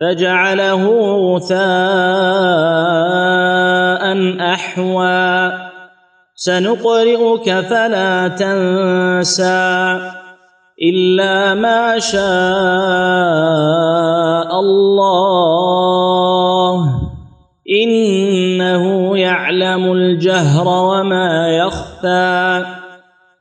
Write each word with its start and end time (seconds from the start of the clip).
فجعله 0.00 0.84
غثاء 1.34 1.64
أحوى. 4.52 5.52
سنقرئك 6.34 7.60
فلا 7.60 8.28
تنسى 8.28 9.98
إلا 10.82 11.54
ما 11.54 11.98
شاء 11.98 12.20
الله. 14.60 15.14
إنه 17.84 19.18
يعلم 19.18 19.92
الجهر 19.92 20.68
وما 20.68 21.48
يخفى. 21.48 22.64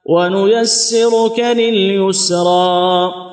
ونيسرك 0.06 1.39
لليسرى. 1.39 3.32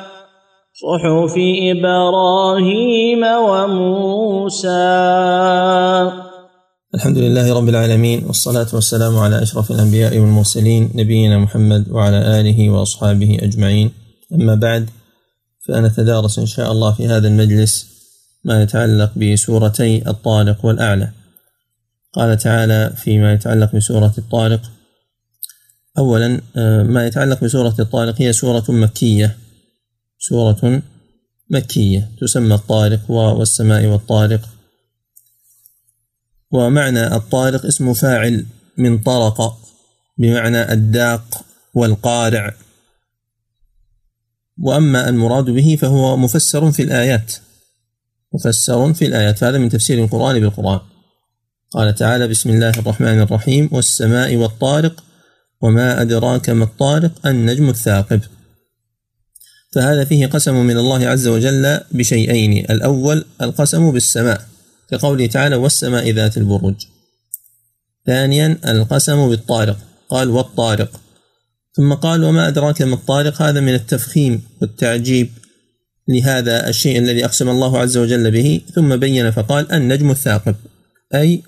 صحف 0.81 1.35
إبراهيم 1.71 3.23
وموسى. 3.49 4.67
الحمد 6.95 7.17
لله 7.17 7.53
رب 7.53 7.69
العالمين 7.69 8.25
والصلاة 8.25 8.67
والسلام 8.73 9.17
على 9.17 9.43
أشرف 9.43 9.71
الأنبياء 9.71 10.17
والمرسلين 10.19 10.91
نبينا 10.95 11.37
محمد 11.37 11.89
وعلى 11.89 12.39
آله 12.39 12.69
وأصحابه 12.69 13.37
أجمعين. 13.41 13.91
أما 14.33 14.55
بعد 14.55 14.89
فنتدارس 15.67 16.39
إن 16.39 16.45
شاء 16.45 16.71
الله 16.71 16.93
في 16.93 17.07
هذا 17.07 17.27
المجلس 17.27 17.85
ما 18.45 18.61
يتعلق 18.63 19.11
بسورتي 19.17 20.09
الطارق 20.09 20.65
والأعلى. 20.65 21.11
قال 22.13 22.37
تعالى 22.37 22.93
فيما 22.95 23.33
يتعلق 23.33 23.75
بسورة 23.75 24.13
الطارق. 24.17 24.61
أولا 25.97 26.41
ما 26.83 27.05
يتعلق 27.07 27.43
بسورة 27.43 27.75
الطارق 27.79 28.15
هي 28.17 28.33
سورة 28.33 28.63
مكية. 28.69 29.37
سورة 30.23 30.81
مكية 31.49 32.11
تسمى 32.21 32.55
الطارق 32.55 33.11
والسماء 33.11 33.85
والطارق. 33.85 34.49
ومعنى 36.51 37.15
الطارق 37.15 37.65
اسم 37.65 37.93
فاعل 37.93 38.45
من 38.77 38.99
طرق 38.99 39.57
بمعنى 40.17 40.73
الداق 40.73 41.45
والقارع. 41.73 42.53
وأما 44.57 45.09
المراد 45.09 45.45
به 45.45 45.77
فهو 45.81 46.17
مفسر 46.17 46.71
في 46.71 46.81
الآيات 46.81 47.33
مفسر 48.33 48.93
في 48.93 49.05
الآيات 49.05 49.37
فهذا 49.37 49.57
من 49.57 49.69
تفسير 49.69 50.03
القرآن 50.03 50.39
بالقرآن. 50.39 50.79
قال 51.71 51.95
تعالى 51.95 52.27
بسم 52.27 52.49
الله 52.49 52.69
الرحمن 52.69 53.21
الرحيم 53.21 53.69
والسماء 53.71 54.35
والطارق 54.35 55.03
وما 55.61 56.01
أدراك 56.01 56.49
ما 56.49 56.63
الطارق؟ 56.63 57.27
النجم 57.27 57.69
الثاقب. 57.69 58.21
فهذا 59.71 60.05
فيه 60.05 60.27
قسم 60.27 60.55
من 60.65 60.77
الله 60.77 61.07
عز 61.07 61.27
وجل 61.27 61.79
بشيئين. 61.91 62.65
الأول 62.71 63.25
القسم 63.41 63.91
بالسماء 63.91 64.41
كقوله 64.89 65.25
تعالى 65.27 65.55
والسماء 65.55 66.09
ذات 66.11 66.37
البروج 66.37 66.75
ثانيا 68.05 68.57
القسم 68.67 69.29
بالطارق 69.29 69.77
قال 70.09 70.29
والطارق 70.29 70.99
ثم 71.73 71.93
قال 71.93 72.23
وما 72.23 72.47
أدراك 72.47 72.81
ما 72.81 72.93
الطارق؟ 72.93 73.41
هذا 73.41 73.59
من 73.59 73.73
التفخيم 73.73 74.41
والتعجيب 74.61 75.29
لهذا 76.07 76.69
الشيء 76.69 76.99
الذي 76.99 77.25
أقسم 77.25 77.49
الله 77.49 77.79
عز 77.79 77.97
وجل 77.97 78.31
به 78.31 78.61
ثم 78.75 78.95
بين 78.95 79.31
فقال 79.31 79.71
النجم 79.71 80.11
الثاقب 80.11 80.55
أي 81.15 81.43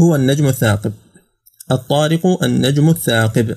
هو 0.00 0.14
النجم 0.14 0.46
الثاقب. 0.46 0.92
الطارق 1.72 2.44
النجم 2.44 2.90
الثاقب. 2.90 3.56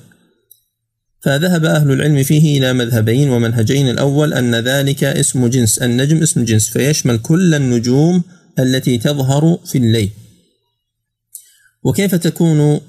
فذهب 1.24 1.64
أهل 1.64 1.90
العلم 1.92 2.22
فيه 2.22 2.58
إلى 2.58 2.72
مذهبين 2.72 3.30
ومنهجين 3.30 3.88
الأول 3.88 4.34
أن 4.34 4.54
ذلك 4.54 5.04
اسم 5.04 5.46
جنس 5.46 5.78
النجم 5.78 6.22
اسم 6.22 6.44
جنس 6.44 6.68
فيشمل 6.68 7.18
كل 7.18 7.54
النجوم 7.54 8.22
التي 8.58 8.98
تظهر 8.98 9.58
في 9.66 9.78
الليل. 9.78 10.10
وكيف 11.84 12.14
تكون 12.14 12.80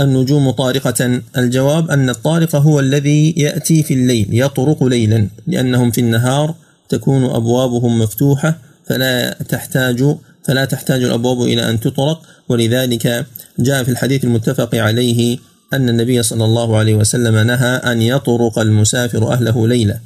النجوم 0.00 0.50
طارقة؟ 0.50 1.20
الجواب 1.36 1.90
أن 1.90 2.10
الطارق 2.10 2.56
هو 2.56 2.80
الذي 2.80 3.34
يأتي 3.36 3.82
في 3.82 3.94
الليل 3.94 4.26
يطرق 4.30 4.84
ليلا 4.84 5.28
لأنهم 5.46 5.90
في 5.90 6.00
النهار 6.00 6.54
تكون 6.88 7.24
أبوابهم 7.24 7.98
مفتوحة 7.98 8.58
فلا 8.86 9.36
تحتاج 9.48 10.16
فلا 10.44 10.64
تحتاج 10.64 11.02
الأبواب 11.02 11.42
إلى 11.42 11.70
أن 11.70 11.80
تطرق 11.80 12.22
ولذلك 12.48 13.26
جاء 13.58 13.84
في 13.84 13.90
الحديث 13.90 14.24
المتفق 14.24 14.74
عليه 14.74 15.38
أن 15.72 15.88
النبي 15.88 16.22
صلى 16.22 16.44
الله 16.44 16.76
عليه 16.76 16.94
وسلم 16.94 17.38
نهى 17.38 17.76
أن 17.76 18.02
يطرق 18.02 18.58
المسافر 18.58 19.32
أهله 19.32 19.68
ليلا 19.68 20.00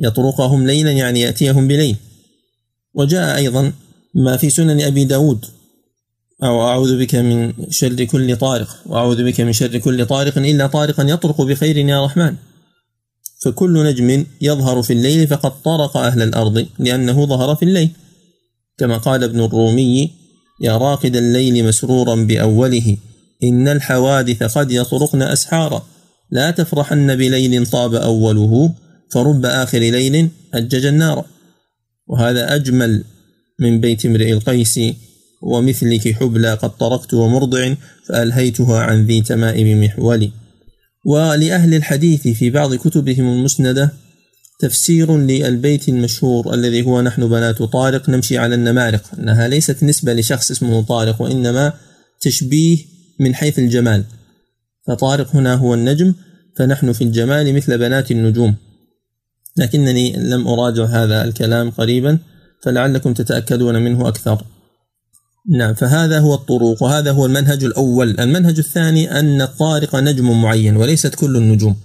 يطرقهم 0.00 0.66
ليلا 0.66 0.92
يعني 0.92 1.20
يأتيهم 1.20 1.68
بليل. 1.68 1.96
وجاء 2.94 3.36
أيضا 3.36 3.72
ما 4.14 4.36
في 4.36 4.50
سنن 4.50 4.80
أبي 4.80 5.04
داود. 5.04 5.44
أو 6.42 6.62
أعوذ 6.62 6.98
بك 6.98 7.14
من 7.14 7.52
شر 7.70 8.04
كل 8.04 8.36
طارق. 8.36 8.76
وأعوذ 8.86 9.24
بك 9.24 9.40
من 9.40 9.52
شر 9.52 9.78
كل 9.78 10.06
طارق 10.06 10.38
إلا 10.38 10.66
طارقا 10.66 11.02
يطرق 11.02 11.42
بخير 11.42 11.76
يا 11.76 12.04
رحمن. 12.04 12.34
فكل 13.42 13.84
نجم 13.84 14.26
يظهر 14.40 14.82
في 14.82 14.92
الليل 14.92 15.26
فقد 15.26 15.62
طرق 15.62 15.96
أهل 15.96 16.22
الأرض 16.22 16.66
لأنه 16.78 17.26
ظهر 17.26 17.54
في 17.54 17.62
الليل. 17.64 17.90
كما 18.78 18.96
قال 18.96 19.24
ابن 19.24 19.40
الرومي 19.40 20.10
يا 20.60 20.76
راقد 20.76 21.16
الليل 21.16 21.64
مسرورا 21.64 22.14
بأوله 22.14 22.96
إن 23.42 23.68
الحوادث 23.68 24.42
قد 24.42 24.72
يطرقن 24.72 25.22
أسحارا. 25.22 25.86
لا 26.30 26.50
تفرحن 26.50 27.16
بليل 27.16 27.66
طاب 27.66 27.94
أوله 27.94 28.74
فرب 29.10 29.46
آخر 29.46 29.78
ليل 29.78 30.28
أجج 30.54 30.86
النار. 30.86 31.24
وهذا 32.06 32.54
أجمل 32.54 33.04
من 33.60 33.80
بيت 33.80 34.06
امرئ 34.06 34.32
القيس 34.32 34.80
ومثلك 35.42 36.14
حبلى 36.14 36.54
قد 36.54 36.76
طرقت 36.76 37.14
ومرضع 37.14 37.74
فألهيتها 38.08 38.80
عن 38.80 39.06
ذي 39.06 39.20
تمائم 39.20 39.84
محولي. 39.84 40.30
ولأهل 41.06 41.74
الحديث 41.74 42.28
في 42.28 42.50
بعض 42.50 42.74
كتبهم 42.74 43.32
المسندة 43.32 43.92
تفسير 44.60 45.16
للبيت 45.16 45.88
المشهور 45.88 46.54
الذي 46.54 46.82
هو 46.82 47.02
نحن 47.02 47.28
بنات 47.28 47.62
طارق 47.62 48.08
نمشي 48.10 48.38
على 48.38 48.54
النمارق 48.54 49.02
أنها 49.18 49.48
ليست 49.48 49.82
نسبة 49.82 50.14
لشخص 50.14 50.50
اسمه 50.50 50.82
طارق 50.82 51.22
وإنما 51.22 51.72
تشبيه 52.20 52.78
من 53.20 53.34
حيث 53.34 53.58
الجمال. 53.58 54.04
فطارق 54.86 55.36
هنا 55.36 55.54
هو 55.54 55.74
النجم 55.74 56.14
فنحن 56.56 56.92
في 56.92 57.04
الجمال 57.04 57.54
مثل 57.54 57.78
بنات 57.78 58.10
النجوم. 58.10 58.54
لكنني 59.56 60.16
لم 60.16 60.48
أراجع 60.48 60.84
هذا 60.84 61.24
الكلام 61.24 61.70
قريبا 61.70 62.18
فلعلكم 62.62 63.14
تتأكدون 63.14 63.82
منه 63.82 64.08
أكثر. 64.08 64.44
نعم 65.50 65.74
فهذا 65.74 66.18
هو 66.18 66.34
الطروق 66.34 66.82
وهذا 66.82 67.12
هو 67.12 67.26
المنهج 67.26 67.64
الأول. 67.64 68.20
المنهج 68.20 68.58
الثاني 68.58 69.20
أن 69.20 69.42
الطارق 69.42 69.96
نجم 69.96 70.42
معين 70.42 70.76
وليست 70.76 71.14
كل 71.14 71.36
النجوم. 71.36 71.76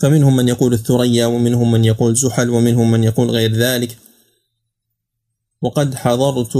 فمنهم 0.00 0.36
من 0.36 0.48
يقول 0.48 0.72
الثريا 0.72 1.26
ومنهم 1.26 1.72
من 1.72 1.84
يقول 1.84 2.16
زحل 2.16 2.50
ومنهم 2.50 2.90
من 2.90 3.04
يقول 3.04 3.30
غير 3.30 3.52
ذلك. 3.52 3.96
وقد 5.62 5.94
حضرت 5.94 6.58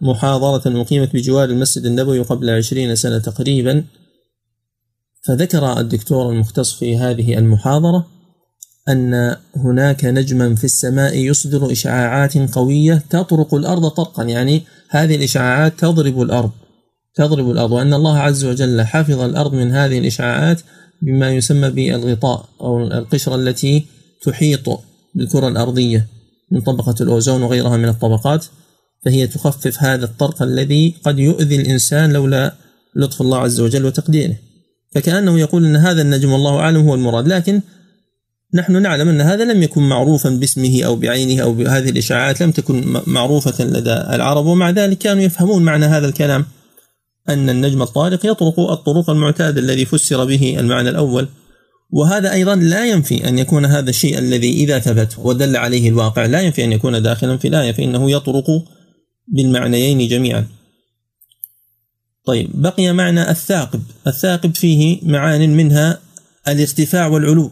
محاضرة 0.00 0.80
أقيمت 0.80 1.14
بجوار 1.14 1.48
المسجد 1.48 1.86
النبوي 1.86 2.20
قبل 2.20 2.50
عشرين 2.50 2.96
سنة 2.96 3.18
تقريبا 3.18 3.84
فذكر 5.26 5.80
الدكتور 5.80 6.32
المختص 6.32 6.74
في 6.74 6.96
هذه 6.96 7.38
المحاضرة 7.38 8.06
أن 8.88 9.36
هناك 9.56 10.04
نجما 10.04 10.54
في 10.54 10.64
السماء 10.64 11.16
يصدر 11.18 11.72
إشعاعات 11.72 12.38
قوية 12.38 13.02
تطرق 13.10 13.54
الأرض 13.54 13.88
طرقا 13.88 14.24
يعني 14.24 14.62
هذه 14.88 15.16
الإشعاعات 15.16 15.78
تضرب 15.78 16.22
الأرض 16.22 16.50
تضرب 17.14 17.50
الأرض 17.50 17.72
وأن 17.72 17.94
الله 17.94 18.18
عز 18.18 18.44
وجل 18.44 18.82
حفظ 18.82 19.20
الأرض 19.20 19.54
من 19.54 19.72
هذه 19.72 19.98
الإشعاعات 19.98 20.60
بما 21.02 21.30
يسمى 21.30 21.70
بالغطاء 21.70 22.48
أو 22.60 22.82
القشرة 22.82 23.34
التي 23.34 23.86
تحيط 24.22 24.80
بالكرة 25.14 25.48
الأرضية 25.48 26.06
من 26.50 26.60
طبقة 26.60 26.94
الأوزون 27.00 27.42
وغيرها 27.42 27.76
من 27.76 27.88
الطبقات. 27.88 28.46
فهي 29.04 29.26
تخفف 29.26 29.82
هذا 29.82 30.04
الطرق 30.04 30.42
الذي 30.42 30.94
قد 31.04 31.18
يؤذي 31.18 31.56
الإنسان 31.56 32.12
لولا 32.12 32.54
لطف 32.96 33.20
الله 33.20 33.38
عز 33.38 33.60
وجل 33.60 33.86
وتقديره. 33.86 34.36
فكأنه 34.94 35.38
يقول 35.38 35.64
أن 35.64 35.76
هذا 35.76 36.02
النجم 36.02 36.32
والله 36.32 36.58
أعلم 36.58 36.88
هو 36.88 36.94
المراد 36.94 37.28
لكن 37.28 37.60
نحن 38.54 38.82
نعلم 38.82 39.08
أن 39.08 39.20
هذا 39.20 39.44
لم 39.44 39.62
يكن 39.62 39.82
معروفا 39.82 40.30
باسمه 40.30 40.82
أو 40.82 40.96
بعينه 40.96 41.42
أو 41.42 41.52
بهذه 41.52 41.90
الإشاعات 41.90 42.42
لم 42.42 42.50
تكن 42.50 43.00
معروفة 43.06 43.64
لدى 43.64 43.92
العرب 43.92 44.46
ومع 44.46 44.70
ذلك 44.70 44.98
كانوا 44.98 45.22
يفهمون 45.22 45.62
معنى 45.62 45.86
هذا 45.86 46.06
الكلام 46.06 46.44
أن 47.28 47.50
النجم 47.50 47.82
الطارق 47.82 48.26
يطرق 48.26 48.60
الطرق 48.60 49.10
المعتادة 49.10 49.60
الذي 49.60 49.84
فسر 49.84 50.24
به 50.24 50.56
المعنى 50.60 50.88
الأول. 50.88 51.28
وهذا 51.92 52.32
أيضا 52.32 52.54
لا 52.54 52.86
ينفي 52.86 53.28
أن 53.28 53.38
يكون 53.38 53.64
هذا 53.64 53.90
الشيء 53.90 54.18
الذي 54.18 54.52
إذا 54.52 54.78
ثبت 54.78 55.18
ودل 55.18 55.56
عليه 55.56 55.88
الواقع 55.88 56.26
لا 56.26 56.40
ينفي 56.40 56.64
أن 56.64 56.72
يكون 56.72 57.02
داخلا 57.02 57.36
في 57.36 57.48
الآية 57.48 57.72
فإنه 57.72 58.10
يطرق 58.10 58.46
بالمعنيين 59.28 60.08
جميعا. 60.08 60.48
طيب 62.26 62.50
بقي 62.54 62.92
معنى 62.92 63.30
الثاقب. 63.30 63.82
الثاقب 64.06 64.54
فيه 64.54 64.98
معان 65.02 65.56
منها 65.56 66.00
الارتفاع 66.48 67.06
والعلو. 67.06 67.50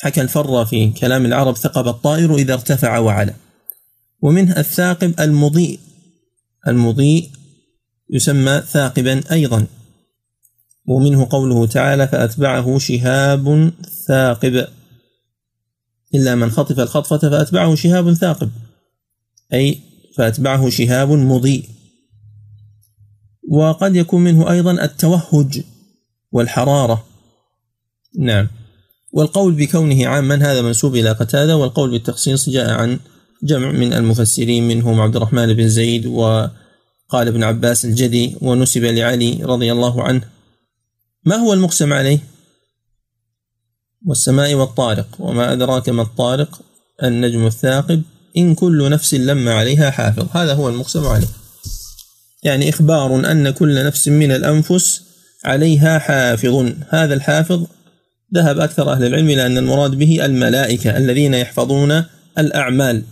حكى 0.00 0.20
الفر 0.20 0.64
في 0.64 0.90
كلام 0.90 1.26
العرب 1.26 1.56
ثقب 1.56 1.88
الطائر 1.88 2.34
إذا 2.34 2.54
ارتفع 2.54 2.98
وعلى 2.98 3.34
ومنه 4.20 4.58
الثاقب 4.58 5.20
المضيء. 5.20 5.80
المضيء 6.68 7.30
يسمى 8.10 8.62
ثاقبا 8.66 9.20
أيضا. 9.32 9.66
ومنه 10.88 11.26
قوله 11.30 11.66
تعالى 11.66 12.08
فأتبعه 12.08 12.78
شهاب 12.78 13.72
ثاقب. 14.08 14.66
إلا 16.14 16.34
من 16.34 16.50
خطف 16.50 16.80
الخطفة 16.80 17.18
فأتبعه 17.18 17.74
شهاب 17.74 18.12
ثاقب. 18.12 18.50
أي 19.52 19.80
فأتبعه 20.16 20.70
شهاب 20.70 21.10
مضيء. 21.10 21.68
وقد 23.50 23.96
يكون 23.96 24.24
منه 24.24 24.50
أيضا 24.50 24.84
التوهج 24.84 25.62
والحرارة. 26.32 27.06
نعم. 28.18 28.48
والقول 29.12 29.54
بكونه 29.54 30.06
عاما 30.06 30.34
هذا 30.34 30.62
منسوب 30.62 30.96
إلى 30.96 31.10
قتادة. 31.10 31.56
والقول 31.56 31.90
بالتخصيص 31.90 32.48
جاء 32.48 32.70
عن 32.70 32.98
جمع 33.42 33.70
من 33.70 33.92
المفسرين 33.92 34.68
منهم 34.68 35.00
عبد 35.00 35.16
الرحمن 35.16 35.54
بن 35.54 35.68
زيد 35.68 36.06
وقال 36.06 36.52
ابن 37.14 37.44
عباس 37.44 37.84
الجدي 37.84 38.36
ونسب 38.40 38.84
لعلي 38.84 39.42
رضي 39.42 39.72
الله 39.72 40.02
عنه. 40.02 40.22
ما 41.24 41.36
هو 41.36 41.52
المقسم 41.52 41.92
عليه؟ 41.92 42.18
والسماء 44.06 44.54
والطارق. 44.54 45.08
وما 45.18 45.52
أدراك 45.52 45.88
ما 45.88 46.02
الطارق؟ 46.02 46.60
النجم 47.02 47.46
الثاقب. 47.46 48.02
إن 48.36 48.54
كل 48.54 48.90
نفس 48.90 49.14
لما 49.14 49.54
عليها 49.54 49.90
حافظ. 49.90 50.26
هذا 50.36 50.54
هو 50.54 50.68
المقسم 50.68 51.06
عليه. 51.06 51.26
يعني 52.42 52.68
إخبار 52.68 53.30
أن 53.30 53.50
كل 53.50 53.84
نفس 53.84 54.08
من 54.08 54.32
الأنفس 54.32 55.02
عليها 55.44 55.98
حافظ. 55.98 56.72
هذا 56.88 57.14
الحافظ 57.14 57.66
ذهب 58.34 58.60
أكثر 58.60 58.92
أهل 58.92 59.04
العلم 59.04 59.30
إلى 59.30 59.46
أن 59.46 59.58
المراد 59.58 59.90
به 59.90 60.24
الملائكة 60.24 60.96
الذين 60.96 61.34
يحفظون 61.34 62.04
الأعمال. 62.38 63.02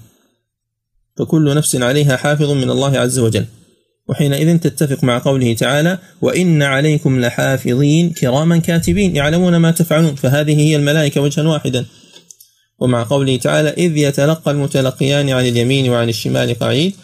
فكل 1.18 1.54
نفس 1.56 1.76
عليها 1.76 2.16
حافظ 2.16 2.50
من 2.50 2.70
الله 2.70 2.98
عز 2.98 3.18
وجل. 3.18 3.46
وحينئذ 4.08 4.58
تتفق 4.58 5.04
مع 5.04 5.18
قوله 5.18 5.54
تعالى 5.54 5.98
وإن 6.20 6.62
عليكم 6.62 7.20
لحافظين 7.20 8.10
كراما 8.10 8.58
كاتبين 8.58 9.16
يعلمون 9.16 9.56
ما 9.56 9.70
تفعلون. 9.70 10.14
فهذه 10.14 10.60
هي 10.60 10.76
الملائكة 10.76 11.20
وجها 11.20 11.48
واحدا. 11.48 11.84
ومع 12.78 13.02
قوله 13.02 13.36
تعالى 13.36 13.68
إذ 13.68 13.96
يتلقى 13.96 14.50
المتلقيان 14.50 15.30
عن 15.30 15.46
اليمين 15.46 15.90
وعن 15.90 16.08
الشمال 16.08 16.58
قعيد 16.58 16.94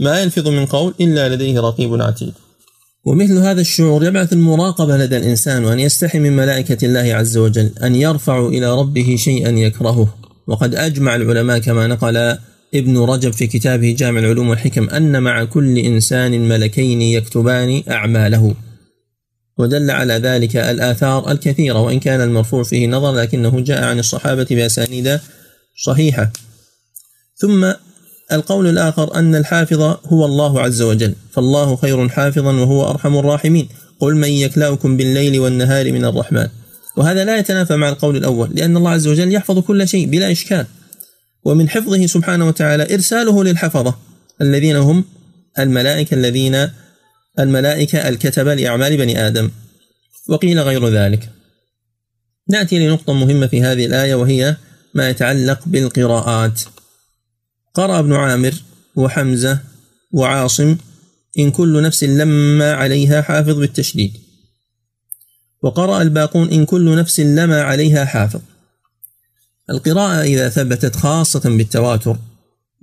ما 0.00 0.20
يلفظ 0.20 0.48
من 0.48 0.66
قول 0.66 0.94
إلا 1.00 1.34
لديه 1.34 1.60
رقيب 1.60 2.02
عتيد. 2.02 2.32
ومثل 3.04 3.38
هذا 3.38 3.60
الشعور 3.60 4.04
يبعث 4.04 4.32
المراقبة 4.32 4.96
لدى 4.96 5.16
الإنسان 5.16 5.64
وأن 5.64 5.80
يستحي 5.80 6.18
من 6.18 6.36
ملائكة 6.36 6.84
الله 6.86 7.14
عز 7.14 7.36
وجل 7.36 7.70
أن 7.82 7.94
يرفع 7.94 8.46
إلى 8.46 8.78
ربه 8.80 9.16
شيئا 9.18 9.50
يكرهه. 9.50 10.14
وقد 10.46 10.74
أجمع 10.74 11.14
العلماء 11.14 11.58
كما 11.58 11.86
نقل 11.86 12.36
ابن 12.74 12.98
رجب 12.98 13.32
في 13.32 13.46
كتابه 13.46 13.94
جامع 13.98 14.20
العلوم 14.20 14.48
والحكم 14.48 14.90
أن 14.90 15.22
مع 15.22 15.44
كل 15.44 15.78
إنسان 15.78 16.48
ملكين 16.48 17.02
يكتبان 17.02 17.82
أعماله. 17.90 18.54
ودل 19.60 19.90
على 19.90 20.14
ذلك 20.14 20.56
الآثار 20.56 21.30
الكثيرة 21.30 21.80
وإن 21.80 22.00
كان 22.00 22.20
المرفوع 22.20 22.62
فيه 22.62 22.86
نظر 22.86 23.12
لكنه 23.12 23.60
جاء 23.60 23.84
عن 23.84 23.98
الصحابة 23.98 24.46
بأسانيد 24.50 25.20
صحيحة. 25.84 26.32
ثم 27.36 27.72
القول 28.32 28.66
الآخر 28.66 29.14
أن 29.14 29.34
الحافظ 29.34 29.80
هو 30.06 30.24
الله 30.26 30.60
عز 30.60 30.82
وجل 30.82 31.14
فالله 31.32 31.76
خير 31.76 32.08
حافظا 32.08 32.52
وهو 32.52 32.90
أرحم 32.90 33.16
الراحمين. 33.16 33.68
قل 34.00 34.16
من 34.16 34.28
يكلأكم 34.28 34.96
بالليل 34.96 35.40
والنهار 35.40 35.92
من 35.92 36.04
الرحمن. 36.04 36.48
وهذا 36.96 37.24
لا 37.24 37.38
يتنافى 37.38 37.76
مع 37.76 37.88
القول 37.88 38.16
الأول 38.16 38.50
لأن 38.54 38.76
الله 38.76 38.90
عز 38.90 39.08
وجل 39.08 39.32
يحفظ 39.32 39.58
كل 39.58 39.88
شيء 39.88 40.06
بلا 40.06 40.32
إشكال. 40.32 40.66
ومن 41.44 41.68
حفظه 41.68 42.06
سبحانه 42.06 42.48
وتعالى 42.48 42.94
إرساله 42.94 43.44
للحفظة 43.44 43.94
الذين 44.42 44.76
هم 44.76 45.04
الملائكة 45.58 46.14
الذين 46.14 46.68
الملائكة 47.38 48.08
الكتبة 48.08 48.54
لأعمال 48.54 48.96
بني 48.96 49.26
آدم 49.26 49.50
وقيل 50.28 50.60
غير 50.60 50.88
ذلك. 50.88 51.30
نأتي 52.48 52.78
لنقطة 52.78 53.12
مهمة 53.12 53.46
في 53.46 53.62
هذه 53.62 53.86
الآية 53.86 54.14
وهي 54.14 54.56
ما 54.94 55.10
يتعلق 55.10 55.60
بالقراءات. 55.66 56.60
قرأ 57.74 57.98
ابن 57.98 58.12
عامر 58.12 58.54
وحمزة 58.96 59.60
وعاصم 60.12 60.76
إن 61.38 61.50
كل 61.50 61.82
نفس 61.82 62.04
لما 62.04 62.74
عليها 62.74 63.22
حافظ 63.22 63.58
بالتشديد. 63.58 64.12
وقرأ 65.62 66.02
الباقون 66.02 66.50
إن 66.50 66.64
كل 66.64 66.96
نفس 66.96 67.20
لما 67.20 67.62
عليها 67.62 68.04
حافظ. 68.04 68.40
القراءة 69.70 70.22
إذا 70.22 70.48
ثبتت 70.48 70.96
خاصة 70.96 71.56
بالتواتر 71.56 72.16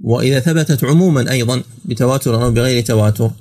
وإذا 0.03 0.39
ثبتت 0.39 0.83
عموما 0.83 1.31
أيضا 1.31 1.63
بتواتر 1.85 2.43
أو 2.43 2.51
بغير 2.51 2.83
تواتر 2.83 3.31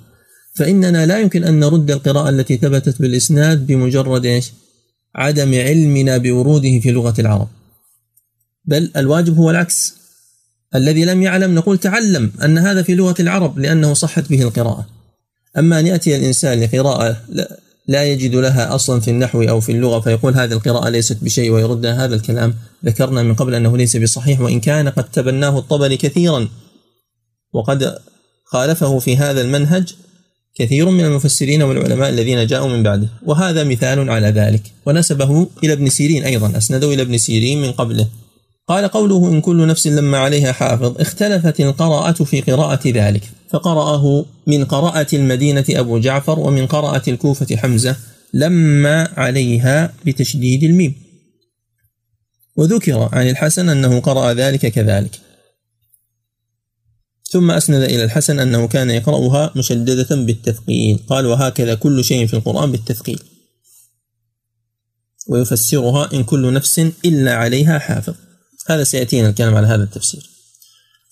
فإننا 0.57 1.07
لا 1.07 1.19
يمكن 1.21 1.45
أن 1.45 1.61
نرد 1.61 1.91
القراءة 1.91 2.29
التي 2.29 2.57
ثبتت 2.57 3.03
بالإسناد 3.03 3.67
بمجرد 3.67 4.27
إيش؟ 4.27 4.53
عدم 5.15 5.55
علمنا 5.55 6.19
بوروده 6.19 6.81
في 6.81 6.91
لغة 6.91 7.15
العرب. 7.19 7.49
بل 8.65 8.91
الواجب 8.97 9.37
هو 9.37 9.51
العكس. 9.51 9.95
الذي 10.75 11.05
لم 11.05 11.23
يعلم 11.23 11.55
نقول 11.55 11.79
تعلم 11.79 12.33
أن 12.45 12.59
هذا 12.59 12.83
في 12.83 12.95
لغة 12.95 13.15
العرب 13.21 13.59
لأنه 13.59 13.95
صحت 13.95 14.31
به 14.31 14.43
القراءة. 14.43 14.87
أما 15.59 15.81
أن 15.81 15.87
يأتي 15.87 16.17
الإنسان 16.17 16.61
لقراءة 16.61 17.17
لا 17.89 18.05
يجد 18.05 18.35
لها 18.35 18.75
أصلا 18.75 19.01
في 19.01 19.11
النحو 19.11 19.43
أو 19.43 19.61
في 19.61 19.73
اللغة 19.73 20.01
فيقول 20.01 20.35
هذه 20.35 20.53
القراءة 20.53 20.89
ليست 20.89 21.25
بشيء 21.25 21.51
ويرد 21.51 21.87
هذا 21.87 22.15
الكلام 22.15 22.55
ذكرنا 22.85 23.23
من 23.23 23.35
قبل 23.35 23.55
أنه 23.55 23.77
ليس 23.77 23.97
بصحيح 23.97 24.41
وإن 24.41 24.61
كان 24.61 24.89
قد 24.89 25.11
تبناه 25.11 25.59
الطبري 25.59 25.97
كثيرا. 25.97 26.49
وقد 27.53 27.99
خالفه 28.45 28.99
في 28.99 29.17
هذا 29.17 29.41
المنهج 29.41 29.95
كثير 30.59 30.91
من 30.91 31.05
المفسرين 31.05 31.63
والعلماء 31.63 32.09
الذين 32.09 32.47
جاءوا 32.47 32.69
من 32.69 32.83
بعده 32.83 33.09
وهذا 33.23 33.65
مثال 33.65 34.11
على 34.11 34.27
ذلك. 34.27 34.63
ونسبه 34.87 35.47
إلى 35.65 35.73
ابن 35.73 35.89
سيرين 35.89 36.25
أيضا 36.25 36.59
أسنده 36.59 36.95
إلى 36.95 37.03
ابن 37.03 37.19
سيرين 37.19 37.63
من 37.63 37.73
قبله. 37.73 38.09
قال 38.69 38.89
قوله 38.89 39.29
إن 39.29 39.41
كل 39.41 39.67
نفس 39.67 39.87
لما 39.87 40.19
عليها 40.19 40.53
حافظ 40.53 41.01
اختلفت 41.01 41.61
القراءة 41.61 42.25
في 42.25 42.41
قراءة 42.41 42.89
ذلك. 42.89 43.23
فقرأه 43.51 44.25
من 44.47 44.65
قراءة 44.65 45.17
المدينة 45.17 45.65
أبو 45.71 45.99
جعفر 45.99 46.39
ومن 46.39 46.67
قراءة 46.67 47.11
الكوفة 47.11 47.57
حمزة 47.57 47.97
لما 48.35 49.09
عليها 49.17 49.93
بتشديد 50.07 50.63
الميم. 50.63 50.95
وذكر 52.57 53.09
عن 53.13 53.29
الحسن 53.29 53.69
أنه 53.69 54.01
قرأ 54.01 54.33
ذلك 54.33 54.67
كذلك. 54.67 55.11
ثم 57.37 57.51
أسند 57.51 57.83
إلى 57.83 58.05
الحسن 58.05 58.41
أنه 58.41 58.69
كان 58.69 58.91
يقرأها 58.91 59.53
مشددة 59.57 60.17
بالتثقيل. 60.17 60.99
قال 61.09 61.27
وهكذا 61.27 61.75
كل 61.75 62.05
شيء 62.05 62.27
في 62.27 62.35
القرآن 62.35 62.73
بالتثقيل. 62.73 63.21
ويفسرها 65.29 66.13
إن 66.15 66.25
كل 66.25 66.53
نفس 66.53 66.79
إلا 67.05 67.35
عليها 67.35 67.79
حافظ. 67.79 68.15
هذا 68.67 68.85
سيأتينا 68.85 69.29
الكلام 69.29 69.55
على 69.55 69.67
هذا 69.67 69.83
التفسير. 69.83 70.31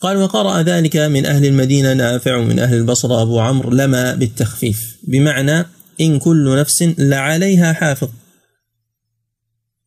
قال 0.00 0.16
وقرأ 0.16 0.62
ذلك 0.62 0.96
من 0.96 1.26
أهل 1.26 1.44
المدينة 1.46 1.92
نافع 1.92 2.36
ومن 2.36 2.58
أهل 2.58 2.76
البصرة 2.76 3.22
أبو 3.22 3.40
عمرو 3.40 3.70
لما 3.70 4.14
بالتخفيف. 4.14 4.96
بمعنى 5.02 5.66
إن 6.00 6.18
كل 6.18 6.58
نفس 6.58 6.82
لعليها 6.98 7.72
حافظ. 7.72 8.08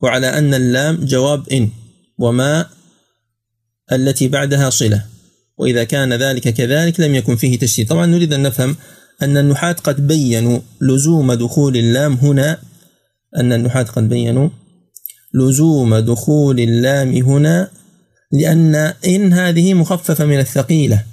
وعلى 0.02 0.38
أن 0.38 0.54
اللام 0.54 1.06
جواب 1.06 1.50
إن 1.50 1.70
وما 2.18 2.70
التي 3.92 4.28
بعدها 4.28 4.70
صلة. 4.70 5.17
وإذا 5.58 5.84
كان 5.84 6.14
ذلك 6.14 6.50
كذلك 6.50 7.00
لم 7.00 7.16
يكن 7.16 7.36
فيه 7.36 7.60
تشديد. 7.60 7.88
طبعا 7.88 8.06
نريد 8.06 8.34
أن 8.34 8.44
نفهم 8.44 8.76
أن 9.22 9.38
النحاة 9.38 9.72
قد 9.72 10.08
بينوا 10.08 10.60
لزوم 10.82 11.34
دخول 11.34 11.78
اللام 11.78 12.14
هنا 12.14 12.60
أن 13.38 13.54
النحاة 13.54 13.84
قد 13.84 14.10
بينوا 14.10 14.50
لزوم 15.34 15.96
دخول 15.96 16.60
اللام 16.60 17.16
هنا 17.16 17.70
لأن 18.32 18.76
إن 19.06 19.34
هذه 19.34 19.74
مخففة 19.74 20.26
من 20.26 20.40
الثقيلة 20.40 21.04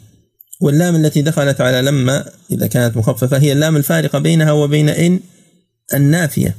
واللام 0.60 0.96
التي 0.96 1.22
دخلت 1.22 1.60
على 1.60 1.82
لما 1.82 2.24
إذا 2.50 2.66
كانت 2.66 2.96
مخففة 2.96 3.38
هي 3.38 3.52
اللام 3.52 3.76
الفارقة 3.76 4.18
بينها 4.18 4.52
وبين 4.52 4.88
إن 4.88 5.20
النافية. 5.94 6.56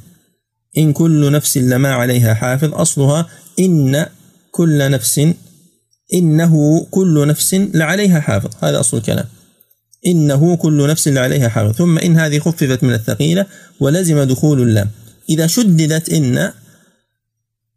إن 0.78 0.92
كل 0.92 1.32
نفس 1.32 1.58
لما 1.58 1.92
عليها 1.92 2.34
حافظ 2.34 2.74
أصلها 2.74 3.28
إن 3.58 4.06
كل 4.50 4.90
نفس 4.90 5.20
إنه 6.14 6.86
كل 6.90 7.28
نفس 7.28 7.54
لعليها 7.54 8.20
حافظ. 8.20 8.50
هذا 8.60 8.80
أصل 8.80 8.96
الكلام. 8.96 9.24
إنه 10.06 10.56
كل 10.56 10.88
نفس 10.88 11.08
لعليها 11.08 11.48
حافظ. 11.48 11.72
ثم 11.76 11.98
إن 11.98 12.16
هذه 12.16 12.38
خففت 12.38 12.84
من 12.84 12.94
الثقيلة 12.94 13.46
ولزم 13.80 14.22
دخول 14.22 14.62
اللام. 14.62 14.90
إذا 15.28 15.46
شددت 15.46 16.08
إن 16.08 16.52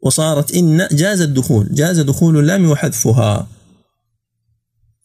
وصارت 0.01 0.55
إن 0.55 0.87
جاز 0.91 1.21
الدخول. 1.21 1.67
جاز 1.71 1.99
دخول 1.99 2.39
اللام 2.39 2.69
وحذفها. 2.69 3.47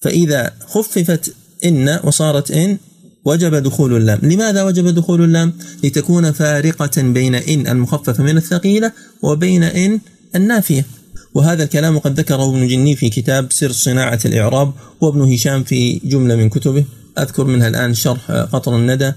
فإذا 0.01 0.53
خففت 0.67 1.35
إن 1.65 2.01
وصارت 2.05 2.51
إن 2.51 2.79
وجب 3.25 3.55
دخول 3.55 3.97
اللام. 3.97 4.19
لماذا 4.23 4.63
وجب 4.63 4.89
دخول 4.89 5.25
اللام؟ 5.25 5.53
لتكون 5.85 6.33
فارقة 6.33 7.03
بين 7.03 7.35
إن 7.35 7.67
المخففة 7.67 8.23
من 8.23 8.37
الثقيلة 8.37 8.93
وبين 9.23 9.63
إن 9.63 10.01
النافية. 10.35 10.85
وهذا 11.35 11.65
الكلام 11.65 11.99
قد 11.99 12.21
ذكره 12.21 12.49
ابن 12.49 12.69
جني 12.69 12.97
في 12.97 13.11
كتاب 13.11 13.53
سر 13.53 13.73
صناعة 13.73 14.19
الإعراب 14.25 14.73
وابن 15.01 15.33
هشام 15.33 15.65
في 15.65 16.01
جملة 16.05 16.37
من 16.37 16.49
كتبه. 16.49 16.85
أذكر 17.19 17.45
منها 17.45 17.69
الآن 17.69 17.95
شرح 17.95 18.31
قطر 18.31 18.77
الندى. 18.77 19.13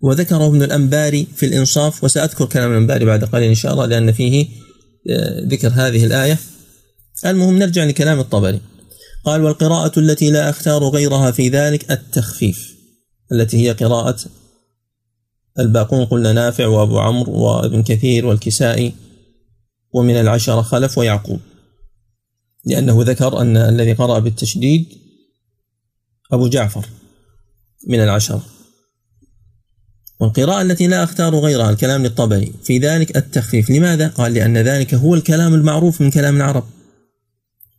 وذكره 0.00 0.46
ابن 0.46 0.62
الأنباري 0.62 1.26
في 1.36 1.46
الإنصاف 1.46 2.04
وسأذكر 2.04 2.46
كلام 2.46 2.70
الأنباري 2.70 3.04
بعد 3.04 3.24
قليل 3.24 3.48
إن 3.48 3.54
شاء 3.54 3.72
الله 3.72 3.86
لأن 3.86 4.12
فيه 4.12 4.46
ذكر 5.48 5.68
هذه 5.68 6.04
الآية. 6.04 6.38
المهم 7.26 7.58
نرجع 7.58 7.84
لكلام 7.84 8.20
الطبري. 8.20 8.60
قال 9.24 9.42
والقراءة 9.44 9.98
التي 9.98 10.30
لا 10.30 10.50
أختار 10.50 10.88
غيرها 10.88 11.30
في 11.30 11.48
ذلك 11.48 11.90
التخفيف 11.90 12.74
التي 13.32 13.66
هي 13.66 13.72
قراءة 13.72 14.16
الباقون 15.58 16.04
قلنا 16.04 16.32
نافع 16.32 16.66
وأبو 16.66 16.98
عمرو 16.98 17.32
وابن 17.32 17.82
كثير 17.82 18.26
والكسائي 18.26 18.92
ومن 19.94 20.20
العشرة 20.20 20.62
خلف 20.62 20.98
ويعقوب. 20.98 21.40
لأنه 22.64 23.02
ذكر 23.02 23.40
أن 23.40 23.56
الذي 23.56 23.92
قرأ 23.92 24.18
بالتشديد 24.18 24.86
أبو 26.32 26.48
جعفر 26.48 26.86
من 27.88 28.00
العشرة 28.00 28.44
والقراءة 30.22 30.62
التي 30.62 30.86
لا 30.86 31.04
أختار 31.04 31.38
غيرها 31.38 31.70
الكلام 31.70 32.02
للطبري. 32.02 32.52
في 32.64 32.78
ذلك 32.78 33.16
التخفيف. 33.16 33.70
لماذا؟ 33.70 34.08
قال 34.08 34.34
لأن 34.34 34.58
ذلك 34.58 34.94
هو 34.94 35.14
الكلام 35.14 35.54
المعروف 35.54 36.00
من 36.00 36.10
كلام 36.10 36.36
العرب. 36.36 36.64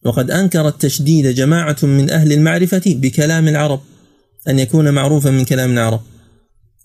وقد 0.06 0.32
أنكر 0.32 0.68
التشديد 0.68 1.28
جماعة 1.28 1.78
من 1.84 2.10
أهل 2.10 2.34
المعرفة 2.34 2.82
بكلام 2.86 3.48
العرب 3.48 3.82
أن 4.48 4.60
يكون 4.60 4.90
معروفا 4.90 5.30
من 5.30 5.46
كلام 5.46 5.74
العرب. 5.74 6.02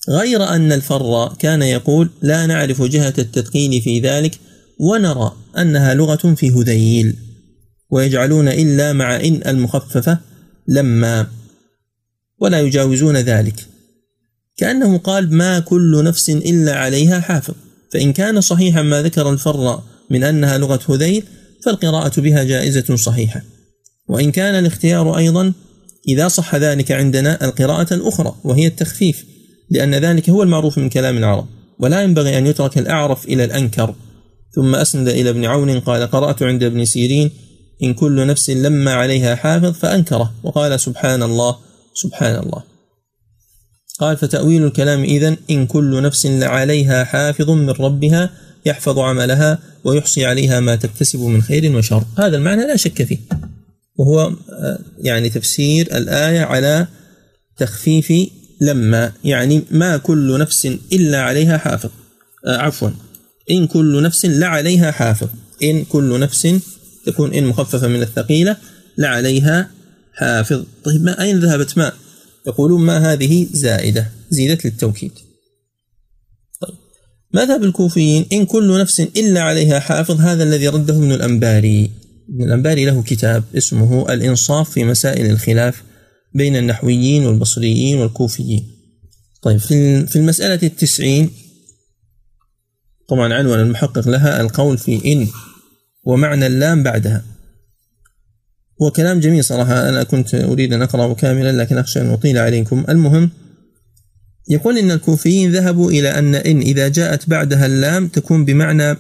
غير 0.09 0.45
أن 0.45 0.73
الفر 0.73 1.35
كان 1.39 1.63
يقول 1.63 2.11
لا 2.23 2.47
نعرف 2.47 2.83
جهة 2.83 3.15
التثقيل 3.19 3.83
في 3.83 4.01
ذلك 4.01 4.39
ونرى 4.81 5.33
أنها 5.59 5.95
لغة 5.95 6.35
في 6.35 6.51
هذيل. 6.51 7.17
ويجعلون 7.91 8.49
إلا 8.49 8.93
مع 8.93 9.17
إن 9.17 9.41
المخففة 9.47 10.19
لما 10.69 11.27
ولا 12.39 12.61
يجاوزون 12.61 13.17
ذلك. 13.17 13.67
كأنه 14.57 14.99
قال 14.99 15.35
ما 15.35 15.59
كل 15.59 16.05
نفس 16.05 16.31
إلا 16.31 16.75
عليها 16.75 17.21
حافظ. 17.21 17.55
فإن 17.93 18.13
كان 18.13 18.41
صحيحا 18.41 18.83
ما 18.83 19.03
ذكر 19.03 19.31
الفر 19.31 19.83
من 20.11 20.25
أنها 20.25 20.59
لغة 20.59 20.81
هذيل 20.89 21.23
فالقراءة 21.65 22.21
بها 22.21 22.45
جائزة 22.45 22.97
صحيحة. 22.97 23.43
وإن 24.09 24.31
كان 24.31 24.55
الاختيار 24.55 25.19
أيضا 25.19 25.53
إذا 26.09 26.29
صح 26.29 26.55
ذلك 26.55 26.93
عندنا 26.93 27.45
القراءة 27.45 27.95
الأخرى 27.95 28.35
وهي 28.45 28.67
التخفيف 28.67 29.25
لأن 29.71 29.95
ذلك 29.95 30.31
هو 30.31 30.43
المعروف 30.43 30.79
من 30.79 30.89
كلام 30.89 31.17
العرب 31.17 31.47
ولا 31.79 32.03
ينبغي 32.03 32.39
أن 32.39 32.47
يترك 32.47 32.79
الأعرف 32.79 33.25
إلى 33.25 33.45
الأنكر. 33.45 33.95
ثم 34.55 34.75
أسند 34.75 35.09
إلى 35.09 35.31
ابن 35.31 35.45
عون 35.45 35.81
قال 35.81 36.11
قرأت 36.11 36.43
عند 36.43 36.63
ابن 36.63 36.85
سيرين 36.85 37.31
إن 37.83 37.95
كل 37.95 38.27
نفس 38.27 38.51
لما 38.51 38.93
عليها 38.93 39.35
حافظ 39.35 39.73
فأنكره 39.73 40.33
وقال 40.43 40.81
سبحان 40.81 41.23
الله 41.23 41.57
سبحان 41.95 42.37
الله. 42.37 42.63
قال 44.01 44.17
فتأويل 44.17 44.65
الكلام 44.65 45.03
إذن 45.03 45.37
إن 45.51 45.67
كل 45.67 46.03
نفس 46.03 46.27
لعليها 46.27 47.05
حافظ 47.05 47.51
من 47.51 47.71
ربها 47.71 48.31
يحفظ 48.67 48.99
عملها 48.99 49.59
ويحصي 49.85 50.27
عليها 50.27 50.61
ما 50.61 50.77
تكتسب 50.77 51.21
من 51.21 51.43
خير 51.43 51.77
وشر. 51.77 52.05
هذا 52.19 52.37
المعنى 52.37 52.67
لا 52.67 52.77
شك 52.77 53.03
فيه. 53.03 53.19
وهو 53.97 54.33
آه، 54.51 54.79
يعني 54.99 55.29
تفسير 55.29 55.97
الآية 55.97 56.41
على 56.41 56.87
تخفيف 57.57 58.13
لما 58.61 59.13
يعني 59.25 59.63
ما 59.71 59.97
كل 59.97 60.39
نفس 60.39 60.67
إلا 60.93 61.23
عليها 61.23 61.59
حافظ. 61.59 61.91
آه، 62.47 62.57
عفوا. 62.57 62.91
إن 63.51 63.67
كل 63.67 64.03
نفس 64.03 64.27
لعليها 64.27 64.91
حافظ. 64.91 65.29
إن 65.63 65.85
كل 65.85 66.21
نفس 66.21 66.49
تكون 67.09 67.35
إن 67.35 67.47
مخففة 67.47 67.89
من 67.89 68.03
الثقيلة 68.03 68.57
لعليها 68.99 69.71
حافظ. 70.13 70.65
طيب 70.85 71.03
ما 71.03 71.23
أين 71.23 71.41
ذهبت 71.41 71.79
ما 71.79 71.93
يقولون 72.47 72.81
ما 72.81 73.13
هذه 73.13 73.47
زائدة 73.53 74.11
زيدت 74.31 74.65
للتوكيد. 74.65 75.13
طيب 76.61 76.75
مذهب 77.35 77.65
الكوفيين 77.65 78.27
إن 78.33 78.47
كل 78.47 78.81
نفس 78.81 79.01
إلا 79.01 79.41
عليها 79.41 79.81
حافظ 79.81 80.21
هذا 80.21 80.43
الذي 80.43 80.69
رده 80.69 80.95
ابن 80.95 81.13
الأنباري. 81.13 81.91
ابن 82.29 82.43
الأنباري 82.45 82.85
له 82.85 83.03
كتاب 83.03 83.45
اسمه 83.57 84.13
الإنصاف 84.13 84.71
في 84.71 84.85
مسائل 84.85 85.31
الخلاف 85.31 85.83
بين 86.35 86.57
النحويين 86.57 87.27
والبصريين 87.27 87.99
والكوفيين. 87.99 88.67
طيب 89.43 89.59
في 90.07 90.17
المسألة 90.17 90.59
التسعين 90.63 91.31
طبعا 93.09 93.35
عنوان 93.35 93.61
المحقق 93.61 94.09
لها 94.09 94.41
القول 94.41 94.79
في 94.79 95.13
إن 95.13 95.29
ومعنى 96.05 96.47
اللام 96.47 96.83
بعدها. 96.83 97.25
هو 98.83 98.91
كلام 98.91 99.21
جميل 99.21 99.45
صراحة 99.45 99.89
أنا 99.89 100.03
كنت 100.03 100.35
أريد 100.35 100.73
أن 100.73 100.83
أقرأه 100.83 101.15
كاملا 101.15 101.53
لكن 101.53 101.79
أخشى 101.79 102.01
أن 102.01 102.11
أطيل 102.11 102.39
عليكم. 102.39 102.85
المهم 102.89 103.31
يقول 104.49 104.79
إن 104.79 104.91
الكوفيين 104.91 105.53
ذهبوا 105.53 105.91
إلى 105.91 106.19
أن 106.19 106.35
إن 106.35 106.61
إذا 106.61 106.89
جاءت 106.89 107.29
بعدها 107.29 107.67
اللام 107.67 108.09
تكون 108.09 108.45
بمعنى 108.45 108.97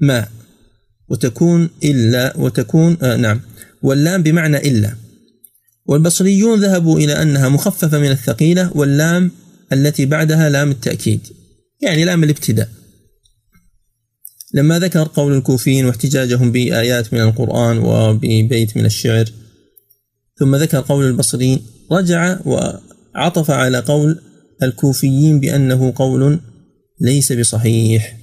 ما 0.00 0.26
وتكون 1.08 1.70
إلا 1.84 2.36
وتكون 2.36 2.96
آه 3.02 3.16
نعم 3.16 3.40
واللام 3.82 4.22
بمعنى 4.22 4.56
إلا. 4.56 4.96
والبصريون 5.86 6.60
ذهبوا 6.60 6.98
إلى 6.98 7.22
أنها 7.22 7.48
مخففة 7.48 7.98
من 7.98 8.10
الثقيلة 8.10 8.76
واللام 8.76 9.30
التي 9.72 10.06
بعدها 10.06 10.48
لام 10.48 10.70
التأكيد 10.70 11.20
يعني 11.82 12.04
لام 12.04 12.24
الابتداء. 12.24 12.68
لما 14.56 14.78
ذكر 14.78 15.08
قول 15.14 15.36
الكوفيين 15.36 15.86
واحتجاجهم 15.86 16.52
بآيات 16.52 17.14
من 17.14 17.20
القرآن 17.20 17.78
وببيت 17.78 18.76
من 18.76 18.84
الشعر 18.86 19.24
ثم 20.38 20.56
ذكر 20.56 20.80
قول 20.80 21.06
البصريين 21.06 21.60
رجع 21.92 22.38
وعطف 22.44 23.50
على 23.50 23.78
قول 23.78 24.20
الكوفيين 24.62 25.40
بأنه 25.40 25.92
قول 25.96 26.40
ليس 27.00 27.32
بصحيح. 27.32 28.16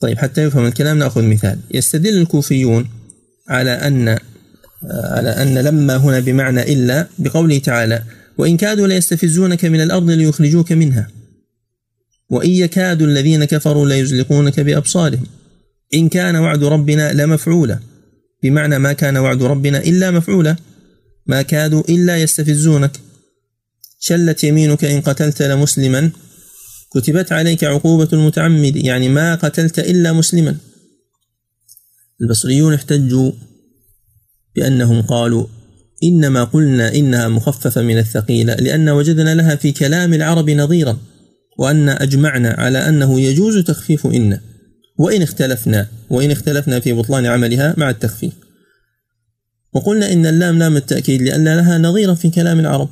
طيب 0.00 0.18
حتى 0.18 0.42
يفهم 0.42 0.66
الكلام 0.66 0.98
نأخذ 0.98 1.22
مثال. 1.22 1.58
يستدل 1.74 2.18
الكوفيون 2.18 2.88
على 3.48 3.70
أن 3.70 4.18
على 4.90 5.30
أن 5.30 5.58
لما 5.58 5.96
هنا 5.96 6.20
بمعنى 6.20 6.72
إلا 6.72 7.06
بقوله 7.18 7.58
تعالى 7.58 8.02
وإن 8.38 8.56
كادوا 8.56 8.86
ليستفزونك 8.86 9.64
من 9.64 9.80
الأرض 9.80 10.10
ليخرجوك 10.10 10.72
منها. 10.72 11.19
وإن 12.30 12.50
يكاد 12.50 13.02
الذين 13.02 13.44
كفروا 13.44 13.88
ليزلقونك 13.88 14.60
بأبصارهم. 14.60 15.26
إن 15.94 16.08
كان 16.08 16.36
وعد 16.36 16.64
ربنا 16.64 17.12
لمفعولا. 17.12 17.78
بمعنى 18.42 18.78
ما 18.78 18.92
كان 18.92 19.16
وعد 19.16 19.42
ربنا 19.42 19.78
إلا 19.78 20.10
مفعولا. 20.10 20.56
ما 21.26 21.42
كادوا 21.42 21.82
إلا 21.88 22.22
يستفزونك. 22.22 23.00
شلت 24.00 24.44
يمينك 24.44 24.84
إن 24.84 25.00
قتلت 25.00 25.42
لمسلما. 25.42 26.10
كتبت 26.94 27.32
عليك 27.32 27.64
عقوبة 27.64 28.08
المتعمد. 28.12 28.76
يعني 28.76 29.08
ما 29.08 29.34
قتلت 29.34 29.78
إلا 29.78 30.12
مسلما. 30.12 30.56
البصريون 32.22 32.74
احتجوا 32.74 33.32
بأنهم 34.56 35.02
قالوا 35.02 35.46
إنما 36.04 36.44
قلنا 36.44 36.94
إنها 36.94 37.28
مخففة 37.28 37.82
من 37.82 37.98
الثقيلة 37.98 38.54
لأن 38.54 38.88
وجدنا 38.88 39.34
لها 39.34 39.56
في 39.56 39.72
كلام 39.72 40.14
العرب 40.14 40.50
نظيرا. 40.50 40.98
وأن 41.58 41.88
أجمعنا 41.88 42.50
على 42.58 42.88
أنه 42.88 43.20
يجوز 43.20 43.58
تخفيف 43.58 44.06
إن 44.06 44.40
وإن 44.98 45.22
اختلفنا 45.22 45.86
وإن 46.10 46.30
اختلفنا 46.30 46.80
في 46.80 46.92
بطلان 46.92 47.26
عملها 47.26 47.74
مع 47.76 47.90
التخفيف. 47.90 48.32
وقلنا 49.72 50.12
إن 50.12 50.26
اللام 50.26 50.58
لام 50.58 50.76
التأكيد 50.76 51.22
لأن 51.22 51.44
لها 51.44 51.78
نظيرا 51.78 52.14
في 52.14 52.30
كلام 52.30 52.60
العرب. 52.60 52.88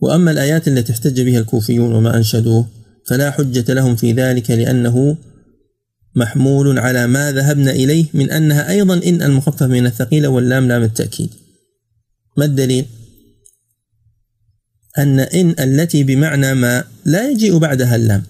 وأما 0.00 0.30
الآيات 0.30 0.68
التي 0.68 0.92
احتج 0.92 1.20
بها 1.20 1.38
الكوفيون 1.38 1.92
وما 1.92 2.16
أنشدوه 2.16 2.66
فلا 3.06 3.30
حجة 3.30 3.74
لهم 3.74 3.96
في 3.96 4.12
ذلك 4.12 4.50
لأنه 4.50 5.16
محمول 6.14 6.78
على 6.78 7.06
ما 7.06 7.32
ذهبنا 7.32 7.70
إليه 7.70 8.06
من 8.14 8.30
أنها 8.30 8.70
أيضا 8.70 8.94
إن 8.94 9.22
المخفف 9.22 9.62
من 9.62 9.86
الثقيلة 9.86 10.28
واللام 10.28 10.68
لام 10.68 10.82
التأكيد. 10.82 11.30
ما 12.36 12.44
الدليل؟ 12.44 12.86
أن 14.98 15.20
إن 15.20 15.54
التي 15.60 16.04
بمعنى 16.04 16.54
ما 16.54 16.84
لا 17.04 17.30
يجيء 17.30 17.58
بعدها 17.58 17.96
اللام. 17.96 18.22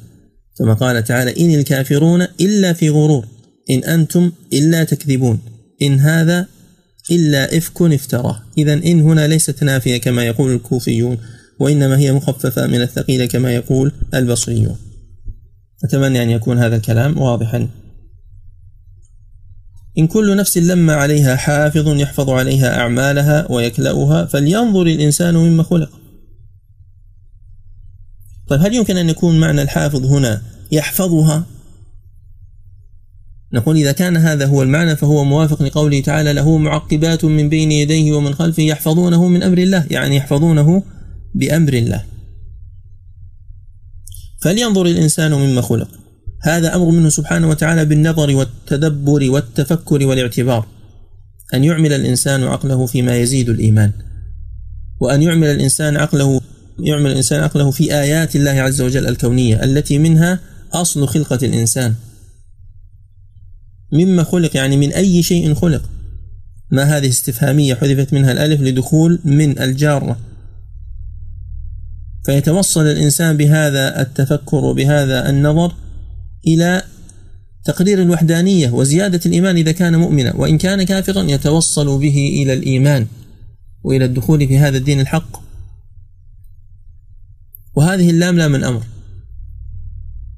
كما 0.58 0.74
قال 0.74 1.04
تعالى 1.04 1.44
إن 1.44 1.54
الكافرون 1.54 2.22
إلا 2.40 2.72
في 2.72 2.90
غرور 2.90 3.26
إن 3.70 3.84
أنتم 3.84 4.32
إلا 4.52 4.84
تكذبون 4.84 5.38
إن 5.82 6.00
هذا 6.00 6.46
إلا 7.10 7.56
إفك 7.56 7.82
افتراه. 7.82 8.42
إذا 8.58 8.72
إن 8.72 9.00
هنا 9.00 9.26
ليست 9.26 9.64
نافية 9.64 9.96
كما 9.96 10.24
يقول 10.24 10.54
الكوفيون 10.54 11.18
وإنما 11.60 11.98
هي 11.98 12.12
مخففة 12.12 12.66
من 12.66 12.82
الثقيلة 12.82 13.26
كما 13.26 13.54
يقول 13.54 13.92
البصريون. 14.14 14.76
أتمنى 15.84 16.22
أن 16.22 16.30
يكون 16.30 16.58
هذا 16.58 16.76
الكلام 16.76 17.18
واضحا. 17.18 17.68
إن 19.98 20.06
كل 20.06 20.36
نفس 20.36 20.58
لما 20.58 20.94
عليها 20.94 21.36
حافظ 21.36 21.88
يحفظ 21.88 22.30
عليها 22.30 22.80
أعمالها 22.80 23.52
ويكلأها 23.52 24.24
فلينظر 24.24 24.82
الإنسان 24.82 25.34
مما 25.34 25.62
خلق. 25.62 25.99
طيب 28.50 28.60
هل 28.60 28.74
يمكن 28.74 28.96
أن 28.96 29.08
يكون 29.08 29.40
معنى 29.40 29.62
الحافظ 29.62 30.06
هنا 30.06 30.42
يحفظها؟ 30.72 31.46
نقول 33.52 33.76
إذا 33.76 33.92
كان 33.92 34.16
هذا 34.16 34.46
هو 34.46 34.62
المعنى 34.62 34.96
فهو 34.96 35.24
موافق 35.24 35.62
لقوله 35.62 36.00
تعالى 36.00 36.32
له 36.32 36.58
معقبات 36.58 37.24
من 37.24 37.48
بين 37.48 37.72
يديه 37.72 38.12
ومن 38.12 38.34
خلفه 38.34 38.62
يحفظونه 38.62 39.28
من 39.28 39.42
أمر 39.42 39.58
الله 39.58 39.86
يعني 39.90 40.16
يحفظونه 40.16 40.82
بأمر 41.34 41.72
الله. 41.72 42.04
فلينظر 44.42 44.86
الإنسان 44.86 45.32
مما 45.32 45.60
خلق. 45.60 45.88
هذا 46.42 46.76
أمر 46.76 46.90
منه 46.90 47.08
سبحانه 47.08 47.48
وتعالى 47.48 47.84
بالنظر 47.84 48.36
والتدبر 48.36 49.30
والتفكر 49.30 50.06
والاعتبار. 50.06 50.66
أن 51.54 51.64
يعمل 51.64 51.92
الإنسان 51.92 52.42
عقله 52.42 52.86
فيما 52.86 53.16
يزيد 53.16 53.48
الإيمان. 53.48 53.92
وأن 55.00 55.22
يعمل 55.22 55.46
الإنسان 55.46 55.96
عقله 55.96 56.40
يعمل 56.84 57.10
الإنسان 57.10 57.40
عقله 57.40 57.70
في 57.70 57.94
آيات 57.94 58.36
الله 58.36 58.50
عز 58.50 58.80
وجل 58.80 59.06
الكونية 59.06 59.64
التي 59.64 59.98
منها 59.98 60.40
أصل 60.72 61.08
خلقة 61.08 61.38
الإنسان. 61.42 61.94
مما 63.92 64.24
خلق 64.24 64.56
يعني 64.56 64.76
من 64.76 64.92
أي 64.92 65.22
شيء 65.22 65.54
خلق. 65.54 65.82
ما 66.70 66.82
هذه 66.82 67.08
استفهامية 67.08 67.74
حذفت 67.74 68.12
منها 68.12 68.32
الألف 68.32 68.60
لدخول 68.60 69.18
من 69.24 69.58
الجارة. 69.58 70.18
فيتوصل 72.24 72.86
الإنسان 72.86 73.36
بهذا 73.36 74.00
التفكر 74.02 74.56
وبهذا 74.56 75.30
النظر 75.30 75.74
إلى 76.46 76.82
تقرير 77.64 78.02
الوحدانية 78.02 78.70
وزيادة 78.70 79.20
الإيمان 79.26 79.56
إذا 79.56 79.72
كان 79.72 79.96
مؤمنا 79.96 80.36
وإن 80.36 80.58
كان 80.58 80.82
كافرا 80.82 81.22
يتوصل 81.22 81.98
به 81.98 82.42
إلى 82.42 82.52
الإيمان 82.52 83.06
وإلى 83.82 84.04
الدخول 84.04 84.48
في 84.48 84.58
هذا 84.58 84.78
الدين 84.78 85.00
الحق. 85.00 85.49
وهذه 87.74 88.10
اللام 88.10 88.38
لام 88.38 88.54
الأمر 88.54 88.82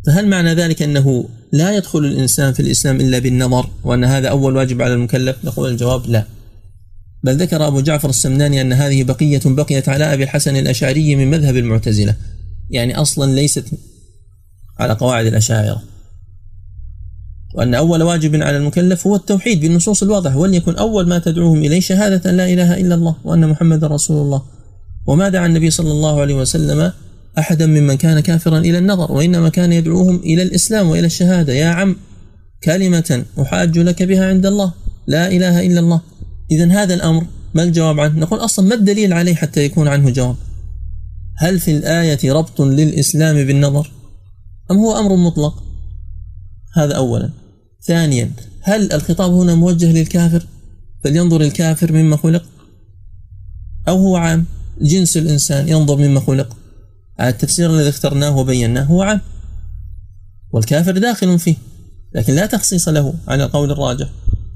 فهل 0.07 0.29
معنى 0.29 0.55
ذلك 0.55 0.83
أنه 0.83 1.29
لا 1.53 1.77
يدخل 1.77 1.99
الإنسان 1.99 2.53
في 2.53 2.61
الإسلام 2.61 3.01
إلا 3.01 3.19
بالنظر 3.19 3.69
وأن 3.85 4.05
هذا 4.05 4.29
أول 4.29 4.57
واجب 4.57 4.83
على 4.83 4.95
المكلف؟ 4.95 5.37
نقول 5.45 5.71
الجواب 5.71 6.07
لا. 6.07 6.25
بل 7.23 7.37
ذكر 7.37 7.67
أبو 7.67 7.81
جعفر 7.81 8.11
السمناني 8.11 8.61
أن 8.61 8.73
هذه 8.73 9.05
بقية 9.05 9.41
بقيت 9.45 9.89
على 9.89 10.15
أبي 10.15 10.25
الحسن 10.25 10.57
الأشعري 10.57 11.17
من 11.17 11.31
مذهب 11.31 11.57
المعتزلة. 11.57 12.17
يعني 12.71 12.97
أصلا 12.97 13.35
ليست 13.35 13.65
على 14.79 14.93
قواعد 14.93 15.27
الأشاعرة. 15.27 15.83
وأن 17.55 17.75
أول 17.75 18.03
واجب 18.03 18.43
على 18.43 18.57
المكلف 18.57 19.07
هو 19.07 19.17
التوحيد 19.17 19.61
بالنصوص 19.61 20.03
الواضحة 20.03 20.37
وليكن 20.37 20.75
أول 20.75 21.09
ما 21.09 21.19
تدعوهم 21.19 21.59
إليه 21.59 21.81
شهادة 21.81 22.31
لا 22.31 22.53
إله 22.53 22.81
إلا 22.81 22.95
الله 22.95 23.17
وأن 23.25 23.49
محمد 23.49 23.85
رسول 23.85 24.23
الله. 24.23 24.43
وما 25.07 25.29
دعا 25.29 25.47
النبي 25.47 25.71
صلى 25.71 25.91
الله 25.91 26.21
عليه 26.21 26.35
وسلم 26.35 26.93
أحدا 27.39 27.67
ممن 27.67 27.95
كان 27.95 28.21
كافرا 28.21 28.59
إلى 28.59 28.79
النظر 28.79 29.13
وإنما 29.13 29.49
كان 29.49 29.73
يدعوهم 29.73 30.17
إلى 30.17 30.43
الإسلام 30.43 30.89
وإلى 30.89 31.07
الشهادة. 31.07 31.53
يا 31.53 31.67
عم 31.69 31.97
كلمة 32.65 33.25
أحاج 33.41 33.79
لك 33.79 34.03
بها 34.03 34.29
عند 34.29 34.47
الله. 34.47 34.73
لا 35.07 35.27
إله 35.27 35.67
إلا 35.67 35.81
الله. 35.81 36.01
إذا 36.51 36.73
هذا 36.73 36.95
الأمر 36.95 37.27
ما 37.55 37.63
الجواب 37.63 38.01
عنه؟ 38.01 38.19
نقول 38.19 38.39
أصلا 38.39 38.69
ما 38.69 38.75
الدليل 38.75 39.13
عليه 39.13 39.35
حتى 39.35 39.65
يكون 39.65 39.89
عنه 39.89 40.11
جواب؟ 40.11 40.37
هل 41.37 41.61
في 41.61 41.71
الآية 41.71 42.33
ربط 42.33 42.61
للإسلام 42.61 43.45
بالنظر؟ 43.45 43.91
أم 44.71 44.77
هو 44.77 44.99
أمر 44.99 45.17
مطلق؟ 45.17 45.63
هذا 46.77 46.95
أولا. 46.97 47.31
ثانيا 47.83 48.31
هل 48.61 48.93
الخطاب 48.93 49.33
هنا 49.33 49.55
موجه 49.55 49.93
للكافر؟ 49.93 50.47
فلينظر 51.05 51.41
الكافر 51.41 51.93
مما 51.93 52.17
خلق. 52.17 52.45
أو 53.89 53.99
هو 53.99 54.17
عام 54.17 54.45
جنس 54.81 55.17
الإنسان 55.17 55.69
ينظر 55.69 55.97
مما 55.97 56.21
خلق. 56.21 56.57
التفسير 57.21 57.71
الذي 57.71 57.89
اخترناه 57.89 58.37
وبيناه 58.37 58.83
هو 58.83 59.03
عام 59.03 59.21
والكافر 60.53 60.99
داخل 60.99 61.39
فيه 61.39 61.57
لكن 62.15 62.35
لا 62.35 62.47
تخصيص 62.47 62.89
له 62.89 63.15
على 63.29 63.45
القول 63.45 63.71
الراجح. 63.71 64.09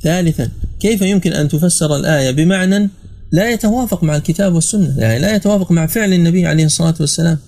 ثالثا 0.02 0.50
كيف 0.80 1.02
يمكن 1.02 1.32
أن 1.32 1.48
تفسر 1.48 1.96
الآية 1.96 2.30
بمعنى 2.30 2.90
لا 3.32 3.50
يتوافق 3.50 4.04
مع 4.04 4.16
الكتاب 4.16 4.54
والسنة؟ 4.54 4.98
يعني 4.98 5.18
لا 5.18 5.34
يتوافق 5.34 5.72
مع 5.72 5.86
فعل 5.86 6.12
النبي 6.12 6.46
عليه 6.46 6.64
الصلاة 6.64 6.94
والسلام 7.00 7.38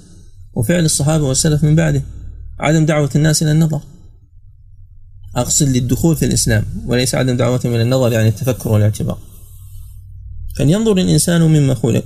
وفعل 0.55 0.85
الصحابة 0.85 1.25
والسلف 1.25 1.65
من 1.65 1.77
بعده 1.77 2.03
عدم 2.61 2.87
دعوة 2.87 3.11
الناس 3.17 3.43
إلى 3.43 3.53
النظر. 3.53 3.81
أقصد 5.37 5.69
للدخول 5.69 6.17
في 6.17 6.25
الإسلام 6.25 6.65
وليس 6.87 7.15
عدم 7.15 7.37
دعوتهم 7.37 7.75
إلى 7.75 7.83
النظر 7.83 8.13
يعني 8.13 8.29
التفكر 8.29 8.73
والاعتبار. 8.73 9.19
فلينظر 10.57 10.93
الإنسان 10.93 11.43
مما 11.43 11.75
خلق. 11.75 12.05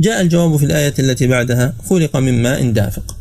جاء 0.00 0.20
الجواب 0.20 0.56
في 0.56 0.64
الآية 0.64 0.94
التي 0.98 1.26
بعدها 1.26 1.74
خلق 1.88 2.16
من 2.16 2.42
ماء 2.42 2.70
دافق. 2.70 3.16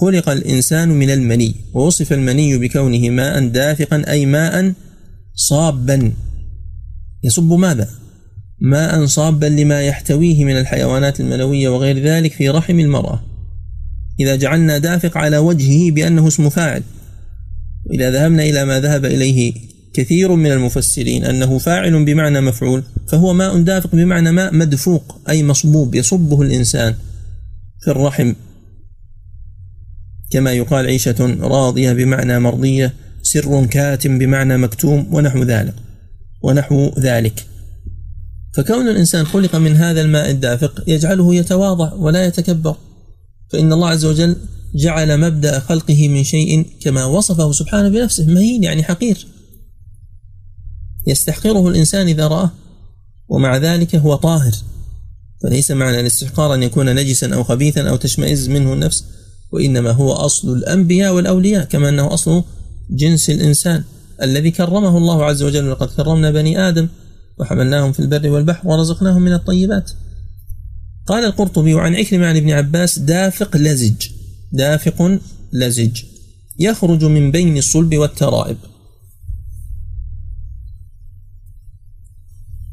خلق 0.00 0.28
الإنسان 0.28 0.88
من 0.88 1.10
المني 1.10 1.54
ووصف 1.74 2.12
المني 2.12 2.58
بكونه 2.58 3.10
ماء 3.10 3.48
دافقا 3.48 4.02
أي 4.08 4.26
ماء 4.26 4.72
صابا. 5.34 6.12
يصب 7.24 7.52
ماذا؟ 7.52 7.88
ماء 8.60 9.06
صابا 9.06 9.46
لما 9.46 9.82
يحتويه 9.82 10.44
من 10.44 10.58
الحيوانات 10.58 11.20
المنوية 11.20 11.68
وغير 11.68 11.98
ذلك 11.98 12.32
في 12.32 12.48
رحم 12.48 12.80
المرأة. 12.80 13.22
إذا 14.20 14.36
جعلنا 14.36 14.78
دافق 14.78 15.18
على 15.18 15.38
وجهه 15.38 15.90
بأنه 15.90 16.28
اسم 16.28 16.48
فاعل 16.48 16.82
وإذا 17.86 18.10
ذهبنا 18.10 18.42
إلى 18.42 18.64
ما 18.64 18.80
ذهب 18.80 19.04
إليه 19.04 19.54
كثير 19.92 20.34
من 20.34 20.52
المفسرين 20.52 21.24
أنه 21.24 21.58
فاعل 21.58 22.04
بمعنى 22.04 22.40
مفعول 22.40 22.82
فهو 23.08 23.32
ماء 23.32 23.62
دافق 23.62 23.90
بمعنى 23.94 24.32
ماء 24.32 24.54
مدفوق 24.54 25.20
أي 25.28 25.44
مصبوب 25.44 25.94
يصبه 25.94 26.42
الإنسان 26.42 26.94
في 27.80 27.90
الرحم. 27.90 28.32
كما 30.30 30.52
يقال 30.52 30.86
عيشة 30.86 31.36
راضية 31.40 31.92
بمعنى 31.92 32.38
مرضية 32.38 32.94
سر 33.22 33.66
كاتم 33.66 34.18
بمعنى 34.18 34.56
مكتوم 34.56 35.14
ونحو 35.14 35.42
ذلك 35.42 35.74
ونحو 36.42 36.90
ذلك. 36.98 37.46
فكون 38.54 38.88
الإنسان 38.88 39.26
خلق 39.26 39.56
من 39.56 39.76
هذا 39.76 40.00
الماء 40.00 40.30
الدافق 40.30 40.84
يجعله 40.86 41.34
يتواضع 41.34 41.92
ولا 41.92 42.26
يتكبر. 42.26 42.76
فإن 43.52 43.72
الله 43.72 43.88
عز 43.88 44.04
وجل 44.04 44.36
جعل 44.74 45.20
مبدأ 45.20 45.58
خلقه 45.58 46.08
من 46.08 46.24
شيء 46.24 46.66
كما 46.80 47.04
وصفه 47.04 47.52
سبحانه 47.52 47.88
بنفسه 47.88 48.26
مهين 48.26 48.64
يعني 48.64 48.82
حقير. 48.82 49.26
يستحقره 51.06 51.68
الإنسان 51.68 52.08
إذا 52.08 52.26
رآه 52.26 52.50
ومع 53.28 53.56
ذلك 53.56 53.96
هو 53.96 54.14
طاهر. 54.14 54.52
فليس 55.42 55.70
معنى 55.70 56.00
الاستحقار 56.00 56.54
أن 56.54 56.62
يكون 56.62 56.94
نجسا 56.94 57.34
أو 57.34 57.44
خبيثا 57.44 57.88
أو 57.88 57.96
تشمئز 57.96 58.48
منه 58.48 58.72
النفس 58.72 59.04
وإنما 59.52 59.90
هو 59.90 60.12
أصل 60.12 60.52
الأنبياء 60.52 61.14
والأولياء 61.14 61.64
كما 61.64 61.88
أنه 61.88 62.14
أصل 62.14 62.44
جنس 62.90 63.30
الإنسان 63.30 63.84
الذي 64.22 64.50
كرمه 64.50 64.98
الله 64.98 65.24
عز 65.24 65.42
وجل. 65.42 65.70
لقد 65.70 65.88
كرمنا 65.88 66.30
بني 66.30 66.68
آدم 66.68 66.88
وحملناهم 67.38 67.92
في 67.92 68.00
البر 68.00 68.30
والبحر 68.30 68.68
ورزقناهم 68.68 69.22
من 69.22 69.32
الطيبات. 69.32 69.90
قال 71.06 71.24
القرطبي 71.24 71.80
عن 71.80 71.94
عكرمة 71.94 72.26
عن 72.26 72.36
ابن 72.36 72.50
عباس 72.50 72.98
دافق 72.98 73.56
لزج 73.56 74.06
دافق 74.52 75.18
لزج 75.52 76.02
يخرج 76.58 77.04
من 77.04 77.30
بين 77.30 77.56
الصلب 77.56 77.96
والترائب. 77.96 78.56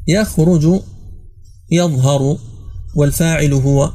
يخرج 0.08 0.80
يظهر 1.70 2.38
والفاعل 2.94 3.52
هو. 3.52 3.92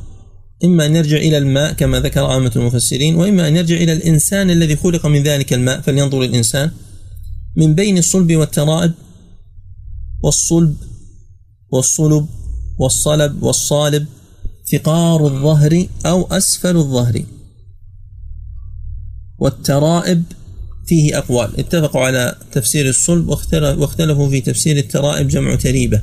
إما 0.64 0.86
أن 0.86 0.96
يرجع 0.96 1.18
إلى 1.18 1.38
الماء 1.38 1.74
كما 1.74 2.00
ذكر 2.00 2.26
عامة 2.26 2.52
المفسرين 2.56 3.16
وإما 3.16 3.48
أن 3.48 3.56
يرجع 3.56 3.76
إلى 3.76 3.94
الإنسان 3.94 4.50
الذي 4.50 4.76
خلق 4.76 5.06
من 5.06 5.24
ذلك 5.24 5.54
الماء 5.54 5.82
فلينظر 5.82 6.22
الإنسان. 6.22 6.72
من 7.56 7.76
بين 7.76 7.98
الصلب 7.98 8.36
والترائب 8.36 8.94
والصلب 10.24 10.76
والصلب 11.72 12.28
والصلب 12.78 13.44
والصالب 13.44 14.06
ثقار 14.72 15.28
الظهر 15.28 15.88
أو 16.06 16.28
أسفل 16.32 16.78
الظهر. 16.78 17.24
والترائب 19.40 20.24
فيه 20.86 21.18
أقوال. 21.18 21.60
اتفقوا 21.60 22.02
على 22.02 22.36
تفسير 22.52 22.90
الصلب 22.90 23.28
واختلفوا 23.80 24.30
في 24.30 24.42
تفسير 24.42 24.78
الترائب 24.78 25.28
جمع 25.28 25.56
تريبة. 25.56 26.02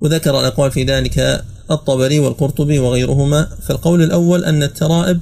وذكر 0.00 0.40
الأقوال 0.40 0.70
في 0.70 0.84
ذلك 0.84 1.44
الطبري 1.70 2.18
والقرطبي 2.18 2.78
وغيرهما. 2.78 3.48
فالقول 3.62 4.02
الأول 4.02 4.44
أن 4.44 4.62
الترائب 4.62 5.20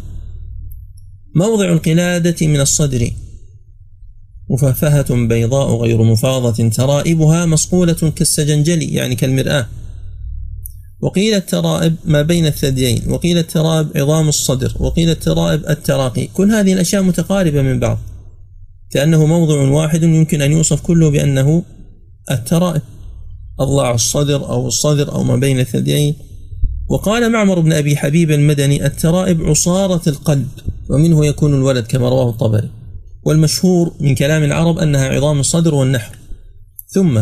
موضع 1.35 1.73
القلادة 1.73 2.47
من 2.47 2.61
الصدر 2.61 3.11
مفهفهة 4.51 5.27
بيضاء 5.27 5.77
غير 5.77 6.03
مفاضة. 6.03 6.69
ترائبها 6.69 7.47
مصقولة 7.47 8.13
كالسجنجل 8.17 8.83
يعني 8.83 9.15
كالمرآة. 9.15 9.67
وقيل 11.03 11.35
الترائب 11.35 11.97
ما 12.05 12.23
بين 12.23 12.47
الثديين 12.47 13.03
وقيل 13.11 13.39
الترائب 13.39 13.89
عظام 13.97 14.29
الصدر 14.29 14.77
وقيل 14.81 15.11
الترائب 15.11 15.71
التراقي. 15.71 16.27
كل 16.27 16.51
هذه 16.51 16.73
الأشياء 16.73 17.03
متقاربة 17.03 17.63
من 17.63 17.81
بعض. 17.81 17.99
كأنه 18.91 19.27
موضع 19.27 19.71
واحد 19.71 20.03
يمكن 20.03 20.43
أن 20.43 20.53
يوصف 20.53 20.81
كله 20.81 21.11
بأنه 21.11 21.63
الترائب 22.31 22.83
أضلاع 23.61 23.95
الصدر 23.95 24.49
أو 24.49 24.69
الصدر 24.69 25.13
أو 25.13 25.23
ما 25.23 25.37
بين 25.37 25.61
الثديين. 25.61 26.15
وقال 26.89 27.33
معمر 27.33 27.61
بن 27.61 27.73
أبي 27.73 27.97
حبيب 27.97 28.31
المدني 28.31 28.87
الترائب 28.87 29.43
عصارة 29.43 30.09
القلب 30.09 30.49
ومنه 30.91 31.27
يكون 31.27 31.55
الولد 31.55 31.87
كما 31.87 32.09
رواه 32.09 32.31
الطبري. 32.31 32.71
والمشهور 33.23 33.93
من 34.01 34.15
كلام 34.15 34.43
العرب 34.43 34.79
أنها 34.79 35.09
عظام 35.09 35.41
الصدر 35.41 35.75
والنحر. 35.75 36.17
ثم 36.89 37.19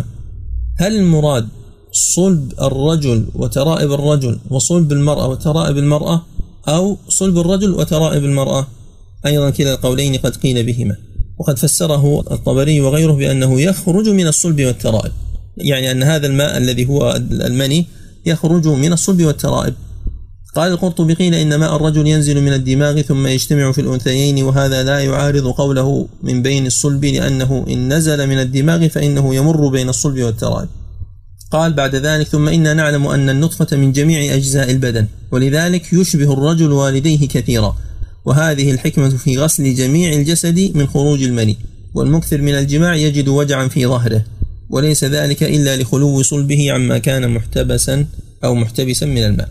هل 0.79 0.97
المراد 0.97 1.49
صلب 1.93 2.53
الرجل 2.63 3.27
وترائب 3.35 3.93
الرجل 3.93 4.39
وصلب 4.51 4.93
المرأة 4.93 5.29
وترائب 5.29 5.79
المرأة 5.79 6.23
أو 6.69 6.97
صلب 7.09 7.39
الرجل 7.39 7.71
وترائب 7.71 8.25
المرأة؟ 8.25 8.67
أيضا 9.27 9.51
كلا 9.51 9.75
القولين 9.75 10.17
قد 10.17 10.37
قيل 10.37 10.67
بهما. 10.67 11.08
وقد 11.39 11.59
فسره 11.59 12.21
الطبري 12.21 12.81
وغيره 12.81 13.13
بأنه 13.13 13.61
يخرج 13.61 14.09
من 14.09 14.27
الصلب 14.27 14.61
والترائب. 14.61 15.13
يعني 15.57 15.91
أن 15.91 16.03
هذا 16.03 16.27
الماء 16.27 16.57
الذي 16.57 16.89
هو 16.89 17.17
المني 17.33 17.87
يخرج 18.27 18.67
من 18.67 18.93
الصلب 18.93 19.23
والترائب. 19.23 19.75
قال 20.55 20.73
القرطبي 20.73 21.15
قيل 21.15 21.35
إن 21.35 21.55
ماء 21.55 21.77
الرجل 21.77 22.07
ينزل 22.07 22.41
من 22.41 22.53
الدماغ 22.53 23.01
ثم 23.01 23.27
يجتمع 23.27 23.73
في 23.73 23.81
الأنثيين 23.81 24.43
وهذا 24.43 24.83
لا 24.83 24.99
يعارض 24.99 25.47
قوله 25.47 26.09
من 26.23 26.43
بين 26.43 26.67
الصلب 26.67 27.05
لأنه 27.05 27.65
إن 27.69 27.93
نزل 27.93 28.27
من 28.27 28.41
الدماغ 28.41 28.89
فإنه 28.89 29.35
يمر 29.35 29.69
بين 29.69 29.89
الصلب 29.89 30.23
والترائب. 30.23 30.69
قال 31.51 31.73
بعد 31.73 31.95
ذلك 31.95 32.27
ثم 32.27 32.49
إنا 32.49 32.75
نعلم 32.75 33.07
أن 33.07 33.31
النطفة 33.31 33.77
من 33.77 33.93
جميع 33.93 34.35
أجزاء 34.35 34.71
البدن 34.71 35.07
ولذلك 35.33 35.93
يشبه 35.93 36.33
الرجل 36.33 36.73
والديه 36.73 37.29
كثيرا. 37.29 37.77
وهذه 38.25 38.71
الحكمة 38.71 39.09
في 39.09 39.39
غسل 39.39 39.75
جميع 39.75 40.13
الجسد 40.13 40.71
من 40.75 40.87
خروج 40.87 41.23
المني 41.23 41.57
والمكثر 41.95 42.41
من 42.41 42.55
الجماع 42.55 42.95
يجد 42.95 43.29
وجعا 43.29 43.69
في 43.69 43.87
ظهره 43.87 44.25
وليس 44.71 45.05
ذلك 45.05 45.43
إلا 45.43 45.77
لخلو 45.77 46.23
صلبه 46.23 46.73
عما 46.73 46.99
كان 46.99 47.31
محتبسا 47.31 48.07
أو 48.45 48.55
محتبسا 48.55 49.07
من 49.07 49.25
الماء. 49.25 49.49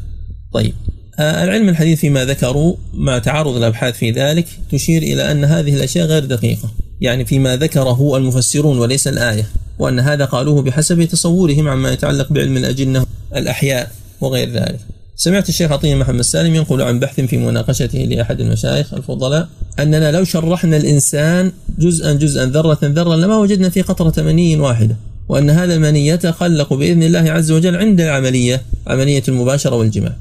طيب 0.54 0.74
آه، 1.20 1.44
العلم 1.44 1.70
الحديث 1.70 2.00
فيما 2.00 2.26
ذكروا 2.26 2.76
مع 2.94 3.18
تعارض 3.20 3.56
الأبحاث 3.56 3.98
في 3.98 4.12
ذلك 4.12 4.48
تشير 4.72 5.02
إلى 5.02 5.32
أن 5.32 5.46
هذه 5.46 5.76
الأشياء 5.76 6.08
غير 6.08 6.26
دقيقة 6.26 6.72
يعني 7.02 7.26
فيما 7.26 7.56
ذكره 7.56 8.18
المفسرون 8.18 8.80
وليس 8.80 9.08
الآية 9.08 9.46
وأن 9.80 10.00
هذا 10.00 10.26
قالوه 10.26 10.62
بحسب 10.62 11.04
تصورهم 11.04 11.68
عما 11.68 11.92
يتعلق 11.92 12.34
بعلم 12.34 12.58
الأجنة 12.58 13.06
الأحياء 13.36 13.92
وغير 14.22 14.50
ذلك. 14.50 14.80
سمعت 15.20 15.50
الشيخ 15.50 15.72
عطية 15.72 15.96
محمد 15.96 16.22
سالم 16.22 16.56
ينقل 16.56 16.82
عن 16.82 17.00
بحث 17.00 17.20
في 17.22 17.38
مناقشته 17.38 18.00
لأحد 18.00 18.42
المشايخ 18.42 18.94
الفضلاء 18.94 19.50
أننا 19.80 20.12
لو 20.12 20.24
شرحنا 20.24 20.78
الإنسان 20.78 21.52
جزءا 21.80 22.14
جزءا 22.14 22.46
ذرة 22.46 22.80
ذرة 22.84 23.16
لما 23.16 23.38
وجدنا 23.38 23.70
في 23.70 23.82
قطرة 23.82 24.24
مني 24.24 24.56
واحدة 24.56 24.96
وأن 25.30 25.50
هذا 25.50 25.76
المني 25.76 26.08
يتخلق 26.08 26.74
بإذن 26.74 27.04
الله 27.04 27.20
عز 27.32 27.52
وجل 27.52 27.76
عند 27.76 28.02
العملية 28.02 28.62
عملية 28.88 29.24
المباشرة 29.28 29.76
والجماع. 29.76 30.16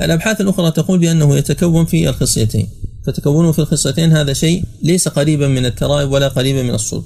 الأبحاث 0.00 0.40
الأخرى 0.40 0.70
تقول 0.70 0.98
بأنه 0.98 1.36
يتكون 1.36 1.84
في 1.84 2.08
الخصيتين. 2.08 2.68
فتكونه 3.06 3.52
في 3.52 3.58
الخصيتين 3.58 4.12
هذا 4.12 4.32
شيء 4.32 4.64
ليس 4.82 5.08
قريبا 5.08 5.48
من 5.48 5.66
الترائب 5.66 6.10
ولا 6.10 6.28
قريبا 6.28 6.62
من 6.62 6.74
الصلب. 6.74 7.04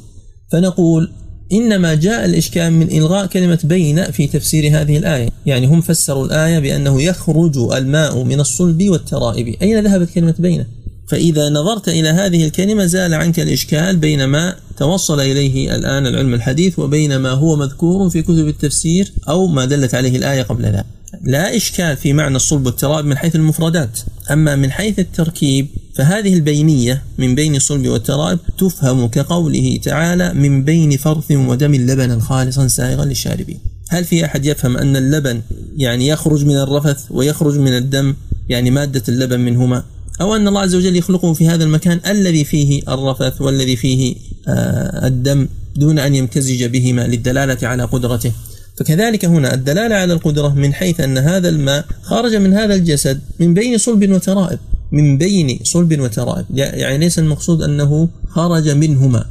فنقول 0.53 1.13
إنما 1.53 1.95
جاء 1.95 2.25
الإشكال 2.25 2.73
من 2.73 2.91
إلغاء 2.91 3.27
كلمة 3.27 3.59
بين 3.65 4.05
في 4.05 4.27
تفسير 4.27 4.81
هذه 4.81 4.97
الآية. 4.97 5.29
يعني 5.47 5.67
هم 5.67 5.81
فسروا 5.81 6.27
الآية 6.27 6.59
بأنه 6.59 7.03
يخرج 7.03 7.57
الماء 7.57 8.23
من 8.23 8.41
الصلب 8.41 8.89
والترائب. 8.89 9.57
أين 9.63 9.85
ذهبت 9.85 10.11
كلمة 10.11 10.35
بين؟ 10.39 10.65
فإذا 11.09 11.51
نظرت 11.51 11.89
إلى 11.89 12.09
هذه 12.09 12.45
الكلمة 12.45 12.87
زال 12.87 13.15
عنك 13.15 13.41
الإشكال 13.41 13.97
بين 13.97 14.25
ما 14.25 14.57
توصل 14.77 15.21
إليه 15.21 15.77
الآن 15.77 16.07
العلم 16.07 16.35
الحديث 16.35 16.79
وبين 16.79 17.17
ما 17.17 17.31
هو 17.31 17.57
مذكور 17.57 18.11
في 18.11 18.23
كتب 18.23 18.49
التفسير 18.49 19.13
أو 19.29 19.47
ما 19.47 19.65
دلت 19.65 19.95
عليه 19.95 20.17
الآية 20.17 20.43
قبل 20.43 20.65
ذلك. 20.65 20.85
لا 21.23 21.57
إشكال 21.57 21.97
في 21.97 22.13
معنى 22.13 22.37
الصلب 22.37 22.67
والترائب 22.67 23.07
من 23.07 23.17
حيث 23.17 23.37
المفردات. 23.37 23.99
أما 24.31 24.57
من 24.57 24.71
حيث 24.71 24.99
التركيب 24.99 25.69
فهذه 25.95 26.35
البينية 26.35 27.03
من 27.19 27.35
بين 27.35 27.55
الصلب 27.55 27.89
والترائب 27.89 28.39
تفهم 28.59 29.07
كقوله 29.07 29.79
تعالى 29.83 30.35
من 30.35 30.65
بين 30.65 30.97
فرث 30.97 31.31
ودم 31.31 31.75
لبنا 31.75 32.21
خالصا 32.21 32.69
سائغا 32.69 33.05
للشاربين. 33.05 33.59
هل 33.89 34.05
في 34.05 34.25
أحد 34.25 34.47
يفهم 34.47 34.77
أن 34.77 34.97
اللبن 34.97 35.43
يعني 35.77 36.09
يخرج 36.09 36.45
من 36.45 36.57
الرفث 36.57 37.05
ويخرج 37.11 37.59
من 37.59 37.77
الدم 37.77 38.15
يعني 38.49 38.71
مادة 38.71 39.03
اللبن 39.09 39.41
منهما؟ 39.41 39.85
أو 40.21 40.37
أن 40.37 40.49
الله 40.49 40.61
عز 40.61 40.75
وجل 40.75 40.97
يخلقه 40.97 41.33
في 41.33 41.49
هذا 41.49 41.65
المكان 41.65 42.01
الذي 42.07 42.45
فيه 42.45 42.83
الرفث 42.89 43.41
والذي 43.41 43.77
فيه 43.77 44.17
آه، 44.49 45.07
الدم 45.07 45.49
دون 45.77 45.99
أن 45.99 46.15
يمتزج 46.15 46.65
بهما 46.65 47.07
للدلالة 47.07 47.69
على 47.69 47.83
قدرته؟ 47.85 48.33
فكذلك 48.77 49.25
هنا 49.25 49.55
الدلالة 49.55 49.97
على 49.97 50.13
القدرة 50.13 50.49
من 50.49 50.75
حيث 50.75 51.01
أن 51.01 51.19
هذا 51.19 51.49
الماء 51.49 51.85
خرج 52.03 52.35
من 52.35 52.55
هذا 52.55 52.75
الجسد 52.75 53.21
من 53.41 53.55
بين 53.55 53.79
صلب 53.79 54.11
وترائب. 54.11 54.59
من 54.93 55.19
بين 55.19 55.61
صلب 55.63 56.01
وترائب. 56.01 56.45
يعني 56.55 56.99
ليس 56.99 57.19
المقصود 57.19 57.63
أنه 57.63 58.09
خرج 58.29 58.69
منهما. 58.69 59.25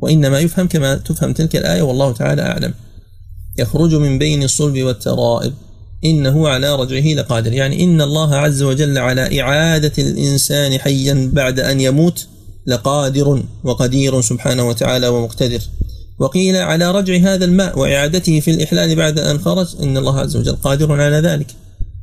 وإنما 0.00 0.40
يفهم 0.40 0.68
كما 0.68 0.94
تفهم 0.94 1.32
تلك 1.32 1.56
الآية 1.56 1.82
والله 1.82 2.12
تعالى 2.12 2.42
أعلم. 2.42 2.74
يخرج 3.58 3.94
من 3.94 4.18
بين 4.18 4.42
الصلب 4.42 4.82
والترائب. 4.82 5.52
إنه 6.04 6.48
على 6.48 6.76
رجعه 6.76 7.14
لقادر. 7.14 7.52
يعني 7.52 7.84
إن 7.84 8.00
الله 8.00 8.34
عز 8.34 8.62
وجل 8.62 8.98
على 8.98 9.40
إعادة 9.40 9.92
الإنسان 9.98 10.78
حيا 10.78 11.30
بعد 11.32 11.60
أن 11.60 11.80
يموت 11.80 12.26
لقادر 12.66 13.42
وقدير 13.64 14.20
سبحانه 14.20 14.68
وتعالى 14.68 15.08
ومقتدر. 15.08 15.60
وقيل 16.18 16.56
على 16.56 16.90
رجع 16.90 17.16
هذا 17.16 17.44
الماء 17.44 17.78
وإعادته 17.78 18.40
في 18.40 18.50
الإحلال 18.50 18.96
بعد 18.96 19.18
أن 19.18 19.38
خرج 19.38 19.66
إن 19.82 19.96
الله 19.96 20.20
عز 20.20 20.36
وجل 20.36 20.56
قادر 20.56 21.00
على 21.00 21.16
ذلك. 21.16 21.46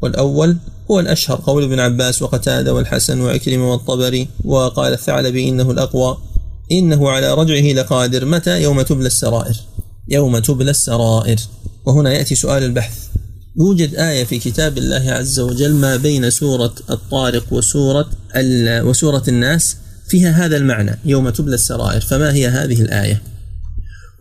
والأول 0.01 0.57
هو 0.91 0.99
الأشهر 0.99 1.41
قول 1.45 1.63
ابن 1.63 1.79
عباس 1.79 2.21
وقتادة 2.21 2.73
والحسن 2.73 3.21
وعكرمة 3.21 3.71
والطبري 3.71 4.27
وقال 4.43 4.93
الثعلبي 4.93 5.49
إنه 5.49 5.71
الأقوى. 5.71 6.17
إنه 6.71 7.09
على 7.09 7.33
رجعه 7.33 7.73
لقادر. 7.73 8.25
متى؟ 8.25 8.61
يوم 8.61 8.81
تبلى 8.81 9.07
السرائر. 9.07 9.55
يوم 10.09 10.39
تبلى 10.39 10.71
السرائر. 10.71 11.37
وهنا 11.85 12.13
يأتي 12.13 12.35
سؤال 12.35 12.63
البحث. 12.63 12.97
يوجد 13.57 13.95
آية 13.95 14.23
في 14.23 14.39
كتاب 14.39 14.77
الله 14.77 15.11
عز 15.11 15.39
وجل 15.39 15.73
ما 15.73 15.95
بين 15.95 16.29
سورة 16.29 16.73
الطارق 16.89 17.53
وسورة 17.53 18.09
وسورة 18.83 19.23
الناس 19.27 19.75
فيها 20.07 20.31
هذا 20.31 20.57
المعنى 20.57 20.99
يوم 21.05 21.29
تبلى 21.29 21.55
السرائر. 21.55 22.01
فما 22.01 22.33
هي 22.33 22.47
هذه 22.47 22.81
الآية؟ 22.81 23.21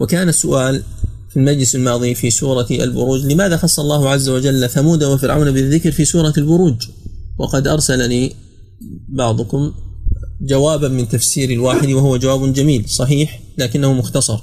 وكان 0.00 0.28
السؤال 0.28 0.82
في 1.30 1.36
المجلس 1.36 1.74
الماضي 1.74 2.14
في 2.14 2.30
سورة 2.30 2.66
البروج 2.70 3.26
لماذا 3.26 3.56
خص 3.56 3.80
الله 3.80 4.10
عز 4.10 4.28
وجل 4.28 4.68
ثمود 4.68 5.04
وفرعون 5.04 5.50
بالذكر 5.50 5.92
في 5.92 6.04
سورة 6.04 6.32
البروج؟ 6.38 6.74
وقد 7.38 7.66
أرسلني 7.66 8.36
بعضكم 9.08 9.72
جوابا 10.40 10.88
من 10.88 11.08
تفسير 11.08 11.50
الواحد 11.50 11.88
وهو 11.88 12.16
جواب 12.16 12.52
جميل 12.52 12.88
صحيح 12.88 13.40
لكنه 13.58 13.92
مختصر. 13.92 14.38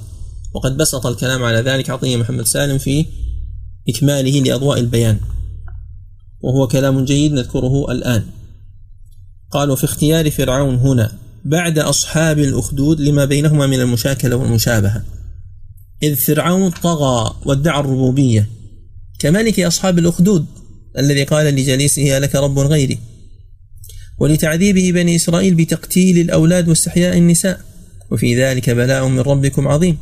وقد 0.54 0.76
بسط 0.76 1.06
الكلام 1.06 1.42
على 1.42 1.58
ذلك 1.58 1.90
عطية 1.90 2.16
محمد 2.16 2.46
سالم 2.46 2.78
في 2.78 3.06
إكماله 3.88 4.40
لأضواء 4.40 4.78
البيان. 4.78 5.18
وهو 6.40 6.68
كلام 6.68 7.04
جيد 7.04 7.32
نذكره 7.32 7.92
الآن. 7.92 8.24
قال 9.50 9.70
وفي 9.70 9.84
اختيار 9.84 10.30
فرعون 10.30 10.74
هنا 10.74 11.12
بعد 11.44 11.78
أصحاب 11.78 12.38
الأخدود 12.38 13.00
لما 13.00 13.24
بينهما 13.24 13.66
من 13.66 13.80
المشاكلة 13.80 14.36
والمشابهة. 14.36 15.04
إذ 16.02 16.16
فرعون 16.16 16.70
طغى 16.70 17.34
وادعى 17.44 17.80
الربوبية. 17.80 18.48
كملك 19.18 19.60
أصحاب 19.60 19.98
الأخدود 19.98 20.46
الذي 20.98 21.24
قال 21.24 21.46
لجليسه 21.46 22.18
لك 22.18 22.34
رب 22.34 22.58
غيري. 22.58 22.98
ولتعذيبه 24.18 24.92
بني 24.92 25.16
إسرائيل 25.16 25.54
بتقتيل 25.54 26.18
الأولاد 26.18 26.68
واستحياء 26.68 27.18
النساء. 27.18 27.60
وفي 28.10 28.42
ذلك 28.42 28.70
بلاء 28.70 29.08
من 29.08 29.20
ربكم 29.20 29.68
عظيم. 29.68 29.98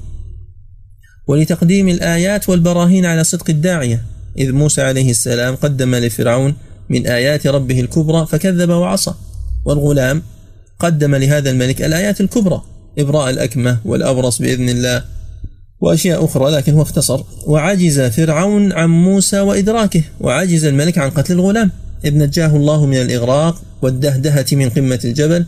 ولتقديم 1.27 1.89
الآيات 1.89 2.49
والبراهين 2.49 3.07
على 3.07 3.25
صدق 3.25 3.51
الداعية. 3.51 4.05
إذ 4.39 4.53
موسى 4.53 4.83
عليه 4.83 5.11
السلام 5.11 5.57
قدم 5.57 5.95
لفرعون 5.95 6.55
من 6.89 7.07
آيات 7.07 7.47
ربه 7.47 7.81
الكبرى 7.81 8.27
فكذب 8.27 8.71
وعصى. 8.71 9.15
والغلام 9.65 10.23
قدم 10.79 11.15
لهذا 11.15 11.51
الملك 11.51 11.83
الآيات 11.83 12.21
الكبرى 12.21 12.63
إبراء 12.99 13.31
الأكمة 13.31 13.81
والأبرص 13.85 14.43
بإذن 14.43 14.69
الله. 14.69 15.20
وأشياء 15.81 16.25
أخرى 16.25 16.51
لكن 16.51 16.75
هو 16.75 16.83
اختصر 16.83 17.25
وعجز 17.47 18.01
فرعون 18.01 18.73
عن 18.73 18.89
موسى 18.89 19.41
وإدراكه 19.41 20.03
وعجز 20.21 20.65
الملك 20.65 20.99
عن 20.99 21.11
قتل 21.11 21.33
الغلام. 21.33 21.71
إذ 22.05 22.19
نجاه 22.19 22.57
الله 22.57 22.87
من 22.87 22.97
الإغراق 22.97 23.63
والدهدهة 23.83 24.47
من 24.53 24.71
قمة 24.71 25.01
الجبل. 25.05 25.47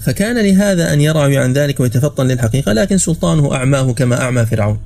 فكان 0.00 0.46
لهذا 0.46 0.92
أن 0.92 1.00
يرعوي 1.00 1.38
عن 1.38 1.52
ذلك 1.52 1.80
ويتفطن 1.80 2.26
للحقيقة 2.26 2.72
لكن 2.72 2.98
سلطانه 2.98 3.54
أعماه 3.54 3.92
كما 3.92 4.20
أعمى 4.20 4.46
فرعون. 4.46 4.78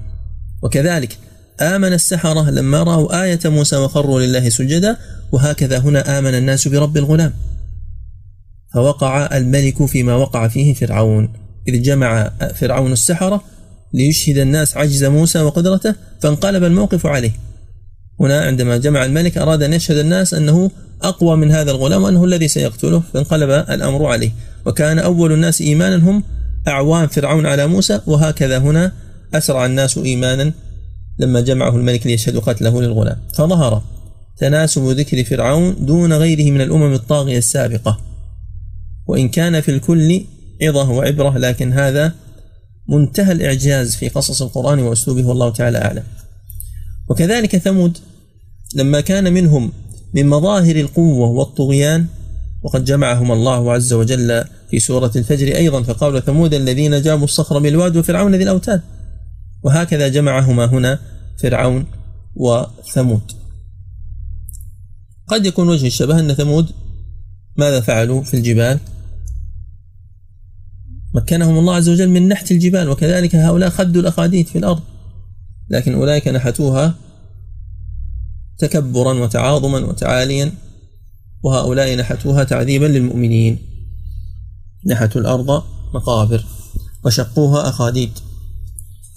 وكذلك 0.62 1.18
آمن 1.60 1.92
السحرة 1.92 2.50
لما 2.50 2.82
رأوا 2.82 3.22
آية 3.22 3.40
موسى 3.44 3.76
وخروا 3.76 4.20
لله 4.20 4.48
سجدا 4.48 4.96
وهكذا 5.32 5.78
هنا 5.78 6.18
آمن 6.18 6.34
الناس 6.34 6.68
برب 6.68 6.96
الغلام. 6.96 7.32
فوقع 8.74 9.36
الملك 9.36 9.84
فيما 9.84 10.14
وقع 10.14 10.48
فيه 10.48 10.74
فرعون. 10.74 11.32
إذ 11.74 11.82
جمع 11.82 12.30
فرعون 12.54 12.92
السحرة 12.92 13.44
ليشهد 13.94 14.38
الناس 14.38 14.76
عجز 14.76 15.04
موسى 15.04 15.40
وقدرته 15.40 15.94
فانقلب 16.20 16.64
الموقف 16.64 17.06
عليه. 17.06 17.32
هنا 18.20 18.40
عندما 18.40 18.76
جمع 18.76 19.04
الملك 19.04 19.38
أراد 19.38 19.62
أن 19.62 19.72
يشهد 19.72 19.96
الناس 19.96 20.34
أنه 20.34 20.70
أقوى 21.02 21.36
من 21.36 21.50
هذا 21.50 21.70
الغلام 21.70 22.02
وأنه 22.02 22.24
الذي 22.24 22.48
سيقتله 22.48 23.02
فانقلب 23.14 23.50
الأمر 23.50 24.06
عليه. 24.06 24.32
وكان 24.66 24.98
أول 24.98 25.32
الناس 25.32 25.60
إيمانا 25.60 25.96
هم 25.96 26.24
أعوان 26.68 27.06
فرعون 27.06 27.46
على 27.46 27.66
موسى 27.66 28.00
وهكذا 28.06 28.58
هنا 28.58 28.92
أسرع 29.34 29.66
الناس 29.66 29.98
إيمانا 29.98 30.52
لما 31.18 31.40
جمعه 31.40 31.76
الملك 31.76 32.06
ليشهد 32.06 32.36
قتله 32.36 32.82
للغلام. 32.82 33.16
فظهر 33.34 33.82
تناسب 34.38 34.82
ذكر 34.82 35.24
فرعون 35.24 35.86
دون 35.86 36.12
غيره 36.12 36.50
من 36.50 36.60
الأمم 36.60 36.92
الطاغية 36.92 37.38
السابقة. 37.38 38.00
وإن 39.06 39.28
كان 39.28 39.60
في 39.60 39.70
الكل 39.70 40.24
عظة 40.62 40.90
وعبرة 40.90 41.38
لكن 41.38 41.72
هذا 41.72 42.14
منتهى 42.88 43.32
الإعجاز 43.32 43.96
في 43.96 44.08
قصص 44.08 44.42
القرآن 44.42 44.78
وأسلوبه 44.78 45.26
والله 45.26 45.50
تعالى 45.50 45.78
أعلم. 45.78 46.02
وكذلك 47.08 47.56
ثمود 47.56 47.98
لما 48.74 49.00
كان 49.00 49.32
منهم 49.32 49.72
من 50.14 50.28
مظاهر 50.28 50.76
القوة 50.76 51.28
والطغيان 51.28 52.06
وقد 52.62 52.84
جمعهم 52.84 53.32
الله 53.32 53.72
عز 53.72 53.92
وجل 53.92 54.44
في 54.70 54.80
سورة 54.80 55.12
الفجر 55.16 55.56
أيضا 55.56 55.82
فقال 55.82 56.24
ثمود 56.24 56.54
الذين 56.54 57.02
جابوا 57.02 57.24
الصخر 57.24 57.58
بالواد 57.58 57.96
وفرعون 57.96 58.34
ذي 58.34 58.42
الأوتاد. 58.42 58.82
وهكذا 59.62 60.08
جمعهما 60.08 60.64
هنا 60.64 60.98
فرعون 61.42 61.86
وثمود. 62.34 63.32
قد 65.28 65.46
يكون 65.46 65.68
وجه 65.68 65.86
الشبه 65.86 66.20
أن 66.20 66.34
ثمود 66.34 66.70
ماذا 67.56 67.80
فعلوا 67.80 68.22
في 68.22 68.34
الجبال؟ 68.34 68.78
مكنهم 71.14 71.58
الله 71.58 71.74
عز 71.74 71.88
وجل 71.88 72.08
من 72.08 72.28
نحت 72.28 72.50
الجبال 72.50 72.88
وكذلك 72.88 73.36
هؤلاء 73.36 73.70
خدوا 73.70 74.02
الأخاديد 74.02 74.46
في 74.46 74.58
الأرض. 74.58 74.80
لكن 75.70 75.94
أولئك 75.94 76.28
نحتوها 76.28 76.94
تكبرا 78.58 79.12
وتعاظما 79.12 79.78
وتعاليا 79.78 80.52
وهؤلاء 81.42 81.96
نحتوها 81.96 82.44
تعذيبا 82.44 82.86
للمؤمنين. 82.86 83.58
نحتوا 84.86 85.20
الأرض 85.20 85.62
مقابر 85.94 86.44
وشقوها 87.04 87.68
أخاديد. 87.68 88.10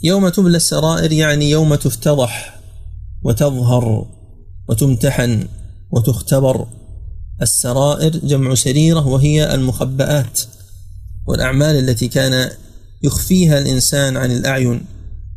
يوم 0.03 0.29
تبلى 0.29 0.57
السرائر 0.57 1.11
يعني 1.11 1.49
يوم 1.49 1.75
تفتضح 1.75 2.59
وتظهر 3.23 4.07
وتمتحن 4.69 5.47
وتختبر. 5.91 6.67
السرائر 7.41 8.17
جمع 8.17 8.55
سريرة 8.55 9.07
وهي 9.07 9.55
المخبآت 9.55 10.41
والأعمال 11.27 11.75
التي 11.89 12.07
كان 12.07 12.49
يخفيها 13.03 13.59
الإنسان 13.59 14.17
عن 14.17 14.31
الأعين 14.31 14.85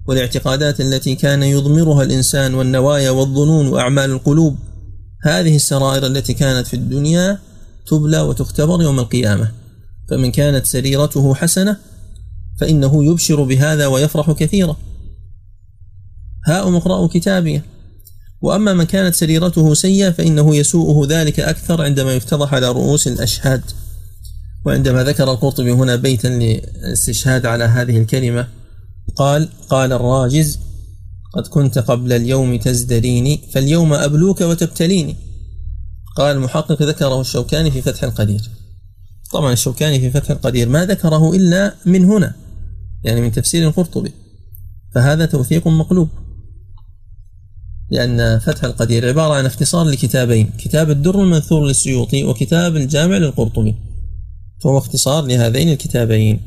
والاعتقادات 0.07 0.81
التي 0.81 1.15
كان 1.15 1.43
يضمرها 1.43 2.03
الإنسان 2.03 2.55
والنوايا 2.55 3.11
والظنون 3.11 3.69
وأعمال 3.69 4.11
القلوب 4.11 4.57
هذه 5.23 5.57
السرائر 5.57 6.07
التي 6.07 6.35
كانت 6.35 6.67
في 6.67 6.75
الدنيا 6.75 7.39
تبلى 7.87 8.21
وتختبر 8.21 8.83
يوم 8.83 8.99
القيامة. 8.99 9.53
فمن 10.11 10.31
كانت 10.31 10.67
سريرته 10.67 11.35
حسنة 11.35 11.77
فإنه 12.61 13.05
يبشر 13.05 13.43
بهذا 13.43 13.87
ويفرح 13.87 14.31
كثيرا. 14.33 14.77
هاؤم 16.47 16.77
اقرأوا 16.77 17.09
كتابيه 17.09 17.65
وأما 18.41 18.73
من 18.73 18.85
كانت 18.85 19.15
سريرته 19.15 19.75
سيئة 19.75 20.11
فإنه 20.11 20.57
يسوءه 20.57 21.07
ذلك 21.09 21.41
أكثر 21.41 21.83
عندما 21.83 22.15
يفتضح 22.15 22.55
على 22.55 22.69
رؤوس 22.69 23.09
الأشهاد. 23.09 23.63
وعندما 24.67 25.05
ذكر 25.05 25.33
القرطبي 25.33 25.73
هنا 25.73 25.97
بيتا 25.97 26.29
للاستشهاد 26.29 27.47
على 27.47 27.65
هذه 27.65 27.99
الكلمة 27.99 28.49
قال 29.17 29.49
قال 29.69 29.93
الراجز 29.93 30.59
قد 31.35 31.47
كنت 31.47 31.79
قبل 31.79 32.13
اليوم 32.13 32.57
تزدريني 32.59 33.41
فاليوم 33.53 33.93
أبلوك 33.93 34.41
وتبتليني. 34.41 35.17
قال 36.17 36.37
المحقق 36.37 36.83
ذكره 36.83 37.21
الشوكاني 37.21 37.71
في 37.71 37.83
فتح 37.83 38.05
القدير. 38.05 38.51
طبعا 39.33 39.53
الشوكاني 39.53 40.01
في 40.01 40.11
فتح 40.11 40.31
القدير 40.31 40.69
ما 40.69 40.87
ذكره 40.87 41.35
إلا 41.35 41.75
من 41.87 42.05
هنا 42.05 42.35
يعني 43.05 43.21
من 43.21 43.33
تفسير 43.33 43.69
القرطبي. 43.69 44.13
فهذا 44.95 45.27
توثيق 45.27 45.69
مقلوب 45.69 46.09
لأن 47.91 48.39
فتح 48.39 48.65
القدير 48.65 49.09
عبارة 49.09 49.35
عن 49.35 49.47
اختصار 49.47 49.85
لكتابين 49.85 50.51
كتاب 50.59 50.91
الدر 50.91 51.23
المنثور 51.23 51.67
للسيوطي 51.67 52.25
وكتاب 52.25 52.77
الجامع 52.77 53.17
للقرطبي. 53.17 53.75
فهو 54.65 54.79
اختصار 54.79 55.25
لهذين 55.25 55.73
الكتابين. 55.73 56.41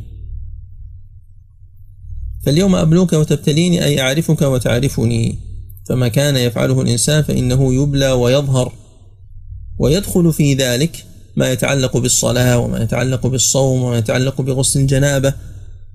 فاليوم 2.45 2.75
أبلوك 2.75 3.13
وتبتليني 3.13 3.85
أي 3.85 4.01
أعرفك 4.01 4.41
وتعرفني. 4.41 5.39
فما 5.89 6.07
كان 6.07 6.37
يفعله 6.37 6.81
الإنسان 6.81 7.23
فإنه 7.23 7.73
يبلى 7.73 8.11
ويظهر. 8.11 8.73
ويدخل 9.77 10.33
في 10.33 10.53
ذلك 10.53 11.05
ما 11.35 11.51
يتعلق 11.51 11.97
بالصلاة 11.97 12.57
وما 12.57 12.83
يتعلق 12.83 13.27
بالصوم 13.27 13.83
وما 13.83 13.97
يتعلق 13.97 14.41
بغسل 14.41 14.79
الجنابة 14.79 15.33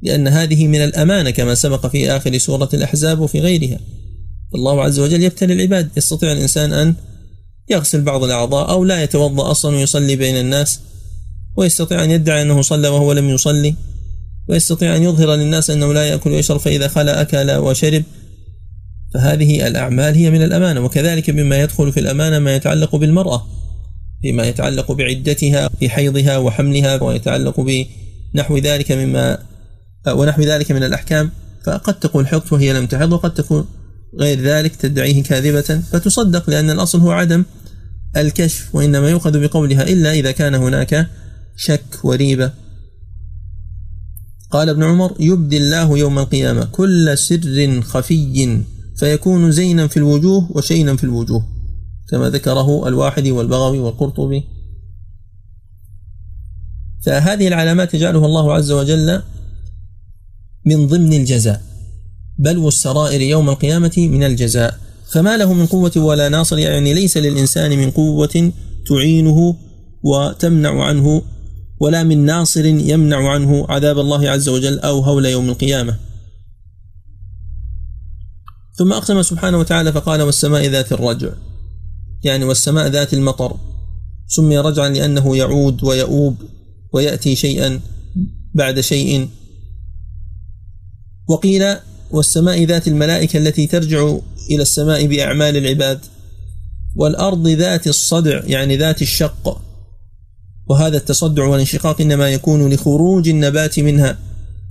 لأن 0.02 0.28
هذه 0.28 0.66
من 0.66 0.84
الأمانة 0.84 1.30
كما 1.30 1.54
سبق 1.54 1.86
في 1.86 2.10
آخر 2.10 2.38
سورة 2.38 2.68
الأحزاب 2.74 3.20
وفي 3.20 3.40
غيرها. 3.40 3.78
الله 4.54 4.82
عز 4.82 4.98
وجل 4.98 5.22
يبتلي 5.22 5.52
العباد. 5.52 5.90
يستطيع 5.96 6.32
الإنسان 6.32 6.72
أن 6.72 6.94
يغسل 7.70 8.02
بعض 8.02 8.24
الأعضاء 8.24 8.70
أو 8.70 8.84
لا 8.84 9.02
يتوضأ 9.02 9.50
أصلا 9.50 9.76
ويصلي 9.76 10.16
بين 10.16 10.36
الناس. 10.36 10.80
ويستطيع 11.56 12.04
أن 12.04 12.10
يدعي 12.10 12.42
أنه 12.42 12.62
صلى 12.62 12.88
وهو 12.88 13.12
لم 13.12 13.30
يصلي 13.30 13.74
ويستطيع 14.48 14.96
أن 14.96 15.02
يظهر 15.02 15.34
للناس 15.34 15.70
أنه 15.70 15.92
لا 15.92 16.08
يأكل 16.08 16.30
ويشرب 16.30 16.60
فإذا 16.60 16.88
خلا 16.88 17.20
أكل 17.20 17.50
وشرب. 17.50 18.04
فهذه 19.14 19.66
الأعمال 19.66 20.14
هي 20.14 20.30
من 20.30 20.42
الأمانة 20.42 20.80
وكذلك 20.80 21.30
مما 21.30 21.62
يدخل 21.62 21.92
في 21.92 22.00
الأمانة 22.00 22.38
ما 22.38 22.56
يتعلق 22.56 22.96
بالمرأة 22.96 23.46
فيما 24.22 24.46
يتعلق 24.46 24.92
بعدتها 24.92 25.70
في 25.80 25.88
حيضها 25.88 26.36
وحملها 26.36 27.02
ويتعلق 27.02 27.60
بنحو 27.60 28.58
ذلك 28.58 28.92
مما 28.92 29.38
ونحو 30.08 30.42
ذلك 30.42 30.72
من 30.72 30.84
الأحكام. 30.84 31.30
فقد 31.66 32.00
تقول 32.00 32.28
حقت 32.28 32.52
وهي 32.52 32.72
لم 32.72 32.86
تحض 32.86 33.12
وقد 33.12 33.34
تكون 33.34 33.66
غير 34.20 34.40
ذلك 34.40 34.76
تدعيه 34.76 35.22
كاذبة. 35.22 35.80
فتصدق 35.92 36.50
لأن 36.50 36.70
الأصل 36.70 37.00
هو 37.00 37.10
عدم 37.10 37.44
الكشف 38.16 38.74
وإنما 38.74 39.10
يؤخذ 39.10 39.40
بقولها 39.40 39.82
إلا 39.82 40.12
إذا 40.12 40.30
كان 40.30 40.54
هناك 40.54 41.06
شك 41.56 42.04
وريبة. 42.04 42.52
قال 44.50 44.68
ابن 44.68 44.82
عمر 44.82 45.14
يبدي 45.20 45.56
الله 45.56 45.98
يوم 45.98 46.18
القيامة 46.18 46.64
كل 46.64 47.18
سر 47.18 47.80
خفي 47.82 48.62
فيكون 48.96 49.50
زينا 49.50 49.86
في 49.86 49.96
الوجوه 49.96 50.52
وشينا 50.56 50.96
في 50.96 51.04
الوجوه 51.04 51.46
كما 52.08 52.30
ذكره 52.30 52.88
الواحدي 52.88 53.32
والبغوي 53.32 53.78
والقرطبي. 53.78 54.44
فهذه 57.04 57.48
العلامات 57.48 57.94
يجعلها 57.94 58.26
الله 58.26 58.54
عز 58.54 58.72
وجل 58.72 59.22
من 60.66 60.86
ضمن 60.86 61.12
الجزاء. 61.12 61.62
بلو 62.38 62.68
السرائر 62.68 63.20
يوم 63.20 63.50
القيامة 63.50 63.92
من 63.96 64.22
الجزاء. 64.22 64.78
فما 65.06 65.36
له 65.36 65.52
من 65.52 65.66
قوة 65.66 65.92
ولا 65.96 66.28
ناصر 66.28 66.58
يعني 66.58 66.94
ليس 66.94 67.16
للإنسان 67.16 67.78
من 67.78 67.90
قوة 67.90 68.52
تعينه 68.86 69.56
وتمنع 70.02 70.84
عنه 70.84 71.22
ولا 71.80 72.02
من 72.02 72.24
ناصر 72.24 72.64
يمنع 72.64 73.28
عنه 73.28 73.66
عذاب 73.68 73.98
الله 73.98 74.30
عز 74.30 74.48
وجل 74.48 74.78
أو 74.78 75.00
هول 75.00 75.26
يوم 75.26 75.50
القيامة. 75.50 75.98
ثم 78.78 78.92
أقسم 78.92 79.22
سبحانه 79.22 79.58
وتعالى 79.58 79.92
فقال 79.92 80.22
والسماء 80.22 80.66
ذات 80.66 80.92
الرجع. 80.92 81.28
يعني 82.24 82.44
والسماء 82.44 82.86
ذات 82.86 83.14
المطر. 83.14 83.56
سمي 84.28 84.58
رجعا 84.58 84.88
لأنه 84.88 85.36
يعود 85.36 85.84
ويؤوب 85.84 86.36
ويأتي 86.92 87.36
شيئا 87.36 87.80
بعد 88.54 88.80
شيء. 88.80 89.28
وقيل 91.28 91.76
والسماء 92.10 92.64
ذات 92.64 92.88
الملائكة 92.88 93.36
التي 93.36 93.66
ترجع 93.66 94.16
إلى 94.50 94.62
السماء 94.62 95.06
بأعمال 95.06 95.56
العباد. 95.56 96.00
والأرض 96.96 97.48
ذات 97.48 97.86
الصدع 97.86 98.44
يعني 98.44 98.76
ذات 98.76 99.02
الشق. 99.02 99.63
وهذا 100.66 100.96
التصدع 100.96 101.44
والانشقاق 101.46 102.00
إنما 102.00 102.28
يكون 102.28 102.72
لخروج 102.72 103.28
النبات 103.28 103.80
منها. 103.80 104.18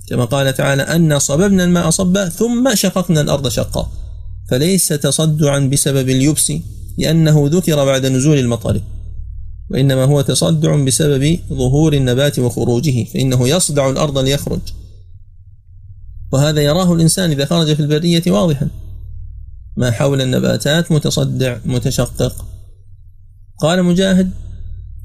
كما 0.08 0.24
قال 0.24 0.54
تعالى 0.54 0.82
أنا 0.82 1.18
صببنا 1.18 1.64
الماء 1.64 1.90
صبا 1.90 2.28
ثم 2.28 2.74
شققنا 2.74 3.20
الأرض 3.20 3.48
شقا. 3.48 3.90
فليس 4.50 4.88
تصدعا 4.88 5.58
بسبب 5.58 6.08
اليبس 6.08 6.52
لأنه 6.98 7.48
ذكر 7.52 7.84
بعد 7.84 8.06
نزول 8.06 8.38
المطر 8.38 8.80
وإنما 9.70 10.04
هو 10.04 10.20
تصدع 10.20 10.84
بسبب 10.84 11.38
ظهور 11.48 11.92
النبات 11.92 12.38
وخروجه 12.38 13.04
فإنه 13.04 13.48
يصدع 13.48 13.90
الأرض 13.90 14.18
ليخرج. 14.18 14.60
وهذا 16.32 16.60
يراه 16.60 16.92
الإنسان 16.94 17.30
إذا 17.30 17.44
خرج 17.44 17.74
في 17.74 17.80
البرية 17.80 18.22
واضحا. 18.26 18.68
ما 19.76 19.90
حول 19.90 20.20
النباتات 20.20 20.92
متصدع 20.92 21.56
متشقق. 21.64 22.46
قال 23.60 23.82
مجاهد 23.82 24.30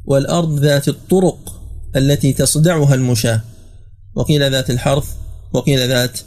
والأرض 0.10 0.60
ذات 0.60 0.88
الطرق 0.88 1.62
التي 1.96 2.34
تصدعها 2.34 2.96
المشاة. 2.96 3.42
وقيل 4.16 4.52
ذات 4.52 4.70
الحرث 4.70 5.06
وقيل 5.54 5.88
ذات 5.88 6.20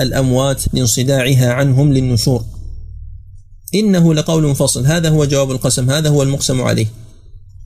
الأموات 0.00 0.74
لانصداعها 0.74 1.52
عنهم 1.52 1.92
للنشور. 1.92 2.44
إنه 3.74 4.14
لقول 4.14 4.54
فصل. 4.56 4.86
هذا 4.86 5.08
هو 5.08 5.24
جواب 5.24 5.50
القسم 5.50 5.90
هذا 5.90 6.08
هو 6.08 6.22
المقسم 6.22 6.60
عليه. 6.60 6.86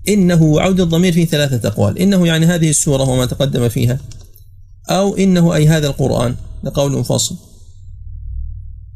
إنه 0.08 0.60
عود 0.60 0.80
الضمير 0.80 1.12
في 1.12 1.26
ثلاثة 1.26 1.68
أقوال. 1.68 1.98
إنه 1.98 2.26
يعني 2.26 2.46
هذه 2.46 2.70
السورة 2.70 3.02
وما 3.02 3.26
تقدم 3.26 3.68
فيها. 3.68 3.98
أو 4.90 5.16
إنه 5.16 5.54
أي 5.54 5.68
هذا 5.68 5.86
القرآن. 5.86 6.36
لقول 6.64 7.04
فصل. 7.04 7.36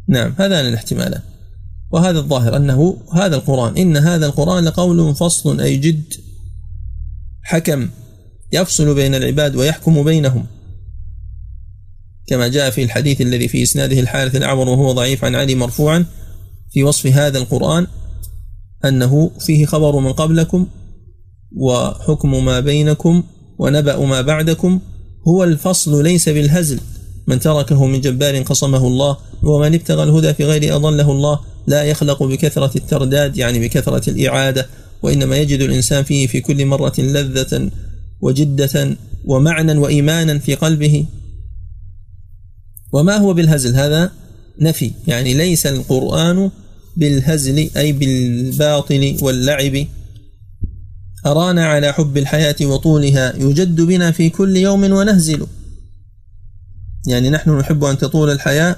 نعم 0.09 0.35
هذان 0.38 0.68
الاحتمالان. 0.68 1.22
وهذا 1.90 2.18
الظاهر 2.18 2.57
أنه 2.57 2.96
هذا 3.12 3.37
القرآن. 3.37 3.77
إن 3.77 3.96
هذا 3.96 4.27
القرآن 4.27 4.64
لقول 4.64 5.14
فصل 5.14 5.61
أي 5.61 5.77
جد 5.77 6.24
حكم 7.44 7.88
يفصل 8.52 8.94
بين 8.94 9.14
العباد 9.14 9.57
ويحكم 9.57 10.02
بينهم. 10.02 10.46
كما 12.26 12.48
جاء 12.48 12.70
في 12.70 12.83
الحديث 12.83 13.20
الذي 13.20 13.48
في 13.48 13.62
إسناده 13.62 14.00
الحارث 14.00 14.37
الأعور 14.37 14.68
وهو 14.68 14.92
ضعيف 14.92 15.24
عن 15.24 15.35
علي 15.35 15.54
مرفوعا 15.54 16.07
في 16.72 16.83
وصف 16.83 17.07
هذا 17.07 17.38
القرآن 17.38 17.87
أنه 18.85 19.30
فيه 19.40 19.66
خبر 19.66 20.00
من 20.00 20.12
قبلكم 20.12 20.66
وحكم 21.57 22.44
ما 22.44 22.61
بينكم 22.61 23.22
ونبأ 23.59 24.07
ما 24.07 24.20
بعدكم. 24.20 24.80
هو 25.28 25.44
الفصل 25.44 26.02
ليس 26.02 26.28
بالهزل. 26.28 26.80
من 27.26 27.40
تركه 27.40 27.87
من 27.87 28.00
جبار 28.00 28.42
قصمه 28.42 28.87
الله 28.87 29.16
ومن 29.42 29.74
ابتغى 29.74 30.02
الهدى 30.02 30.35
في 30.35 30.44
غير 30.44 30.76
أضله 30.76 31.11
الله 31.11 31.40
لا 31.66 31.85
يخلق 31.85 32.22
بكثرة 32.22 32.70
الترداد 32.76 33.37
يعني 33.37 33.59
بكثرة 33.59 34.11
الإعادة 34.11 34.66
وإنما 35.05 35.37
يجد 35.37 35.61
الإنسان 35.61 36.05
فيه 36.05 36.27
في 36.27 36.40
كل 36.40 36.67
مرة 36.67 36.93
لذة 36.99 37.71
وجدة 38.21 38.97
ومعنى 39.25 39.79
وإيمانا 39.79 40.38
في 40.38 40.55
قلبه. 40.55 41.07
وما 42.93 43.17
هو 43.17 43.35
بالهزل؟ 43.35 43.75
هذا 43.75 44.12
نفي 44.61 44.90
يعني 45.07 45.35
ليس 45.35 45.67
القرآن 45.67 46.51
بالهزل 46.97 47.71
أي 47.77 47.93
بالباطل 47.93 49.17
واللعب. 49.23 49.87
أرانا 51.27 51.67
على 51.67 51.93
حب 51.93 52.17
الحياة 52.17 52.57
وطولها 52.62 53.37
يجد 53.37 53.81
بنا 53.81 54.11
في 54.11 54.31
كل 54.31 54.57
يوم 54.57 54.85
ونهزل. 54.85 55.47
يعني 57.07 57.31
نحن 57.31 57.59
نحب 57.59 57.85
أن 57.85 57.99
تطول 57.99 58.31
الحياة 58.31 58.77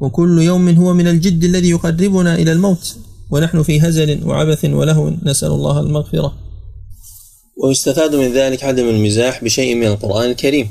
وكل 0.00 0.42
يوم 0.42 0.68
هو 0.68 0.94
من 0.94 1.06
الجد 1.06 1.44
الذي 1.44 1.70
يقربنا 1.70 2.34
إلى 2.34 2.52
الموت. 2.52 2.96
ونحن 3.30 3.62
في 3.62 3.80
هزل 3.80 4.24
وعبث 4.24 4.64
ولهو 4.64 5.12
نسأل 5.22 5.48
الله 5.48 5.80
المغفرة. 5.80 6.34
ويستفاد 7.64 8.14
من 8.14 8.32
ذلك 8.32 8.64
عدم 8.64 8.88
المزاح 8.88 9.44
بشيء 9.44 9.74
من 9.74 9.86
القرآن 9.86 10.30
الكريم 10.30 10.70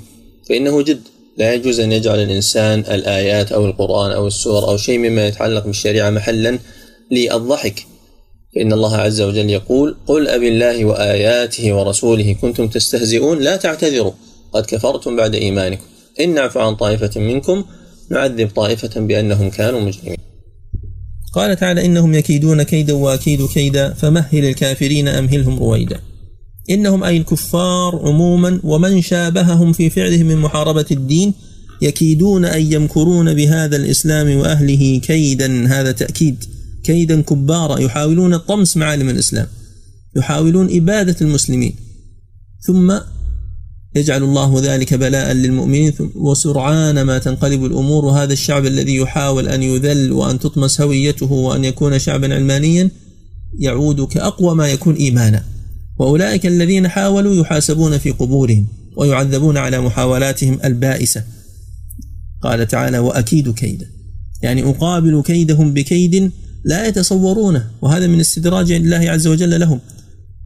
فإنه 0.50 0.82
جد. 0.82 1.02
لا 1.38 1.54
يجوز 1.54 1.80
أن 1.80 1.92
يجعل 1.92 2.20
الإنسان 2.20 2.80
الآيات 2.80 3.52
أو 3.52 3.66
القرآن 3.66 4.12
أو 4.12 4.28
السور 4.28 4.70
أو 4.70 4.78
شيء 4.78 4.98
مما 5.00 5.28
يتعلق 5.28 5.66
بالشريعة 5.66 6.10
محلا 6.10 6.60
للضحك 7.12 7.86
فإن 8.56 8.74
الله 8.74 8.98
عز 8.98 9.22
وجل 9.22 9.50
يقول 9.50 9.98
قل 10.08 10.28
أب 10.28 10.44
الله 10.44 10.86
وآياته 10.86 11.74
ورسوله 11.74 12.34
كنتم 12.42 12.68
تستهزئون 12.68 13.40
لا 13.40 13.56
تعتذروا 13.56 14.12
قد 14.54 14.66
كفرتم 14.66 15.16
بعد 15.16 15.36
إيمانكم. 15.36 15.84
إن 16.20 16.34
نعفو 16.34 16.60
عن 16.60 16.76
طائفة 16.76 17.22
منكم 17.22 17.64
نعذب 18.12 18.50
طائفة 18.56 19.00
بأنهم 19.00 19.50
كانوا 19.50 19.80
مجرمين. 19.80 20.29
قال 21.34 21.58
تعالى 21.58 21.86
إنهم 21.86 22.14
يكيدون 22.14 22.64
كيدا 22.64 22.94
وأكيد 22.94 23.46
كيدا 23.46 23.94
فمهل 23.94 24.46
الكافرين 24.46 25.08
أمهلهم 25.08 25.60
رويدا. 25.60 26.00
إنهم 26.70 27.04
أي 27.04 27.18
الكفار 27.18 28.00
عموما 28.04 28.60
ومن 28.64 29.02
شابههم 29.02 29.74
في 29.74 29.90
فعلهم 29.90 30.26
من 30.26 30.38
محاربة 30.38 30.86
الدين 30.92 31.34
يكيدون 31.82 32.46
أي 32.46 32.72
يمكرون 32.72 33.34
بهذا 33.34 33.76
الإسلام 33.76 34.36
وأهله 34.36 35.00
كيدا 35.00 35.68
هذا 35.68 35.92
تأكيد. 35.92 36.44
كيدا 36.84 37.22
كبارا 37.22 37.80
يحاولون 37.80 38.38
طمس 38.38 38.78
معالم 38.78 39.10
الإسلام 39.10 39.48
يحاولون 40.16 40.76
إبادة 40.78 41.16
المسلمين. 41.22 41.76
ثم 42.62 43.00
يجعل 44.00 44.24
الله 44.24 44.62
ذلك 44.62 44.94
بلاء 44.94 45.32
للمؤمنين 45.32 45.94
وسرعان 46.16 47.02
ما 47.02 47.18
تنقلب 47.18 47.66
الأمور. 47.66 48.06
وهذا 48.06 48.34
الشعب 48.34 48.66
الذي 48.66 48.96
يحاول 48.96 49.48
أن 49.48 49.64
يذل 49.64 50.12
وأن 50.12 50.40
تطمس 50.40 50.82
هويته 50.82 51.32
وأن 51.32 51.66
يكون 51.66 52.00
شعبا 52.00 52.36
علمانيا 52.36 52.90
يعود 53.60 54.02
كأقوى 54.02 54.56
ما 54.56 54.68
يكون 54.68 54.96
إيمانا. 54.96 55.44
وأولئك 56.00 56.46
الذين 56.46 56.88
حاولوا 56.88 57.36
يحاسبون 57.36 57.98
في 57.98 58.12
قبورهم 58.12 58.68
ويعذبون 58.98 59.58
على 59.58 59.82
محاولاتهم 59.82 60.60
البائسة. 60.66 61.24
قال 62.42 62.68
تعالى 62.68 63.00
وأكيد 63.00 63.54
كيدا 63.54 63.88
يعني 64.42 64.70
أقابل 64.70 65.22
كيدهم 65.26 65.74
بكيد 65.74 66.32
لا 66.66 66.88
يتصورونه 66.88 67.68
وهذا 67.82 68.08
من 68.08 68.20
استدراج 68.20 68.72
الله 68.72 69.10
عز 69.12 69.28
وجل 69.28 69.60
لهم. 69.60 69.80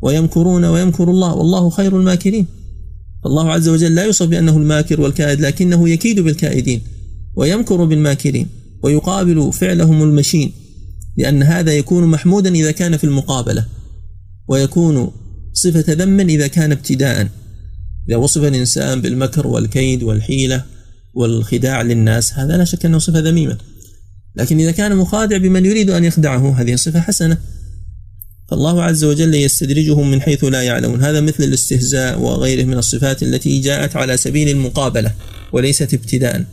ويمكرون 0.01 0.65
ويمكر 0.65 1.09
الله. 1.09 1.33
والله 1.35 1.69
خير 1.69 1.97
الماكرين. 1.97 2.47
الله 3.25 3.51
عز 3.51 3.69
وجل 3.69 3.95
لا 3.95 4.03
يوصف 4.03 4.25
بأنه 4.25 4.57
الماكر 4.57 5.01
والكائد 5.01 5.41
لكنه 5.41 5.89
يكيد 5.89 6.19
بالكائدين 6.19 6.81
ويمكر 7.35 7.85
بالماكرين 7.85 8.47
ويقابل 8.83 9.53
فعلهم 9.53 10.03
المشين 10.03 10.51
لأن 11.17 11.43
هذا 11.43 11.73
يكون 11.73 12.07
محمودا 12.07 12.55
إذا 12.55 12.71
كان 12.71 12.97
في 12.97 13.03
المقابلة 13.03 13.65
ويكون 14.47 15.11
صفة 15.53 15.93
ذم 15.93 16.19
إذا 16.19 16.47
كان 16.47 16.71
ابتداء. 16.71 17.27
إذا 18.09 18.17
وصف 18.17 18.43
الإنسان 18.43 19.01
بالمكر 19.01 19.47
والكيد 19.47 20.03
والحيلة 20.03 20.63
والخداع 21.13 21.81
للناس 21.81 22.33
هذا 22.33 22.57
لا 22.57 22.63
شك 22.63 22.85
أنه 22.85 22.97
صفة 22.97 23.19
ذميمة. 23.19 23.57
لكن 24.35 24.59
إذا 24.59 24.71
كان 24.71 24.95
مخادع 24.95 25.37
بمن 25.37 25.65
يريد 25.65 25.89
أن 25.89 26.03
يخدعه 26.03 26.61
هذه 26.61 26.75
صفة 26.75 26.99
حسنة. 26.99 27.37
فالله 28.53 28.83
عز 28.83 29.03
وجل 29.03 29.35
يستدرجهم 29.35 30.11
من 30.11 30.21
حيث 30.21 30.43
لا 30.43 30.61
يعلمون. 30.63 31.03
هذا 31.03 31.21
مثل 31.21 31.43
الاستهزاء 31.43 32.19
وغيره 32.19 32.63
من 32.63 32.77
الصفات 32.77 33.23
التي 33.23 33.61
جاءت 33.61 33.95
على 33.95 34.17
سبيل 34.17 34.49
المقابلة 34.49 35.13
وليست 35.53 35.93
ابتداء. 35.93 36.45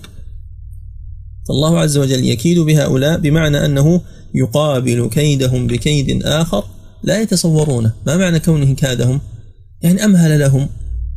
فالله 1.49 1.79
عز 1.79 1.99
وجل 1.99 2.25
يكيد 2.25 2.59
بهؤلاء 2.59 3.19
بمعنى 3.19 3.65
أنه 3.65 4.01
يقابل 4.35 5.09
كيدهم 5.13 5.67
بكيد 5.67 6.23
آخر 6.23 6.65
لا 7.03 7.23
يتصورونه 7.23 7.93
ما 8.07 8.17
معنى 8.17 8.41
كونه 8.41 8.75
كادهم؟ 8.75 9.21
يعني 9.83 10.05
أمهل 10.05 10.41
لهم 10.41 10.69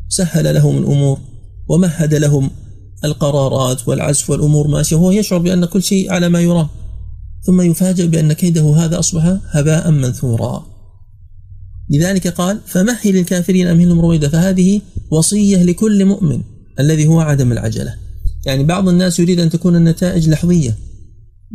سهل 0.10 0.54
لهم 0.56 0.78
الأمور 0.78 1.20
ومهد 1.68 2.14
لهم 2.14 2.50
القرارات 3.06 3.88
والعزف 3.88 4.30
والأمور 4.30 4.68
ماشية 4.68 4.96
وهو 4.96 5.12
يشعر 5.12 5.40
بأن 5.40 5.66
كل 5.66 5.84
شيء 5.84 6.12
على 6.12 6.30
ما 6.30 6.42
يرام 6.42 6.68
ثم 7.42 7.62
يفاجأ 7.62 8.06
بأن 8.06 8.34
كيده 8.34 8.76
هذا 8.76 9.00
أصبح 9.00 9.38
هباء 9.50 9.92
منثورا. 9.92 10.73
لذلك 11.90 12.28
قال 12.28 12.60
فمهل 12.66 13.18
الكافرين 13.18 13.68
أمهلهم 13.68 14.00
رويدا 14.00 14.30
فهذه 14.30 14.82
وصية 15.12 15.64
لكل 15.64 16.06
مؤمن 16.06 16.42
الذي 16.80 17.08
هو 17.08 17.20
عدم 17.20 17.52
العجلة. 17.52 17.96
يعني 18.46 18.64
بعض 18.64 18.90
الناس 18.90 19.20
يريد 19.20 19.40
أن 19.40 19.50
تكون 19.50 19.76
النتائج 19.76 20.30
لحظية. 20.30 20.78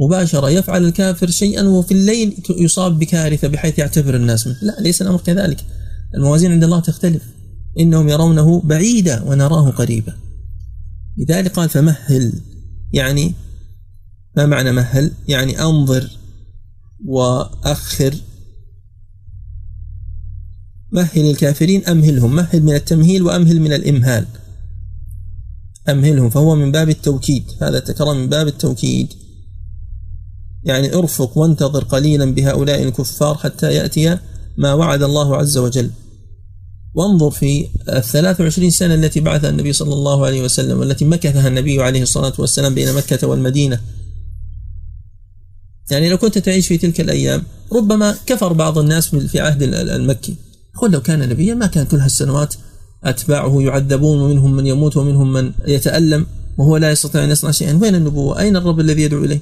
مباشرة 0.00 0.50
يفعل 0.50 0.84
الكافر 0.84 1.30
شيئا 1.30 1.62
وفي 1.62 1.92
الليل 1.92 2.34
يصاب 2.50 2.98
بكارثة 2.98 3.48
بحيث 3.48 3.78
يعتبر 3.78 4.16
الناس 4.16 4.46
منه. 4.46 4.56
لا 4.62 4.76
ليس 4.80 5.02
الأمر 5.02 5.18
كذلك. 5.18 5.64
الموازين 6.14 6.52
عند 6.52 6.64
الله 6.64 6.80
تختلف. 6.80 7.22
إنهم 7.78 8.08
يرونه 8.08 8.60
بعيدا 8.60 9.22
ونراه 9.22 9.70
قريبا. 9.70 10.12
لذلك 11.18 11.52
قال 11.52 11.68
فمهل. 11.68 12.32
يعني 12.92 13.34
ما 14.36 14.46
معنى 14.46 14.72
مهل؟ 14.72 15.10
يعني 15.28 15.62
أنظر 15.62 16.10
وأخر 17.04 18.14
مهل 20.92 21.30
الكافرين 21.30 21.86
أمهلهم 21.86 22.36
مهل 22.36 22.62
من 22.62 22.74
التمهيل 22.74 23.22
وأمهل 23.22 23.60
من 23.60 23.72
الإمهال؟ 23.72 24.26
أمهلهم 25.88 26.30
فهو 26.30 26.54
من 26.54 26.72
باب 26.72 26.88
التوكيد. 26.88 27.44
هذا 27.62 27.78
تكرر 27.78 28.14
من 28.14 28.28
باب 28.28 28.46
التوكيد. 28.46 29.12
يعني 30.64 30.94
ارفق 30.94 31.38
وانتظر 31.38 31.84
قليلا 31.84 32.34
بهؤلاء 32.34 32.82
الكفار 32.82 33.34
حتى 33.36 33.74
يأتي 33.74 34.18
ما 34.56 34.74
وعد 34.74 35.02
الله 35.02 35.36
عز 35.36 35.58
وجل. 35.58 35.90
وانظر 36.94 37.30
في 37.30 37.68
الثلاث 37.88 38.40
وعشرين 38.40 38.70
سنة 38.70 38.94
التي 38.94 39.20
بعثها 39.20 39.50
النبي 39.50 39.72
صلى 39.72 39.94
الله 39.94 40.26
عليه 40.26 40.42
وسلم 40.42 40.78
والتي 40.78 41.04
مكثها 41.04 41.48
النبي 41.48 41.82
عليه 41.82 42.02
الصلاة 42.02 42.32
والسلام 42.38 42.74
بين 42.74 42.94
مكة 42.94 43.26
والمدينة. 43.26 43.80
يعني 45.90 46.08
لو 46.08 46.18
كنت 46.18 46.38
تعيش 46.38 46.66
في 46.66 46.78
تلك 46.78 47.00
الأيام 47.00 47.42
ربما 47.72 48.16
كفر 48.26 48.52
بعض 48.52 48.78
الناس 48.78 49.08
في 49.14 49.40
عهد 49.40 49.62
المكي. 49.62 50.47
قل 50.76 50.90
لو 50.90 51.00
كان 51.00 51.28
نبيا 51.28 51.54
ما 51.54 51.66
كان 51.66 51.86
كل 51.86 51.96
هالسنوات 51.96 52.54
أتباعه 53.04 53.60
يعذبون 53.60 54.20
ومنهم 54.20 54.56
من 54.56 54.66
يموت 54.66 54.96
ومنهم 54.96 55.32
من 55.32 55.52
يتألم 55.66 56.26
وهو 56.58 56.76
لا 56.76 56.90
يستطيع 56.90 57.24
أن 57.24 57.30
يصنع 57.30 57.50
شيئا. 57.50 57.78
وين 57.82 57.94
النبوة؟ 57.94 58.40
أين 58.40 58.56
الرب 58.56 58.80
الذي 58.80 59.02
يدعو 59.02 59.24
إليه؟ 59.24 59.40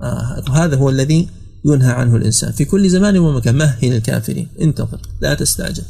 آه 0.00 0.44
هذا 0.52 0.76
هو 0.76 0.90
الذي 0.90 1.28
ينهى 1.64 1.92
عنه 1.92 2.16
الإنسان 2.16 2.52
في 2.52 2.64
كل 2.64 2.90
زمان 2.90 3.18
ومكان. 3.18 3.54
مهل 3.54 3.92
الكافرين 3.92 4.48
انتظر 4.60 5.00
لا 5.20 5.34
تستعجل. 5.34 5.82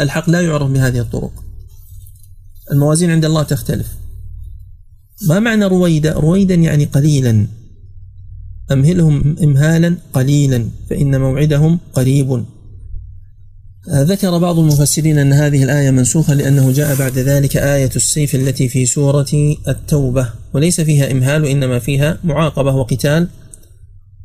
الحق 0.00 0.30
لا 0.30 0.40
يعرف 0.40 0.70
بهذه 0.70 1.00
الطرق. 1.00 1.32
الموازين 2.72 3.10
عند 3.10 3.24
الله 3.24 3.42
تختلف. 3.42 3.86
ما 5.28 5.40
معنى 5.40 5.64
رويدا 5.64 6.12
رويدا 6.12 6.54
يعني 6.54 6.84
قليلا. 6.84 7.46
أمهلهم 8.72 9.36
إمهالا 9.42 9.96
قليلا 10.12 10.68
فإن 10.90 11.20
موعدهم 11.20 11.78
قريب. 11.94 12.44
ذكر 13.88 14.38
بعض 14.38 14.58
المفسرين 14.58 15.18
أن 15.18 15.32
هذه 15.32 15.62
الآية 15.62 15.90
منسوخة 15.90 16.34
لأنه 16.34 16.72
جاء 16.72 16.96
بعد 16.96 17.18
ذلك 17.18 17.56
آية 17.56 17.90
السيف 17.96 18.34
التي 18.34 18.68
في 18.68 18.86
سورة 18.86 19.56
التوبة 19.68 20.28
وليس 20.54 20.80
فيها 20.80 21.12
إمهال 21.12 21.42
وإنما 21.42 21.78
فيها 21.78 22.18
معاقبة 22.24 22.74
وقتال 22.74 23.28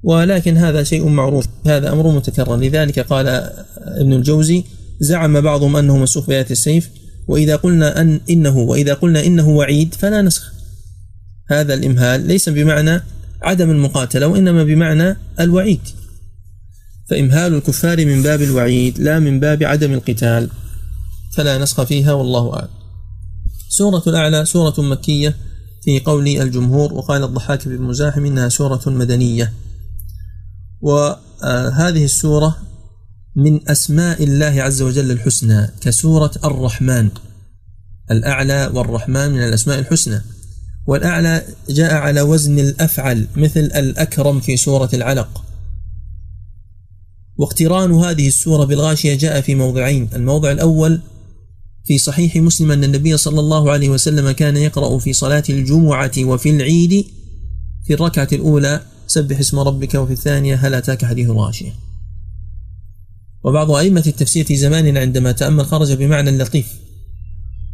ولكن 0.03 0.57
هذا 0.57 0.83
شيء 0.83 1.07
معروف 1.07 1.45
هذا 1.65 1.91
أمر 1.91 2.11
متكرر. 2.11 2.55
لذلك 2.55 2.99
قال 2.99 3.27
ابن 3.77 4.13
الجوزي 4.13 4.63
زعم 4.99 5.41
بعضهم 5.41 5.75
أنه 5.75 5.97
منسوخ 5.97 6.27
بآية 6.27 6.47
السيف 6.51 6.89
وإذا 7.27 7.55
قلنا 7.55 8.01
أن 8.01 8.19
إنه 8.29 8.57
وإذا 8.57 8.93
قلنا 8.93 9.25
إنه 9.25 9.49
وعيد 9.49 9.93
فلا 9.93 10.21
نسخ. 10.21 10.53
هذا 11.49 11.73
الإمهال 11.73 12.27
ليس 12.27 12.49
بمعنى 12.49 13.01
عدم 13.41 13.69
المقاتلة 13.69 14.27
وإنما 14.27 14.63
بمعنى 14.63 15.17
الوعيد. 15.39 15.81
فإمهال 17.09 17.53
الكفار 17.53 18.05
من 18.05 18.23
باب 18.23 18.41
الوعيد 18.41 18.99
لا 18.99 19.19
من 19.19 19.39
باب 19.39 19.63
عدم 19.63 19.93
القتال. 19.93 20.49
فلا 21.33 21.57
نسخ 21.57 21.83
فيها 21.83 22.13
والله 22.13 22.53
أعلم. 22.53 22.69
سورة 23.69 24.03
الأعلى 24.07 24.45
سورة 24.45 24.81
مكية 24.81 25.35
في 25.83 25.99
قول 25.99 26.27
الجمهور 26.27 26.93
وقال 26.93 27.23
الضحاك 27.23 27.67
بن 27.67 27.81
مزاحم 27.81 28.25
إنها 28.25 28.49
سورة 28.49 28.81
مدنية. 28.85 29.53
وهذه 30.81 32.05
السورة 32.05 32.57
من 33.35 33.69
أسماء 33.69 34.23
الله 34.23 34.61
عز 34.61 34.81
وجل 34.81 35.11
الحسنى 35.11 35.67
كسورة 35.81 36.31
الرحمن. 36.45 37.09
الأعلى 38.11 38.71
والرحمن 38.73 39.31
من 39.31 39.43
الأسماء 39.43 39.79
الحسنى. 39.79 40.21
والأعلى 40.87 41.43
جاء 41.69 41.93
على 41.93 42.21
وزن 42.21 42.59
الأفعل 42.59 43.27
مثل 43.35 43.59
الأكرم 43.59 44.39
في 44.39 44.57
سورة 44.57 44.89
العلق. 44.93 45.44
واقتران 47.37 47.91
هذه 47.91 48.27
السورة 48.27 48.65
بالغاشية 48.65 49.15
جاء 49.15 49.41
في 49.41 49.55
موضعين. 49.55 50.09
الموضع 50.15 50.51
الأول 50.51 51.01
في 51.85 51.97
صحيح 51.97 52.35
مسلم 52.35 52.71
أن 52.71 52.83
النبي 52.83 53.17
صلى 53.17 53.39
الله 53.39 53.71
عليه 53.71 53.89
وسلم 53.89 54.31
كان 54.31 54.57
يقرأ 54.57 54.99
في 54.99 55.13
صلاة 55.13 55.43
الجمعة 55.49 56.11
وفي 56.19 56.49
العيد 56.49 57.05
في 57.85 57.93
الركعة 57.93 58.27
الأولى 58.33 58.81
سبح 59.07 59.39
اسم 59.39 59.59
ربك 59.59 59.95
وفي 59.95 60.13
الثانية 60.13 60.55
هل 60.55 60.73
أتاك 60.73 61.05
حديث 61.05 61.29
الغاشية؟ 61.29 61.71
وبعض 63.43 63.71
أئمة 63.71 64.03
التفسير 64.07 64.45
في 64.45 64.55
زماننا 64.55 64.99
عندما 64.99 65.31
تأمل 65.31 65.65
خرج 65.65 65.93
بمعنى 65.93 66.31
لطيف 66.31 66.75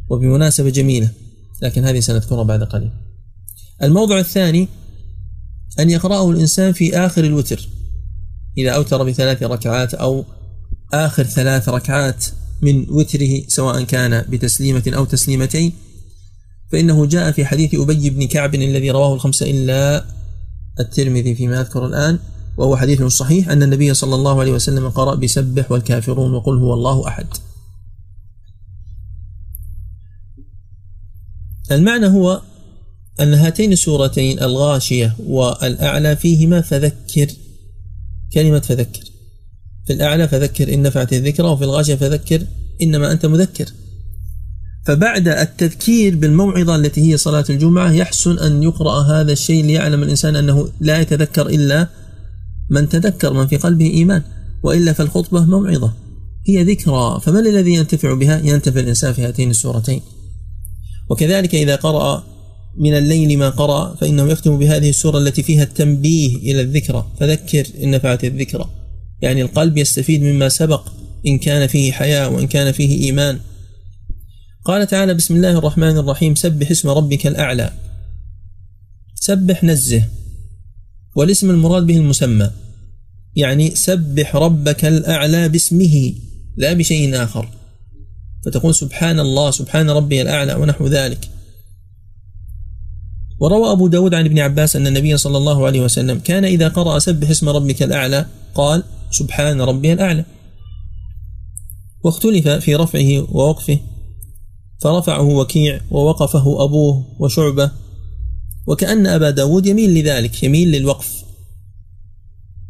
وبمناسبة 0.09 0.69
جميلة 0.69 1.09
لكن 1.61 1.85
هذه 1.85 1.99
سنذكرها 1.99 2.43
بعد 2.43 2.63
قليل. 2.63 2.91
الموضع 3.83 4.19
الثاني 4.19 4.67
أن 5.79 5.89
يقرأه 5.89 6.31
الإنسان 6.31 6.73
في 6.73 6.97
آخر 6.97 7.23
الوتر. 7.23 7.69
إذا 8.57 8.71
أوتر 8.71 9.03
بثلاث 9.03 9.43
ركعات 9.43 9.93
أو 9.93 10.25
آخر 10.93 11.23
ثلاث 11.23 11.69
ركعات 11.69 12.25
من 12.61 12.85
وتره 12.89 13.41
سواء 13.47 13.83
كان 13.83 14.25
بتسليمة 14.29 14.83
أو 14.87 15.05
تسليمتين 15.05 15.73
فإنه 16.71 17.05
جاء 17.05 17.31
في 17.31 17.45
حديث 17.45 17.75
أبي 17.75 18.09
بن 18.09 18.27
كعب 18.27 18.55
الذي 18.55 18.91
رواه 18.91 19.13
الخمسة 19.13 19.51
إلا 19.51 20.05
الترمذي 20.79 21.35
فيما 21.35 21.61
أذكر 21.61 21.85
الآن 21.85 22.19
وهو 22.57 22.77
حديث 22.77 23.03
صحيح 23.03 23.49
أن 23.49 23.63
النبي 23.63 23.93
صلى 23.93 24.15
الله 24.15 24.39
عليه 24.39 24.51
وسلم 24.51 24.89
قرأ 24.89 25.15
بسبح 25.15 25.71
والكافرون 25.71 26.33
وقل 26.33 26.57
هو 26.57 26.73
الله 26.73 27.07
أحد. 27.07 27.27
المعنى 31.71 32.07
هو 32.07 32.41
أن 33.19 33.33
هاتين 33.33 33.71
السورتين 33.71 34.39
الغاشية 34.43 35.15
والأعلى 35.27 36.15
فيهما 36.15 36.61
فذكر 36.61 37.27
كلمة 38.33 38.59
فذكر. 38.59 39.03
في 39.87 39.93
الأعلى 39.93 40.27
فذكر 40.27 40.73
إن 40.73 40.81
نفعت 40.81 41.13
الذكرى 41.13 41.47
وفي 41.47 41.63
الغاشية 41.63 41.95
فذكر 41.95 42.45
إنما 42.81 43.11
أنت 43.11 43.25
مذكر. 43.25 43.65
فبعد 44.85 45.27
التذكير 45.27 46.15
بالموعظة 46.15 46.75
التي 46.75 47.11
هي 47.11 47.17
صلاة 47.17 47.45
الجمعة 47.49 47.91
يحسن 47.91 48.39
أن 48.39 48.63
يقرأ 48.63 49.01
هذا 49.01 49.31
الشيء 49.31 49.65
ليعلم 49.65 50.03
الإنسان 50.03 50.35
أنه 50.35 50.69
لا 50.79 51.01
يتذكر 51.01 51.47
إلا 51.47 51.87
من 52.69 52.89
تذكر 52.89 53.33
من 53.33 53.47
في 53.47 53.57
قلبه 53.57 53.85
إيمان 53.85 54.21
وإلا 54.63 54.93
فالخطبة 54.93 55.45
موعظة. 55.45 55.93
هي 56.47 56.63
ذكرى 56.63 57.19
فمن 57.23 57.47
الذي 57.47 57.73
ينتفع 57.73 58.13
بها؟ 58.13 58.41
ينتفع 58.43 58.79
الإنسان 58.79 59.13
في 59.13 59.25
هاتين 59.25 59.49
السورتين. 59.49 60.01
وكذلك 61.09 61.55
إذا 61.55 61.75
قرأ 61.75 62.23
من 62.77 62.97
الليل 62.97 63.37
ما 63.37 63.49
قرأ 63.49 63.95
فإنه 63.95 64.29
يختم 64.29 64.59
بهذه 64.59 64.89
السورة 64.89 65.17
التي 65.17 65.43
فيها 65.43 65.63
التنبيه 65.63 66.35
إلى 66.35 66.61
الذكرى. 66.61 67.11
فذكر 67.19 67.67
إن 67.83 67.91
نفعت 67.91 68.23
الذكرى. 68.23 68.69
يعني 69.21 69.41
القلب 69.41 69.77
يستفيد 69.77 70.21
مما 70.23 70.49
سبق 70.49 70.87
إن 71.27 71.37
كان 71.37 71.67
فيه 71.67 71.91
حياة 71.91 72.29
وإن 72.29 72.47
كان 72.47 72.71
فيه 72.71 73.03
إيمان. 73.03 73.39
قال 74.65 74.87
تعالى 74.87 75.13
بسم 75.13 75.35
الله 75.35 75.57
الرحمن 75.57 75.97
الرحيم. 75.97 76.35
سبح 76.35 76.71
اسم 76.71 76.89
ربك 76.89 77.27
الأعلى. 77.27 77.73
سبح 79.15 79.63
نزه. 79.63 80.03
والاسم 81.15 81.49
المراد 81.49 81.85
به 81.85 81.97
المسمى. 81.97 82.51
يعني 83.35 83.75
سبح 83.75 84.35
ربك 84.35 84.85
الأعلى 84.85 85.49
باسمه 85.49 86.13
لا 86.57 86.73
بشيء 86.73 87.23
آخر. 87.23 87.47
فتقول 88.45 88.75
سبحان 88.75 89.19
الله 89.19 89.51
سبحان 89.51 89.89
ربي 89.89 90.21
الأعلى 90.21 90.53
ونحو 90.53 90.87
ذلك. 90.87 91.29
وروى 93.41 93.71
أبو 93.71 93.87
داود 93.87 94.13
عن 94.13 94.25
ابن 94.25 94.39
عباس 94.39 94.75
أن 94.75 94.87
النبي 94.87 95.17
صلى 95.17 95.37
الله 95.37 95.65
عليه 95.65 95.81
وسلم 95.81 96.19
كان 96.19 96.45
إذا 96.45 96.67
قرأ 96.67 96.99
سبح 96.99 97.29
اسم 97.29 97.49
ربك 97.49 97.83
الأعلى 97.83 98.25
قال 98.55 98.83
سبحان 99.11 99.61
ربي 99.61 99.93
الأعلى. 99.93 100.25
واختلف 102.03 102.47
في 102.47 102.75
رفعه 102.75 103.35
ووقفه 103.35 103.79
فرفعه 104.81 105.23
وكيع 105.23 105.81
ووقفه 105.91 106.63
أبوه 106.63 107.05
وشعبة 107.19 107.71
وكأن 108.67 109.07
أبا 109.07 109.29
داود 109.29 109.65
يميل 109.65 109.93
لذلك 109.93 110.43
يميل 110.43 110.71
للوقف. 110.71 111.23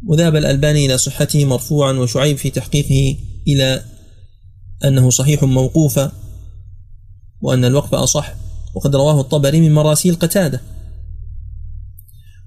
وذهب 0.06 0.36
الألباني 0.36 0.86
إلى 0.86 0.98
صحته 0.98 1.44
مرفوعا 1.44 1.92
وشعيب 1.92 2.36
في 2.36 2.50
تحقيقه 2.50 3.18
إلى 3.48 3.84
أنه 4.84 5.10
صحيح 5.10 5.42
موقوفا 5.42 6.12
وأن 7.40 7.64
الوقف 7.64 7.94
أصح. 7.94 8.34
وقد 8.74 8.96
رواه 8.96 9.20
الطبري 9.20 9.60
من 9.60 9.74
مراسيل 9.74 10.14
قتادة. 10.14 10.60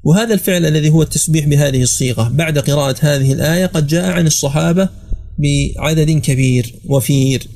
وهذا 0.04 0.34
الفعل 0.34 0.66
الذي 0.66 0.90
هو 0.90 1.02
التسبيح 1.02 1.46
بهذه 1.46 1.82
الصيغة 1.82 2.30
بعد 2.30 2.60
قراءة 2.60 2.96
هذه 3.00 3.34
الآية 3.34 3.66
قد 3.66 3.88
جاء 3.88 4.12
عن 4.12 4.28
الصحابة 4.28 4.90
بعدد 5.38 6.12
كبير 6.12 6.76
وفير. 6.86 7.48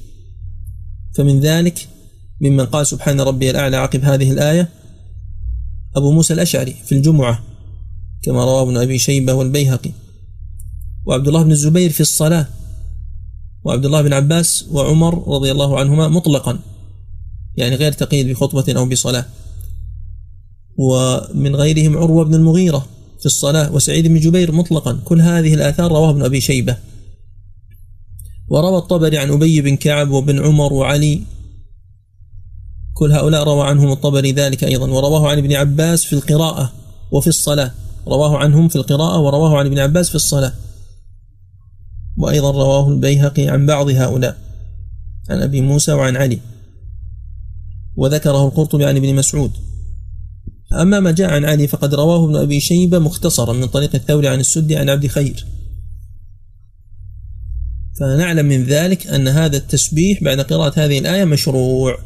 فمن 1.15 1.39
ذلك 1.39 1.87
ممن 2.41 2.65
قال 2.65 2.87
سبحان 2.87 3.21
ربي 3.21 3.49
الأعلى 3.49 3.77
عقب 3.77 4.03
هذه 4.03 4.31
الآية 4.31 4.69
أبو 5.95 6.11
موسى 6.11 6.33
الأشعري 6.33 6.75
في 6.85 6.91
الجمعة 6.91 7.43
كما 8.23 8.45
رواه 8.45 8.61
ابن 8.61 8.77
أبي 8.77 8.99
شيبة 8.99 9.33
والبيهقي. 9.33 9.91
وعبد 11.05 11.27
الله 11.27 11.43
بن 11.43 11.51
الزبير 11.51 11.89
في 11.89 12.01
الصلاة. 12.01 12.47
وعبد 13.63 13.85
الله 13.85 14.01
بن 14.01 14.13
عباس 14.13 14.65
وعمر 14.71 15.27
رضي 15.27 15.51
الله 15.51 15.79
عنهما 15.79 16.07
مطلقا. 16.07 16.59
يعني 17.59 17.75
غير 17.75 17.91
تقييد 17.91 18.27
بخطبة 18.27 18.73
أو 18.77 18.85
بصلاة. 18.85 19.25
ومن 20.77 21.55
غيرهم 21.55 21.97
عروة 21.97 22.25
بن 22.25 22.35
المغيرة 22.35 22.85
في 23.19 23.25
الصلاة 23.25 23.73
وسعيد 23.73 24.07
بن 24.07 24.19
جبير 24.19 24.51
مطلقا. 24.51 24.99
كل 25.05 25.21
هذه 25.21 25.53
الآثار 25.53 25.91
رواه 25.91 26.09
ابن 26.09 26.23
أبي 26.23 26.41
شيبة. 26.41 26.77
وروى 28.47 28.77
الطبري 28.77 29.17
عن 29.17 29.31
أبي 29.31 29.61
بن 29.61 29.75
كعب 29.75 30.09
وبن 30.09 30.45
عمر 30.45 30.73
وعلي. 30.73 31.21
كل 32.93 33.11
هؤلاء 33.11 33.43
روى 33.43 33.67
عنهم 33.67 33.91
الطبري 33.91 34.31
ذلك 34.31 34.63
أيضا. 34.63 34.91
ورواه 34.91 35.29
عن 35.29 35.37
ابن 35.37 35.53
عباس 35.53 36.05
في 36.05 36.13
القراءة 36.13 36.71
وفي 37.11 37.27
الصلاة. 37.27 37.71
رواه 38.07 38.37
عنهم 38.37 38.67
في 38.67 38.75
القراءة 38.75 39.19
ورواه 39.19 39.57
عن 39.57 39.65
ابن 39.65 39.79
عباس 39.79 40.09
في 40.09 40.15
الصلاة. 40.15 40.53
وأيضا 42.17 42.51
رواه 42.51 42.89
البيهقي 42.89 43.47
عن 43.47 43.65
بعض 43.65 43.89
هؤلاء. 43.89 44.37
عن 45.29 45.41
أبي 45.41 45.61
موسى 45.61 45.93
وعن 45.93 46.17
علي. 46.17 46.39
وذكره 47.99 48.45
القرطبي 48.45 48.85
عن 48.85 48.97
ابن 48.97 49.15
مسعود. 49.15 49.51
أما 50.81 50.99
ما 50.99 51.11
جاء 51.11 51.29
عن 51.29 51.45
علي 51.45 51.67
فقد 51.67 51.95
رواه 51.95 52.25
ابن 52.25 52.35
أبي 52.35 52.59
شيبة 52.59 52.99
مختصرا 52.99 53.53
من 53.53 53.65
طريق 53.65 53.95
الثوري 53.95 54.27
عن 54.27 54.39
السدي 54.39 54.77
عن 54.77 54.89
عبد 54.89 55.07
خير. 55.07 55.45
فنعلم 57.99 58.45
من 58.45 58.63
ذلك 58.63 59.07
أن 59.07 59.27
هذا 59.27 59.57
التسبيح 59.57 60.23
بعد 60.23 60.41
قراءة 60.41 60.85
هذه 60.85 60.99
الآية 60.99 61.25
مشروع. 61.25 61.97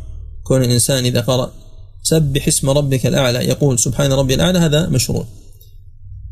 كون 0.43 0.63
الإنسان 0.63 1.05
إذا 1.05 1.21
قرأ 1.21 1.51
سبح 2.03 2.47
اسم 2.47 2.69
ربك 2.69 3.05
الأعلى 3.05 3.39
يقول 3.39 3.79
سبحان 3.79 4.11
ربي 4.11 4.33
الأعلى 4.33 4.59
هذا 4.59 4.89
مشروع. 4.89 5.25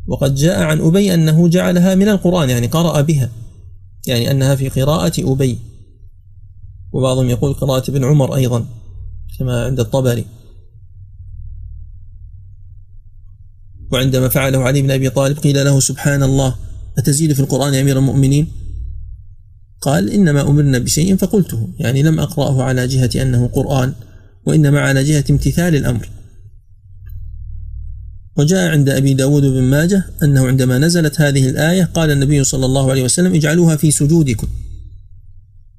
وقد 0.07 0.35
جاء 0.35 0.61
عن 0.61 0.81
أبي 0.81 1.13
أنه 1.13 1.47
جعلها 1.47 1.95
من 1.95 2.09
القرآن 2.09 2.49
يعني 2.49 2.67
قرأ 2.67 3.01
بها 3.01 3.29
يعني 4.07 4.31
أنها 4.31 4.55
في 4.55 4.69
قراءة 4.69 5.13
أبي. 5.19 5.57
وبعضهم 6.93 7.29
يقول 7.29 7.53
قراءة 7.53 7.91
ابن 7.91 8.03
عمر 8.03 8.35
أيضا. 8.35 8.80
كما 9.39 9.65
عند 9.65 9.79
الطبري. 9.79 10.25
وعندما 13.91 14.27
فعله 14.29 14.59
علي 14.59 14.81
بن 14.81 14.91
أبي 14.91 15.09
طالب 15.09 15.37
قيل 15.37 15.65
له 15.65 15.79
سبحان 15.79 16.23
الله 16.23 16.55
أتزيد 16.97 17.33
في 17.33 17.39
القرآن 17.39 17.73
يا 17.73 17.81
أمير 17.81 17.97
المؤمنين؟ 17.97 18.47
قال 19.81 20.09
إنما 20.09 20.41
أمرنا 20.41 20.79
بشيء 20.79 21.15
فقلته 21.15 21.69
يعني 21.79 22.03
لم 22.03 22.19
أقرأه 22.19 22.63
على 22.63 22.87
جهة 22.87 23.21
أنه 23.21 23.47
قرآن 23.47 23.93
وإنما 24.45 24.79
على 24.79 25.03
جهة 25.03 25.23
امتثال 25.29 25.75
الأمر. 25.75 26.09
وجاء 28.37 28.71
عند 28.71 28.89
أبي 28.89 29.13
داود 29.13 29.43
بن 29.43 29.63
ماجه 29.63 30.03
أنه 30.23 30.47
عندما 30.47 30.77
نزلت 30.77 31.21
هذه 31.21 31.49
الآية 31.49 31.83
قال 31.83 32.11
النبي 32.11 32.43
صلى 32.43 32.65
الله 32.65 32.91
عليه 32.91 33.03
وسلم 33.03 33.33
اجعلوها 33.33 33.75
في 33.75 33.91
سجودكم 33.91 34.47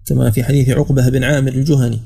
كما 0.06 0.30
في 0.30 0.44
حديث 0.44 0.68
عقبة 0.68 1.08
بن 1.08 1.24
عامر 1.24 1.52
الجهني. 1.52 2.00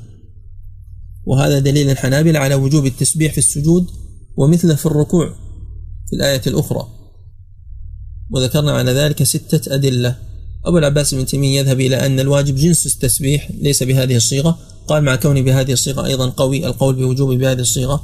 وهذا 1.27 1.59
دليل 1.59 1.89
الحنابلة 1.89 2.39
على 2.39 2.55
وجوب 2.55 2.85
التسبيح 2.85 3.31
في 3.31 3.37
السجود 3.37 3.87
ومثله 4.37 4.75
في 4.75 4.85
الركوع 4.85 5.29
في 6.09 6.15
الآية 6.15 6.41
الأخرى. 6.47 6.87
وذكرنا 8.29 8.71
على 8.71 8.91
ذلك 8.91 9.23
ستة 9.23 9.75
أدلة. 9.75 10.15
أبو 10.65 10.77
العباس 10.77 11.13
بن 11.13 11.25
تيمية 11.25 11.59
يذهب 11.59 11.79
إلى 11.79 12.05
أن 12.05 12.19
الواجب 12.19 12.55
جنس 12.55 12.85
التسبيح 12.85 13.51
ليس 13.51 13.83
بهذه 13.83 14.15
الصيغة. 14.15 14.59
قال 14.87 15.03
مع 15.03 15.15
كونه 15.15 15.41
بهذه 15.41 15.73
الصيغة 15.73 16.05
أيضا 16.05 16.29
قوي 16.29 16.67
القول 16.67 16.95
بوجوب 16.95 17.33
بهذه 17.33 17.59
الصيغة 17.59 18.03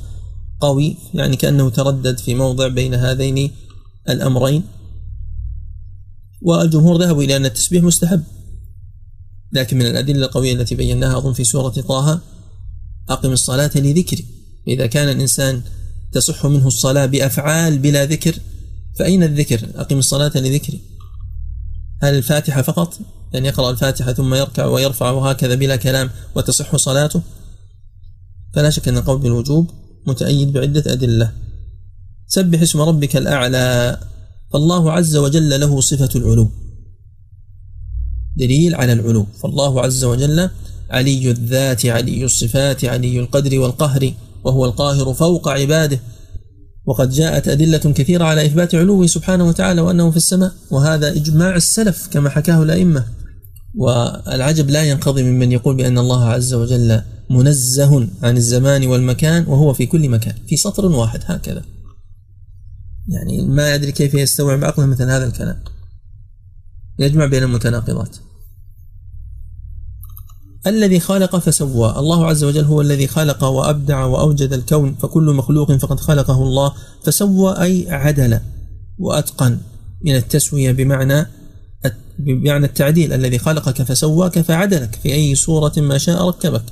قوي 0.62 0.96
يعني 1.14 1.36
كأنه 1.36 1.70
تردد 1.70 2.18
في 2.20 2.36
موضع 2.36 2.68
بين 2.68 2.94
هذين 2.94 3.52
الأمرين. 4.10 4.64
والجمهور 6.42 7.02
ذهبوا 7.02 7.24
إلى 7.24 7.36
أن 7.36 7.46
التسبيح 7.46 7.84
مستحب 7.84 8.24
لكن 9.54 9.78
من 9.78 9.86
الأدلة 9.86 10.26
القوية 10.26 10.54
التي 10.54 10.76
بيناها 10.76 11.18
أظن 11.18 11.34
في 11.34 11.44
سورة 11.44 11.70
طه 11.70 12.22
أقم 13.10 13.32
الصلاة 13.32 13.72
لذكري. 13.76 14.26
إذا 14.68 14.86
كان 14.86 15.10
الإنسان 15.10 15.62
تصح 16.12 16.46
منه 16.46 16.68
الصلاة 16.68 17.06
بأفعال 17.06 17.80
بلا 17.80 18.06
ذكر 18.06 18.36
فأين 19.00 19.24
الذكر؟ 19.24 19.68
أقم 19.76 19.98
الصلاة 19.98 20.32
لذكري. 20.36 20.82
هل 22.02 22.14
الفاتحة 22.14 22.62
فقط؟ 22.62 23.00
يعني 23.34 23.48
يقرأ 23.48 23.72
الفاتحة 23.72 24.14
ثم 24.14 24.34
يركع 24.34 24.66
ويرفع 24.66 25.12
وهكذا 25.12 25.56
بلا 25.56 25.76
كلام 25.76 26.10
وتصح 26.36 26.76
صلاته؟ 26.76 27.22
فلا 28.54 28.70
شك 28.70 28.88
أن 28.88 28.98
القول 28.98 29.20
بالوجوب 29.20 29.72
متأيد 30.08 30.54
بعدة 30.54 30.94
أدلة. 30.94 31.32
سبح 32.28 32.62
اسم 32.62 32.82
ربك 32.82 33.18
الأعلى 33.18 34.00
فالله 34.54 34.92
عز 34.92 35.16
وجل 35.16 35.60
له 35.60 35.82
صفة 35.82 36.10
العلو. 36.16 36.52
دليل 38.36 38.76
على 38.76 38.94
العلو. 38.94 39.26
فالله 39.42 39.82
عز 39.82 40.04
وجل 40.04 40.50
علي 40.90 41.32
الذات 41.32 41.86
علي 41.86 42.26
الصفات 42.26 42.86
علي 42.86 43.20
القدر 43.20 43.60
والقهر 43.60 44.14
وهو 44.44 44.66
القاهر 44.66 45.14
فوق 45.14 45.50
عباده. 45.50 46.00
وقد 46.86 47.10
جاءت 47.10 47.48
أدلة 47.48 47.78
كثيرة 47.78 48.24
على 48.24 48.46
إثبات 48.46 48.76
علوه 48.76 49.08
سبحانه 49.08 49.48
وتعالى 49.48 49.82
وأنه 49.82 50.12
في 50.12 50.18
السماء 50.18 50.52
وهذا 50.72 51.12
إجماع 51.16 51.56
السلف 51.56 52.08
كما 52.12 52.30
حكاه 52.30 52.64
الأئمة. 52.64 53.06
والعجب 53.76 54.70
لا 54.70 54.84
ينقضي 54.84 55.24
ممن 55.24 55.52
يقول 55.52 55.76
بأن 55.76 55.98
الله 55.98 56.26
عز 56.26 56.54
وجل 56.54 57.02
منزه 57.30 58.08
عن 58.24 58.38
الزمان 58.38 58.88
والمكان 58.88 59.46
وهو 59.48 59.74
في 59.74 59.86
كل 59.86 60.10
مكان 60.10 60.36
في 60.48 60.58
سطر 60.58 60.86
واحد 60.86 61.20
هكذا. 61.26 61.64
يعني 63.08 63.42
ما 63.42 63.76
يدري 63.76 63.92
كيف 63.92 64.14
يستوعب 64.14 64.64
عقله 64.64 64.86
مثل 64.86 65.04
هذا 65.04 65.26
الكلام. 65.26 65.64
يجمع 67.00 67.26
بين 67.26 67.44
المتناقضات. 67.44 68.18
الذي 70.68 71.00
خلق 71.00 71.36
فسوى. 71.36 71.96
الله 71.98 72.26
عز 72.26 72.44
وجل 72.44 72.64
هو 72.64 72.82
الذي 72.82 73.08
خلق 73.08 73.44
وأبدع 73.44 74.06
وأوجد 74.06 74.54
الكون 74.54 74.96
فكل 74.96 75.24
مخلوق 75.24 75.72
فقد 75.72 76.00
خلقه 76.00 76.44
الله. 76.44 76.74
فسوى 77.04 77.62
أي 77.62 77.92
عدل 77.92 78.40
وأتقن. 79.00 79.58
من 80.06 80.16
التسوية 80.16 80.72
بمعنى 80.72 81.26
بمعنى 82.20 82.66
التعديل. 82.66 83.14
الذي 83.14 83.38
خلقك 83.38 83.82
فسواك 83.82 84.40
فعدلك 84.40 84.96
في 85.04 85.14
أي 85.14 85.36
صورة 85.36 85.74
ما 85.78 85.98
شاء 85.98 86.28
ركبك. 86.28 86.64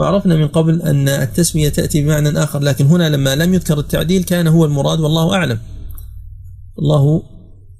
وعرفنا 0.00 0.36
من 0.36 0.48
قبل 0.48 0.82
أن 0.82 1.08
التسوية 1.08 1.68
تأتي 1.68 2.02
بمعنى 2.02 2.42
آخر 2.42 2.58
لكن 2.58 2.86
هنا 2.86 3.08
لما 3.08 3.36
لم 3.36 3.54
يذكر 3.54 3.78
التعديل 3.78 4.22
كان 4.22 4.46
هو 4.46 4.64
المراد 4.64 5.00
والله 5.00 5.34
أعلم. 5.34 5.58
الله 6.78 7.22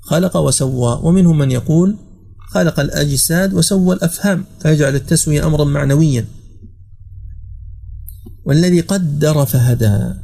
خلق 0.01 0.37
وسوى. 0.37 1.01
ومنهم 1.03 1.39
من 1.39 1.51
يقول 1.51 1.97
خلق 2.51 2.81
الأجساد 2.81 3.55
وسوى 3.55 3.95
الأفهام 3.95 4.45
فيجعل 4.63 4.95
التسوية 4.95 5.47
أمرا 5.47 5.65
معنويا. 5.65 6.25
والذي 8.45 8.81
قدر 8.81 9.47
فهدى 9.47 10.15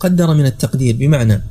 قدر 0.00 0.34
من 0.34 0.46
التقدير 0.46 0.96
بمعنى 0.96 1.42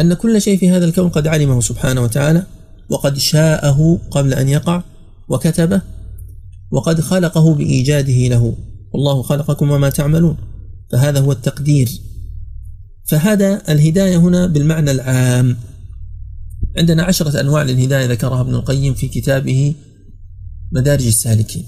أن 0.00 0.14
كل 0.14 0.42
شيء 0.42 0.58
في 0.58 0.70
هذا 0.70 0.84
الكون 0.84 1.08
قد 1.08 1.26
علمه 1.26 1.60
سبحانه 1.60 2.00
وتعالى 2.00 2.46
وقد 2.88 3.18
شاءه 3.18 3.98
قبل 4.10 4.34
أن 4.34 4.48
يقع 4.48 4.82
وكتبه 5.28 5.82
وقد 6.70 7.00
خلقه 7.00 7.54
بإيجاده 7.54 8.28
له. 8.28 8.56
والله 8.92 9.22
خلقكم 9.22 9.70
وما 9.70 9.90
تعملون. 9.90 10.36
فهذا 10.92 11.20
هو 11.20 11.32
التقدير. 11.32 11.88
فهدى 13.06 13.58
الهداية 13.68 14.16
هنا 14.16 14.46
بالمعنى 14.46 14.90
العام. 14.90 15.56
عندنا 16.78 17.02
عشرة 17.02 17.40
أنواع 17.40 17.62
للهداية 17.62 18.06
ذكرها 18.06 18.40
ابن 18.40 18.54
القيم 18.54 18.94
في 18.94 19.08
كتابه 19.08 19.74
مدارج 20.72 21.06
السالكين. 21.06 21.64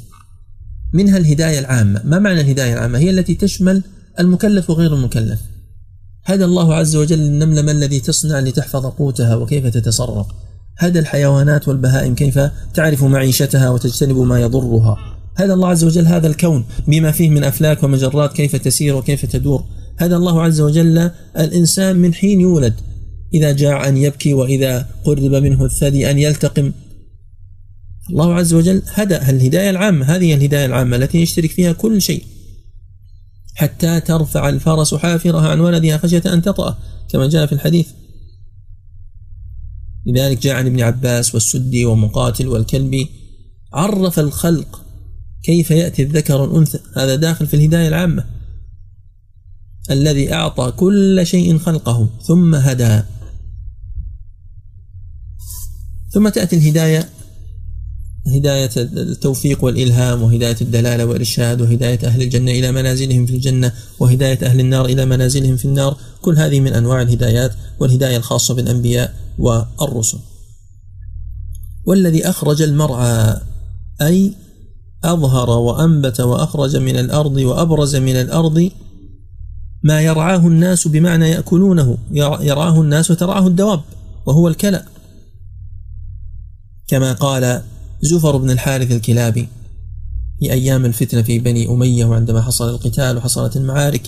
منها 0.93 1.19
الهداية 1.19 1.59
العامة. 1.59 2.03
ما 2.05 2.19
معنى 2.19 2.41
الهداية 2.41 2.73
العامة؟ 2.75 2.99
هي 2.99 3.11
التي 3.11 3.35
تشمل 3.35 3.83
المكلف 4.21 4.71
وغير 4.71 4.95
المكلف. 4.95 5.41
هدى 6.25 6.45
الله 6.45 6.75
عز 6.75 6.97
وجل 6.97 7.21
النمل 7.21 7.61
ما 7.61 7.73
الذي 7.73 8.01
تصنع 8.01 8.41
لتحفظ 8.41 8.87
قوتها 8.87 9.37
وكيف 9.37 9.67
تتصرف. 9.67 10.27
هدى 10.79 10.99
الحيوانات 10.99 11.69
والبهائم 11.69 12.15
كيف 12.15 12.39
تعرف 12.75 13.05
معيشتها 13.05 13.71
وتجتنب 13.71 14.17
ما 14.17 14.41
يضرها. 14.41 14.97
هدى 15.37 15.53
الله 15.53 15.69
عز 15.69 15.85
وجل 15.85 16.07
هذا 16.07 16.27
الكون 16.27 16.65
بما 16.89 17.11
فيه 17.11 17.31
من 17.31 17.45
أفلاك 17.45 17.83
ومجرات 17.83 18.33
كيف 18.33 18.57
تسير 18.57 18.97
وكيف 18.97 19.27
تدور. 19.27 19.65
هدى 19.99 20.17
الله 20.17 20.43
عز 20.43 20.61
وجل 20.61 21.11
الإنسان 21.39 21.97
من 21.97 22.15
حين 22.15 22.41
يولد. 22.41 22.75
إذا 23.35 23.53
جاع 23.53 23.89
أن 23.89 23.97
يبكي 23.97 24.35
وإذا 24.35 24.89
قرب 25.05 25.35
منه 25.35 25.65
الثدي 25.65 26.11
أن 26.11 26.19
يلتقم. 26.19 26.73
الله 28.11 28.35
عز 28.35 28.55
وجل 28.55 28.83
هدى 28.87 29.17
الهداية 29.17 29.71
العامة 29.71 30.07
هذه 30.07 30.35
الهداية 30.35 30.67
العامة 30.67 30.97
التي 30.97 31.23
يشترك 31.23 31.51
فيها 31.51 31.73
كل 31.73 32.03
شيء. 32.03 32.25
حتى 33.55 34.01
ترفع 34.01 34.49
الفرس 34.49 34.95
حافرها 34.95 35.49
عن 35.49 35.61
ولدها 35.61 35.99
خشية 35.99 36.23
أن 36.27 36.43
تطأ 36.43 36.79
كما 37.09 37.29
جاء 37.29 37.47
في 37.47 37.53
الحديث. 37.53 37.89
لذلك 40.07 40.43
جاء 40.43 40.55
عن 40.55 40.67
ابن 40.67 40.81
عباس 40.81 41.35
والسدي 41.35 41.85
ومقاتل 41.85 42.49
والكلبي 42.49 43.09
عرف 43.73 44.19
الخلق 44.19 44.85
كيف 45.43 45.71
يأتي 45.71 46.03
الذكر 46.03 46.41
والأنثى. 46.41 46.79
هذا 46.97 47.15
داخل 47.15 47.47
في 47.47 47.55
الهداية 47.55 47.89
العامة. 47.89 48.25
الذي 49.91 50.33
أعطى 50.33 50.73
كل 50.77 51.21
شيء 51.27 51.59
خلقه 51.59 52.09
ثم 52.23 52.55
هدى. 52.55 53.03
ثم 56.13 56.29
تأتي 56.29 56.57
الهداية 56.57 57.09
هداية 58.27 58.71
التوفيق 58.77 59.65
والإلهام 59.65 60.23
وهداية 60.23 60.57
الدلالة 60.61 61.07
والإرشاد 61.07 61.61
وهداية 61.61 61.99
أهل 62.05 62.23
الجنة 62.23 62.51
إلى 62.51 62.73
منازلهم 62.73 63.27
في 63.27 63.35
الجنة 63.35 63.73
وهداية 63.99 64.39
أهل 64.43 64.61
النار 64.61 64.85
إلى 64.85 65.05
منازلهم 65.05 65.57
في 65.57 65.65
النار. 65.65 65.97
كل 66.23 66.39
هذه 66.39 66.61
من 66.61 66.73
أنواع 66.73 67.03
الهدايات 67.03 67.53
والهداية 67.81 68.17
الخاصة 68.17 68.55
بالأنبياء 68.55 69.15
والرسل. 69.39 70.19
والذي 71.85 72.29
أخرج 72.29 72.63
المرعى 72.63 73.37
أي 74.03 74.35
أظهر 75.05 75.51
وأنبت 75.51 76.21
وأخرج 76.21 76.77
من 76.77 76.97
الأرض 76.97 77.37
وأبرز 77.37 77.97
من 77.97 78.17
الأرض 78.17 78.71
ما 79.83 80.01
يرعاه 80.01 80.47
الناس 80.47 80.89
بمعنى 80.89 81.31
يأكلونه 81.31 81.99
يرعاه 82.41 82.81
الناس 82.81 83.11
وترعاه 83.11 83.47
الدواب 83.47 83.81
وهو 84.27 84.49
الكلأ. 84.49 84.92
كما 86.93 87.13
قال 87.13 87.63
زفر 88.01 88.37
بن 88.37 88.51
الحارث 88.51 88.93
الكلابي 88.93 89.49
في 90.41 90.53
أيام 90.53 90.85
الفتنة 90.85 91.23
في 91.23 91.39
بني 91.39 91.69
أمية 91.69 92.05
وعندما 92.05 92.43
حصل 92.43 92.69
القتال 92.69 93.17
وحصلت 93.17 93.57
المعارك 93.57 94.03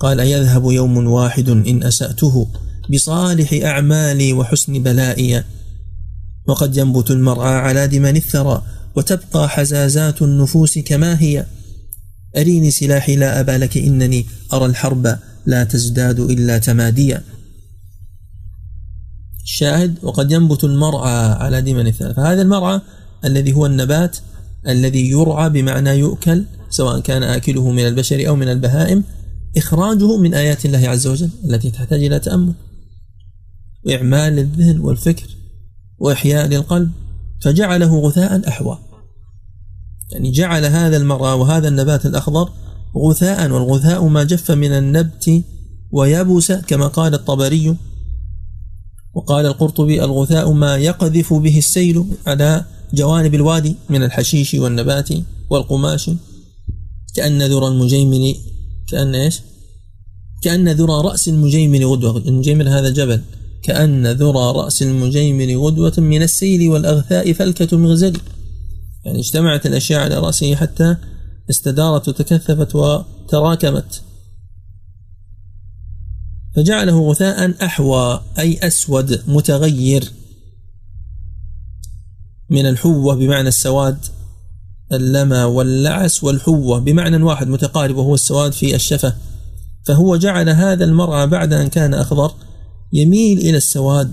قال 0.00 0.20
يذهب 0.20 0.70
يوم 0.70 1.06
واحد 1.06 1.48
إن 1.48 1.82
أسأته 1.82 2.46
بصالح 2.92 3.64
أعمالي 3.64 4.32
وحسن 4.32 4.82
بلائي. 4.82 5.44
وقد 6.46 6.76
ينبت 6.76 7.10
المرعى 7.10 7.54
على 7.54 7.88
دمن 7.88 8.16
الثرى 8.16 8.62
وتبقى 8.96 9.48
حزازات 9.48 10.22
النفوس 10.22 10.78
كما 10.78 11.20
هي. 11.20 11.46
أريني 12.36 12.70
سلاحي 12.70 13.16
لا 13.16 13.40
أبا 13.40 13.58
لك 13.58 13.76
إنني 13.76 14.26
أرى 14.52 14.66
الحرب 14.66 15.18
لا 15.46 15.64
تزداد 15.64 16.20
إلا 16.20 16.58
تماديا. 16.58 17.22
الشاهد 19.44 19.94
وقد 20.02 20.32
ينبت 20.32 20.64
المرعى 20.64 21.32
على 21.32 21.62
دمن 21.62 21.86
الثرى 21.86 22.14
فهذا 22.14 22.42
المرعى 22.42 22.80
الذي 23.24 23.52
هو 23.52 23.66
النبات 23.66 24.16
الذي 24.68 25.10
يرعى 25.10 25.50
بمعنى 25.50 25.90
يؤكل 25.90 26.44
سواء 26.70 27.00
كان 27.00 27.22
آكله 27.22 27.70
من 27.70 27.86
البشر 27.86 28.28
أو 28.28 28.36
من 28.36 28.48
البهائم 28.48 29.04
إخراجه 29.56 30.16
من 30.16 30.34
آيات 30.34 30.64
الله 30.64 30.88
عز 30.88 31.06
وجل 31.06 31.30
التي 31.44 31.70
تحتاج 31.70 32.04
إلى 32.04 32.18
تأمل. 32.18 32.52
وإعمال 33.86 34.32
للذهن 34.32 34.80
والفكر 34.80 35.26
وإحياء 35.98 36.46
للقلب. 36.46 36.90
فجعله 37.44 37.98
غثاء 38.00 38.48
أحوى 38.48 38.78
يعني 40.12 40.30
جعل 40.30 40.64
هذا 40.64 40.96
المرعى 40.96 41.38
وهذا 41.38 41.68
النبات 41.68 42.06
الأخضر 42.06 42.50
غثاء 42.96 43.50
والغثاء 43.50 44.04
ما 44.08 44.24
جف 44.24 44.50
من 44.50 44.72
النبت 44.72 45.42
ويبس 45.92 46.52
كما 46.52 46.86
قال 46.86 47.14
الطبري 47.14 47.76
وقال 49.14 49.46
القرطبي 49.46 50.04
الغثاء 50.04 50.52
ما 50.52 50.76
يقذف 50.76 51.32
به 51.34 51.58
السيل 51.58 52.04
على 52.26 52.64
جوانب 52.94 53.34
الوادي 53.34 53.76
من 53.88 54.02
الحشيش 54.02 54.54
والنبات 54.54 55.08
والقماش. 55.50 56.10
كأن 57.14 57.42
ذرى 57.42 57.66
المجيمن 57.66 58.34
كأن 58.88 59.14
إيش؟ 59.14 59.40
كأن 60.42 60.68
ذرى 60.68 61.02
رأس 61.04 61.28
المجيمن 61.28 61.84
غدوة. 61.84 62.16
المجيمن 62.16 62.68
هذا 62.68 62.90
جبل. 62.90 63.22
كأن 63.62 64.06
ذرى 64.06 64.52
رأس 64.56 64.82
المجيمن 64.82 65.56
غدوة 65.56 65.92
من 65.98 66.22
السيل 66.22 66.68
والأغثاء 66.68 67.32
فلكة 67.32 67.76
مغزل 67.76 68.16
يعني 69.04 69.18
اجتمعت 69.18 69.66
الأشياء 69.66 70.00
على 70.00 70.18
رأسه 70.18 70.54
حتى 70.54 70.96
استدارت 71.50 72.08
وتكثفت 72.08 72.74
وتراكمت. 72.74 74.02
فجعله 76.56 77.10
غثاء 77.10 77.64
أحوى 77.64 78.20
أي 78.38 78.58
أسود 78.62 79.22
متغير. 79.26 80.12
من 82.50 82.66
الحوة 82.66 83.14
بمعنى 83.14 83.48
السواد 83.48 83.98
اللمى 84.92 85.42
واللعس 85.42 86.24
والحوة 86.24 86.78
بمعنى 86.78 87.22
واحد 87.22 87.48
متقارب 87.48 87.96
وهو 87.96 88.14
السواد 88.14 88.52
في 88.52 88.74
الشفة. 88.74 89.14
فهو 89.84 90.16
جعل 90.16 90.48
هذا 90.48 90.84
المرعى 90.84 91.26
بعد 91.26 91.52
أن 91.52 91.68
كان 91.68 91.94
أخضر 91.94 92.34
يميل 92.92 93.38
إلى 93.38 93.56
السواد 93.56 94.12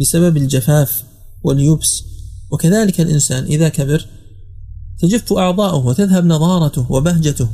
بسبب 0.00 0.36
الجفاف 0.36 1.04
واليبس. 1.42 2.04
وكذلك 2.50 3.00
الإنسان 3.00 3.44
إذا 3.44 3.68
كبر 3.68 4.06
تجف 4.98 5.32
أعضاؤه 5.32 5.86
وتذهب 5.86 6.24
نضارته 6.24 6.92
وبهجته 6.92 7.48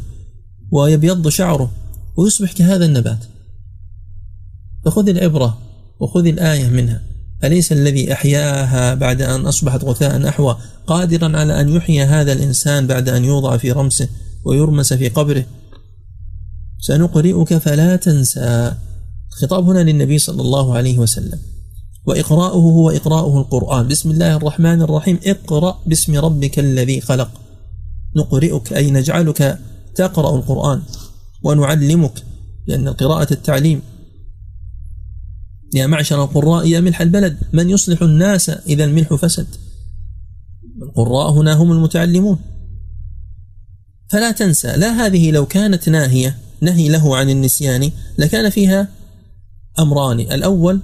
ويبيض 0.70 1.28
شعره 1.28 1.70
ويصبح 2.16 2.52
كهذا 2.52 2.84
النبات. 2.84 3.35
فخذ 4.86 5.08
العبرة 5.08 5.58
وخذ 6.00 6.26
الآية 6.26 6.68
منها. 6.68 7.02
أليس 7.44 7.72
الذي 7.72 8.12
أحياها 8.12 8.94
بعد 8.94 9.22
أن 9.22 9.46
أصبحت 9.46 9.84
غثاء 9.84 10.28
أحوى 10.28 10.56
قادرا 10.86 11.38
على 11.38 11.60
أن 11.60 11.68
يحيي 11.68 12.02
هذا 12.02 12.32
الإنسان 12.32 12.86
بعد 12.86 13.08
أن 13.08 13.24
يوضع 13.24 13.56
في 13.56 13.72
رمسه 13.72 14.08
ويرمس 14.44 14.92
في 14.92 15.08
قبره؟ 15.08 15.44
سنقرئك 16.78 17.58
فلا 17.58 17.96
تنسى. 17.96 18.74
الخطاب 19.32 19.68
هنا 19.68 19.78
للنبي 19.78 20.18
صلى 20.18 20.42
الله 20.42 20.74
عليه 20.74 20.98
وسلم. 20.98 21.38
وإقراؤه 22.06 22.62
هو 22.62 22.90
إقراؤه 22.90 23.40
القرآن. 23.40 23.88
بسم 23.88 24.10
الله 24.10 24.36
الرحمن 24.36 24.82
الرحيم. 24.82 25.18
اقرأ 25.26 25.78
باسم 25.86 26.18
ربك 26.18 26.58
الذي 26.58 27.00
خلق. 27.00 27.30
نقرئك 28.16 28.72
أي 28.72 28.90
نجعلك 28.90 29.58
تقرأ 29.94 30.36
القرآن. 30.36 30.82
ونعلمك 31.42 32.22
لأن 32.66 32.88
القراءة 32.88 33.32
التعليم 33.32 33.82
يا 35.74 35.86
معشر 35.86 36.24
القراء 36.24 36.66
يا 36.66 36.80
ملح 36.80 37.00
البلد. 37.00 37.38
من 37.52 37.70
يصلح 37.70 38.02
الناس 38.02 38.50
إذا 38.50 38.84
الملح 38.84 39.14
فسد؟ 39.14 39.46
القراء 40.82 41.30
هنا 41.32 41.52
هم 41.52 41.72
المتعلمون. 41.72 42.38
فلا 44.08 44.30
تنسى 44.30 44.76
لا 44.76 45.06
هذه 45.06 45.30
لو 45.30 45.46
كانت 45.46 45.88
ناهية 45.88 46.36
نهي 46.60 46.88
له 46.88 47.16
عن 47.16 47.30
النسيان 47.30 47.90
لكان 48.18 48.50
فيها 48.50 48.88
أمران. 49.78 50.20
الأول 50.20 50.80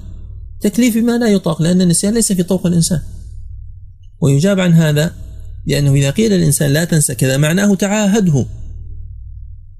تكليف 0.61 0.97
ما 0.97 1.18
لا 1.18 1.28
يطاق 1.28 1.62
لأن 1.62 1.80
النسيان 1.80 2.14
ليس 2.14 2.33
في 2.33 2.43
طوق 2.43 2.66
الإنسان. 2.66 3.01
ويجاب 4.20 4.61
عن 4.61 4.72
هذا 4.72 5.14
لأنه 5.66 5.95
إذا 5.95 6.11
قيل 6.11 6.33
للإنسان 6.33 6.70
لا 6.72 6.85
تنسى 6.85 7.14
كذا 7.14 7.37
معناه 7.37 7.74
تعاهده. 7.74 8.47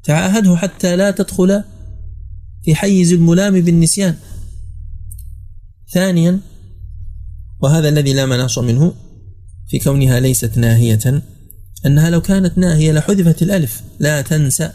تعاهده 0.05 0.57
حتى 0.57 0.97
لا 0.97 1.11
تدخل 1.11 1.63
في 2.65 2.75
حيز 2.75 3.13
الملام 3.13 3.61
بالنسيان. 3.61 4.17
ثانيا 5.93 6.41
وهذا 7.61 7.89
الذي 7.89 8.13
لا 8.13 8.27
مناص 8.27 8.59
منه 8.59 8.95
في 9.69 9.79
كونها 9.79 10.21
ليست 10.21 10.59
ناهية 10.59 11.23
أنها 11.87 12.11
لو 12.11 12.21
كانت 12.21 12.59
ناهية 12.59 12.93
لحذفت 12.93 13.43
الألف 13.43 13.83
لا 13.99 14.23
تنسى 14.23 14.71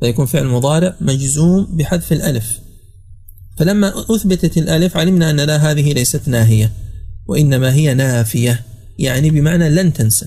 فيكون 0.00 0.26
فعل 0.26 0.46
مضارع 0.46 0.96
مجزوم 1.00 1.76
بحذف 1.76 2.12
الألف. 2.12 2.58
فلما 3.56 4.14
أثبتت 4.14 4.58
الألف 4.58 4.96
علمنا 4.96 5.30
أن 5.30 5.40
لا 5.40 5.56
هذه 5.56 5.92
ليست 5.92 6.28
ناهية 6.28 6.72
وإنما 7.26 7.72
هي 7.72 7.94
نافية 7.94 8.64
يعني 8.98 9.30
بمعنى 9.30 9.70
لن 9.70 9.92
تنسى 9.92 10.26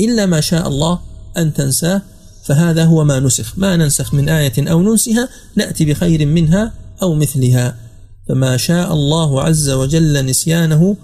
إلا 0.00 0.26
ما 0.26 0.40
شاء 0.40 0.68
الله 0.68 1.00
أن 1.36 1.54
تنساه 1.54 2.02
فهذا 2.44 2.84
هو 2.84 3.04
ما 3.04 3.20
نسخ. 3.20 3.58
ما 3.58 3.76
ننسخ 3.76 4.14
من 4.14 4.28
آية 4.28 4.70
أو 4.70 4.82
ننسها 4.82 5.28
نأتي 5.56 5.84
بخير 5.84 6.26
منها 6.26 6.72
أو 7.02 7.14
مثلها. 7.14 7.87
فما 8.28 8.56
شاء 8.56 8.92
الله 8.92 9.42
عز 9.42 9.70
وجل 9.70 10.26
نسيانه 10.26 10.96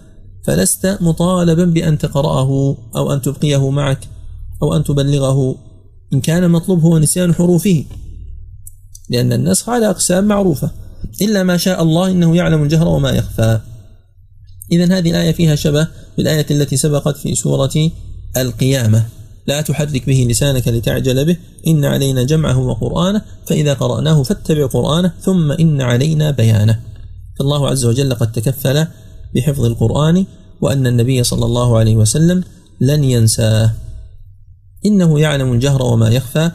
فلست 0.45 0.99
مطالبا 1.01 1.65
بأن 1.65 1.99
تقرأه 1.99 2.77
أو 2.97 3.13
أن 3.13 3.23
تبقيه 3.23 3.71
معك 3.71 4.09
أو 4.63 4.77
أن 4.77 4.85
تبلغه 4.85 5.57
إن 6.13 6.21
كان 6.21 6.51
مطلوب 6.51 6.81
هو 6.81 6.99
نسيان 6.99 7.35
حروفه 7.35 7.85
لأن 9.11 9.33
النسخ 9.33 9.69
على 9.69 9.91
أقسام 9.91 10.25
معروفة 10.25 10.71
إلا 11.23 11.43
ما 11.43 11.57
شاء 11.57 11.83
الله 11.83 12.11
إنه 12.11 12.37
يعلم 12.37 12.63
الجهر 12.63 12.89
وما 12.89 13.11
يخفى. 13.11 13.61
إذا 14.73 14.99
هذه 14.99 15.11
الآية 15.11 15.33
فيها 15.33 15.55
شبه 15.55 15.89
بالآية 16.17 16.47
التي 16.51 16.77
سبقت 16.77 17.17
في 17.17 17.35
سورة 17.35 17.91
القيامة. 18.37 19.05
لا 19.47 19.61
تحرك 19.61 20.07
به 20.07 20.27
لسانك 20.31 20.69
لتعجل 20.69 21.25
به 21.25 21.37
إن 21.67 21.85
علينا 21.85 22.23
جمعه 22.23 22.59
وقرآنه 22.59 23.23
فإذا 23.47 23.75
قرأناه 23.75 24.23
فاتبع 24.23 24.67
قرآنه 24.67 25.13
ثم 25.21 25.53
إن 25.53 25.81
علينا 25.81 26.31
بيانه. 26.31 26.81
فالله 27.39 27.69
عز 27.69 27.85
وجل 27.85 28.15
قد 28.15 28.33
تكفل 28.33 28.87
بحفظ 29.35 29.65
القرآن 29.65 30.27
وأن 30.61 30.87
النبي 30.87 31.25
صلى 31.25 31.45
الله 31.45 31.79
عليه 31.79 31.97
وسلم 31.97 32.45
لن 32.81 33.05
ينساه. 33.05 33.73
إنه 34.87 35.21
يعلم 35.21 35.53
الجهر 35.53 35.83
وما 35.83 36.09
يخفى. 36.09 36.51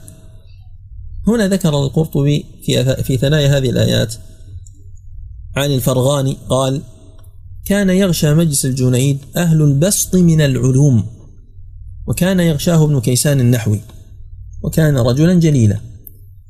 هنا 1.28 1.48
ذكر 1.48 1.84
القرطبي 1.84 2.46
في 2.64 3.04
في 3.04 3.18
ثنايا 3.18 3.58
هذه 3.58 3.70
الآيات. 3.70 4.16
عن 5.56 5.72
الفرغاني 5.72 6.38
قال 6.50 6.82
كان 7.66 7.90
يغشى 7.90 8.34
مجلس 8.34 8.66
الجنيد 8.66 9.20
أهل 9.38 9.62
البسط 9.62 10.16
من 10.16 10.42
العلوم 10.42 11.06
وكان 12.08 12.40
يغشاه 12.40 12.84
ابن 12.84 13.00
كيسان 13.00 13.40
النحوي 13.40 13.82
وكان 14.64 14.98
رجلا 14.98 15.34
جليلا. 15.34 15.80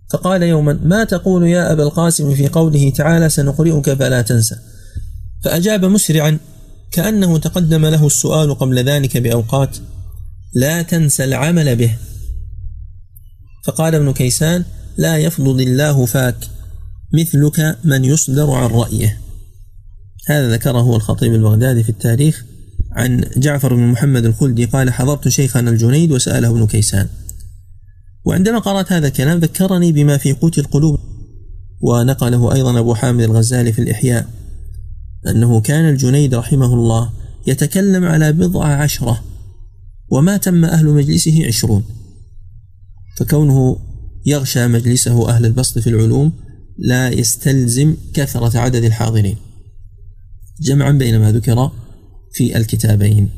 فقال 0.10 0.44
يوما 0.44 0.80
ما 0.84 1.04
تقول 1.04 1.48
يا 1.48 1.72
أبا 1.72 1.84
القاسم 1.84 2.36
في 2.36 2.48
قوله 2.48 2.92
تعالى 2.96 3.30
سنقرئك 3.30 3.94
فلا 3.94 4.22
تنسى؟ 4.22 4.56
فأجاب 5.44 5.86
مسرعا 5.86 6.40
كأنه 6.92 7.38
تقدم 7.38 7.86
له 7.86 8.08
السؤال 8.08 8.56
قبل 8.56 8.80
ذلك 8.80 9.18
بأوقات 9.18 9.78
لا 10.54 10.82
تنسى 10.82 11.24
العمل 11.24 11.76
به. 11.76 11.96
فقال 13.66 13.96
ابن 13.96 14.14
كيسان 14.14 14.64
لا 14.98 15.18
يفضل 15.18 15.62
الله 15.62 16.06
فاك 16.06 16.36
مثلك 17.14 17.78
من 17.84 18.06
يصدر 18.06 18.52
عن 18.52 18.70
رأيه. 18.70 19.18
هذا 20.28 20.52
ذكره 20.52 20.96
الخطيب 20.96 21.34
البغدادي 21.34 21.84
في 21.84 21.90
التاريخ 21.90 22.46
عن 22.92 23.26
جعفر 23.38 23.74
بن 23.76 23.88
محمد 23.88 24.26
الخلدي 24.26 24.66
قال 24.66 24.94
حضرت 24.94 25.28
شيخنا 25.28 25.70
الجنيد 25.70 26.12
وسأله 26.12 26.50
ابن 26.50 26.68
كيسان. 26.68 27.08
وعندما 28.26 28.60
قرأت 28.60 28.92
هذا 28.92 29.08
الكلام 29.08 29.38
ذكرني 29.38 29.92
بما 29.92 30.18
في 30.18 30.34
قوت 30.34 30.60
القلوب 30.60 31.00
ونقله 31.82 32.54
أيضا 32.54 32.80
أبو 32.80 32.96
حامد 32.96 33.22
الغزالي 33.22 33.74
في 33.74 33.82
الإحياء 33.82 34.28
أنه 35.28 35.62
كان 35.62 35.90
الجنيد 35.90 36.36
رحمه 36.36 36.74
الله 36.74 37.10
يتكلم 37.48 38.06
على 38.06 38.32
بضع 38.32 38.66
عشرة 38.66 39.24
وما 40.12 40.38
تم 40.38 40.66
أهل 40.66 40.86
مجلسه 40.86 41.48
عشرون. 41.48 41.84
فكونه 43.18 43.80
يغشى 44.26 44.68
مجلسه 44.68 45.30
أهل 45.30 45.46
البسط 45.46 45.80
في 45.80 45.90
العلوم 45.90 46.32
لا 46.78 47.10
يستلزم 47.10 47.96
كثرة 48.14 48.60
عدد 48.60 48.84
الحاضرين. 48.84 49.38
جمعا 50.62 50.92
بين 50.92 51.20
ما 51.20 51.32
ذكر 51.32 51.72
في 52.34 52.58
الكتابين. 52.58 53.30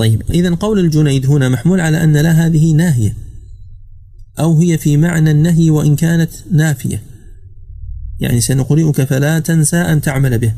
طيب 0.00 0.22
إذا 0.30 0.54
قول 0.54 0.78
الجنيد 0.78 1.26
هنا 1.26 1.48
محمول 1.48 1.80
على 1.80 2.04
أن 2.04 2.16
لا 2.16 2.30
هذه 2.30 2.72
ناهية 2.72 3.16
أو 4.38 4.58
هي 4.58 4.78
في 4.78 4.96
معنى 4.96 5.30
النهي 5.30 5.70
وإن 5.70 5.96
كانت 5.96 6.30
نافية. 6.50 7.02
يعني 8.20 8.40
سنقرئك 8.40 9.04
فلا 9.04 9.38
تنسى 9.38 9.76
أن 9.76 10.00
تعمل 10.00 10.38
به. 10.38 10.54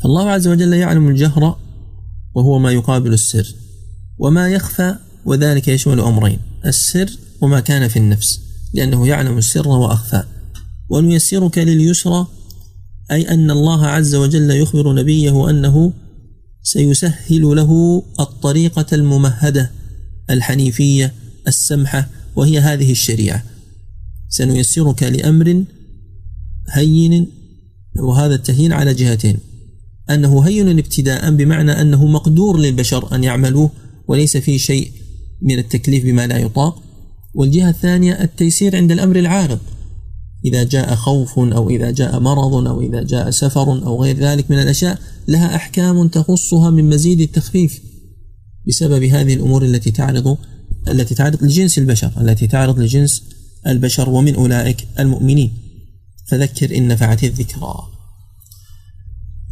فالله 0.00 0.30
عز 0.30 0.48
وجل 0.48 0.72
يعلم 0.72 1.08
الجهر 1.08 1.58
وهو 2.34 2.58
ما 2.58 2.72
يقابل 2.72 3.12
السر 3.12 3.54
وما 4.18 4.48
يخفى 4.48 4.96
وذلك 5.24 5.68
يشمل 5.68 6.00
أمرين 6.00 6.38
السر 6.64 7.10
وما 7.40 7.60
كان 7.60 7.88
في 7.88 7.98
النفس 7.98 8.40
لأنه 8.74 9.08
يعلم 9.08 9.38
السر 9.38 9.68
وأخفى. 9.68 10.22
ونيسرك 10.88 11.58
لليسرى 11.58 12.26
أي 13.10 13.28
أن 13.30 13.50
الله 13.50 13.86
عز 13.86 14.14
وجل 14.14 14.50
يخبر 14.50 14.94
نبيه 14.94 15.50
أنه 15.50 15.92
سيسهل 16.62 17.42
له 17.42 18.02
الطريقة 18.20 18.86
الممهدة 18.92 19.70
الحنيفية 20.30 21.14
السمحة 21.48 22.08
وهي 22.36 22.58
هذه 22.58 22.92
الشريعة. 22.92 23.44
سنيسرك 24.28 25.02
لأمر 25.02 25.64
هين 26.72 27.26
وهذا 27.98 28.34
التهيين 28.34 28.72
على 28.72 28.94
جهتين. 28.94 29.38
أنه 30.10 30.40
هين 30.40 30.78
ابتداء 30.78 31.30
بمعنى 31.30 31.72
أنه 31.72 32.06
مقدور 32.06 32.58
للبشر 32.58 33.14
أن 33.14 33.24
يعملوه 33.24 33.70
وليس 34.08 34.36
فيه 34.36 34.58
شيء 34.58 34.92
من 35.42 35.58
التكليف 35.58 36.04
بما 36.04 36.26
لا 36.26 36.38
يطاق. 36.38 36.82
والجهة 37.34 37.70
الثانية 37.70 38.12
التيسير 38.12 38.76
عند 38.76 38.92
الأمر 38.92 39.16
العارض. 39.16 39.58
إذا 40.44 40.64
جاء 40.64 40.94
خوف 40.94 41.38
أو 41.38 41.70
إذا 41.70 41.90
جاء 41.90 42.20
مرض 42.20 42.66
أو 42.66 42.80
إذا 42.80 43.02
جاء 43.02 43.30
سفر 43.30 43.86
أو 43.86 44.02
غير 44.02 44.18
ذلك 44.18 44.50
من 44.50 44.58
الأشياء 44.58 44.98
لها 45.28 45.56
أحكام 45.56 46.08
تخصها 46.08 46.70
من 46.70 46.88
مزيد 46.88 47.20
التخفيف 47.20 47.80
بسبب 48.68 49.02
هذه 49.02 49.34
الأمور 49.34 49.64
التي 49.64 49.90
تعرض 49.90 50.36
التي 50.88 51.14
تعرض 51.14 51.44
لجنس 51.44 51.78
البشر 51.78 52.10
التي 52.20 52.46
تعرض 52.46 52.78
لجنس 52.78 53.22
البشر 53.66 54.08
ومن 54.10 54.34
أولئك 54.34 54.88
المؤمنين. 54.98 55.52
فذكر 56.28 56.76
إن 56.76 56.88
نفعت 56.88 57.24
الذكرى. 57.24 57.74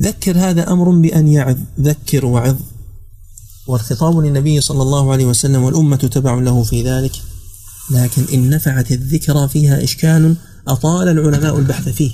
ذكر 0.03 0.39
هذا 0.39 0.73
أمر 0.73 0.91
بأن 0.91 1.29
يعظ 1.29 1.57
ذكر 1.81 2.27
وعظ. 2.27 2.57
والخطاب 3.67 4.19
للنبي 4.19 4.61
صلى 4.61 4.83
الله 4.83 5.13
عليه 5.13 5.25
وسلم 5.25 5.63
والأمة 5.63 5.97
تبع 5.97 6.35
له 6.35 6.63
في 6.63 6.83
ذلك 6.83 7.13
لكن 7.91 8.25
إن 8.33 8.51
نفعت 8.51 8.93
الذكرى 8.93 9.49
فيها 9.49 9.85
إشكال 9.85 10.37
أطال 10.69 11.09
العلماء 11.09 11.59
البحث 11.59 11.89
فيه. 11.89 12.11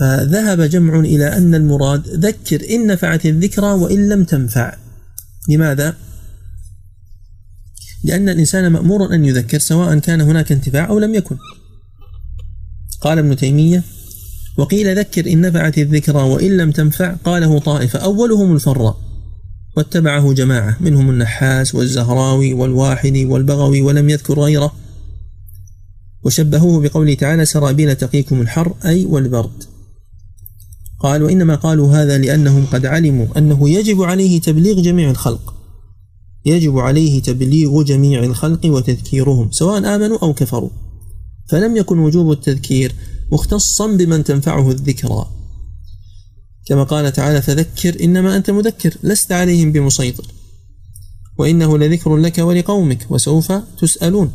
فذهب 0.00 0.60
جمع 0.60 1.00
إلى 1.00 1.36
أن 1.36 1.54
المراد 1.54 2.08
ذكر 2.08 2.74
إن 2.74 2.86
نفعت 2.86 3.26
الذكرى 3.26 3.66
وإن 3.66 4.08
لم 4.08 4.24
تنفع. 4.24 4.76
لماذا؟ 5.48 5.96
لأن 8.04 8.28
الإنسان 8.28 8.72
مأمور 8.72 9.14
أن 9.14 9.24
يذكر 9.24 9.58
سواء 9.58 9.98
كان 9.98 10.20
هناك 10.20 10.52
انتفاع 10.52 10.88
أو 10.88 10.98
لم 10.98 11.14
يكن. 11.14 11.36
قال 13.00 13.18
ابن 13.18 13.36
تيمية 13.36 13.82
وقيل 14.56 14.98
ذكر 14.98 15.32
إن 15.32 15.40
نفعت 15.40 15.78
الذكرى 15.78 16.22
وإن 16.22 16.56
لم 16.56 16.70
تنفع 16.70 17.14
قاله 17.14 17.58
طائفة 17.58 17.98
أولهم 17.98 18.54
الفراء. 18.54 19.00
واتبعه 19.76 20.32
جماعة 20.32 20.76
منهم 20.80 21.10
النحاس 21.10 21.74
والزهراوي 21.74 22.54
والواحدي 22.54 23.24
والبغوي 23.24 23.82
ولم 23.82 24.10
يذكر 24.10 24.40
غيره. 24.40 24.72
وشبهوه 26.24 26.80
بقوله 26.80 27.14
تعالى 27.14 27.44
سرابيل 27.44 27.96
تقيكم 27.96 28.40
الحر 28.40 28.74
أي 28.84 29.04
والبرد. 29.04 29.64
قال 31.00 31.22
وإنما 31.22 31.54
قالوا 31.54 31.92
هذا 31.92 32.18
لأنهم 32.18 32.66
قد 32.66 32.86
علموا 32.86 33.26
أنه 33.38 33.70
يجب 33.70 34.02
عليه 34.02 34.40
تبليغ 34.40 34.80
جميع 34.80 35.10
الخلق. 35.10 35.54
يجب 36.46 36.78
عليه 36.78 37.22
تبليغ 37.22 37.82
جميع 37.82 38.24
الخلق 38.24 38.66
وتذكيرهم 38.66 39.50
سواء 39.50 39.94
آمنوا 39.94 40.18
أو 40.22 40.34
كفروا. 40.34 40.70
فلم 41.48 41.76
يكن 41.76 41.98
وجوب 41.98 42.32
التذكير 42.32 42.94
مختصا 43.32 43.86
بمن 43.86 44.24
تنفعه 44.24 44.70
الذكرى. 44.70 45.26
كما 46.66 46.82
قال 46.82 47.12
تعالى 47.12 47.42
فذكر 47.42 48.04
إنما 48.04 48.36
أنت 48.36 48.50
مذكر 48.50 48.96
لست 49.02 49.32
عليهم 49.32 49.72
بمسيطر. 49.72 50.24
وإنه 51.38 51.78
لذكر 51.78 52.16
لك 52.16 52.38
ولقومك 52.38 53.06
وسوف 53.10 53.52
تسألون. 53.52 54.30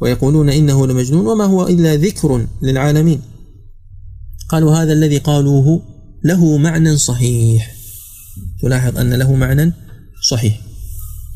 ويقولون 0.00 0.50
إنه 0.50 0.86
لمجنون 0.86 1.26
وما 1.26 1.44
هو 1.44 1.68
إلا 1.68 1.96
ذكر 1.96 2.46
للعالمين. 2.62 3.20
قالوا 4.48 4.76
هذا 4.76 4.92
الذي 4.92 5.18
قالوه 5.18 5.82
له 6.24 6.56
معنى 6.56 6.96
صحيح. 6.96 7.74
تلاحظ 8.62 8.98
أن 8.98 9.14
له 9.14 9.34
معنى 9.34 9.72
صحيح. 10.28 10.60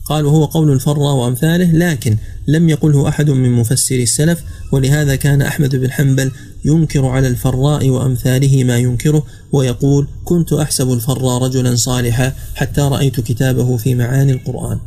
قال 0.06 0.24
وهو 0.24 0.44
قول 0.44 0.72
الفرة 0.72 1.12
وأمثاله 1.12 1.72
لكن 1.72 2.16
لم 2.48 2.68
يقله 2.68 3.08
أحد 3.08 3.30
من 3.30 3.52
مفسري 3.52 4.02
السلف 4.02 4.42
ولهذا 4.72 5.16
كان 5.16 5.42
أحمد 5.42 5.76
بن 5.76 5.90
حنبل 5.90 6.30
ينكر 6.64 7.06
على 7.06 7.28
الفراء 7.28 7.88
وأمثاله 7.88 8.64
ما 8.64 8.78
ينكره 8.78 9.26
ويقول 9.52 10.08
كنت 10.24 10.52
أحسب 10.52 10.92
الفراء 10.92 11.42
رجلا 11.42 11.76
صالحا 11.76 12.32
حتى 12.54 12.80
رأيت 12.80 13.20
كتابه 13.20 13.76
في 13.76 13.94
معاني 13.94 14.32
القرآن. 14.32 14.78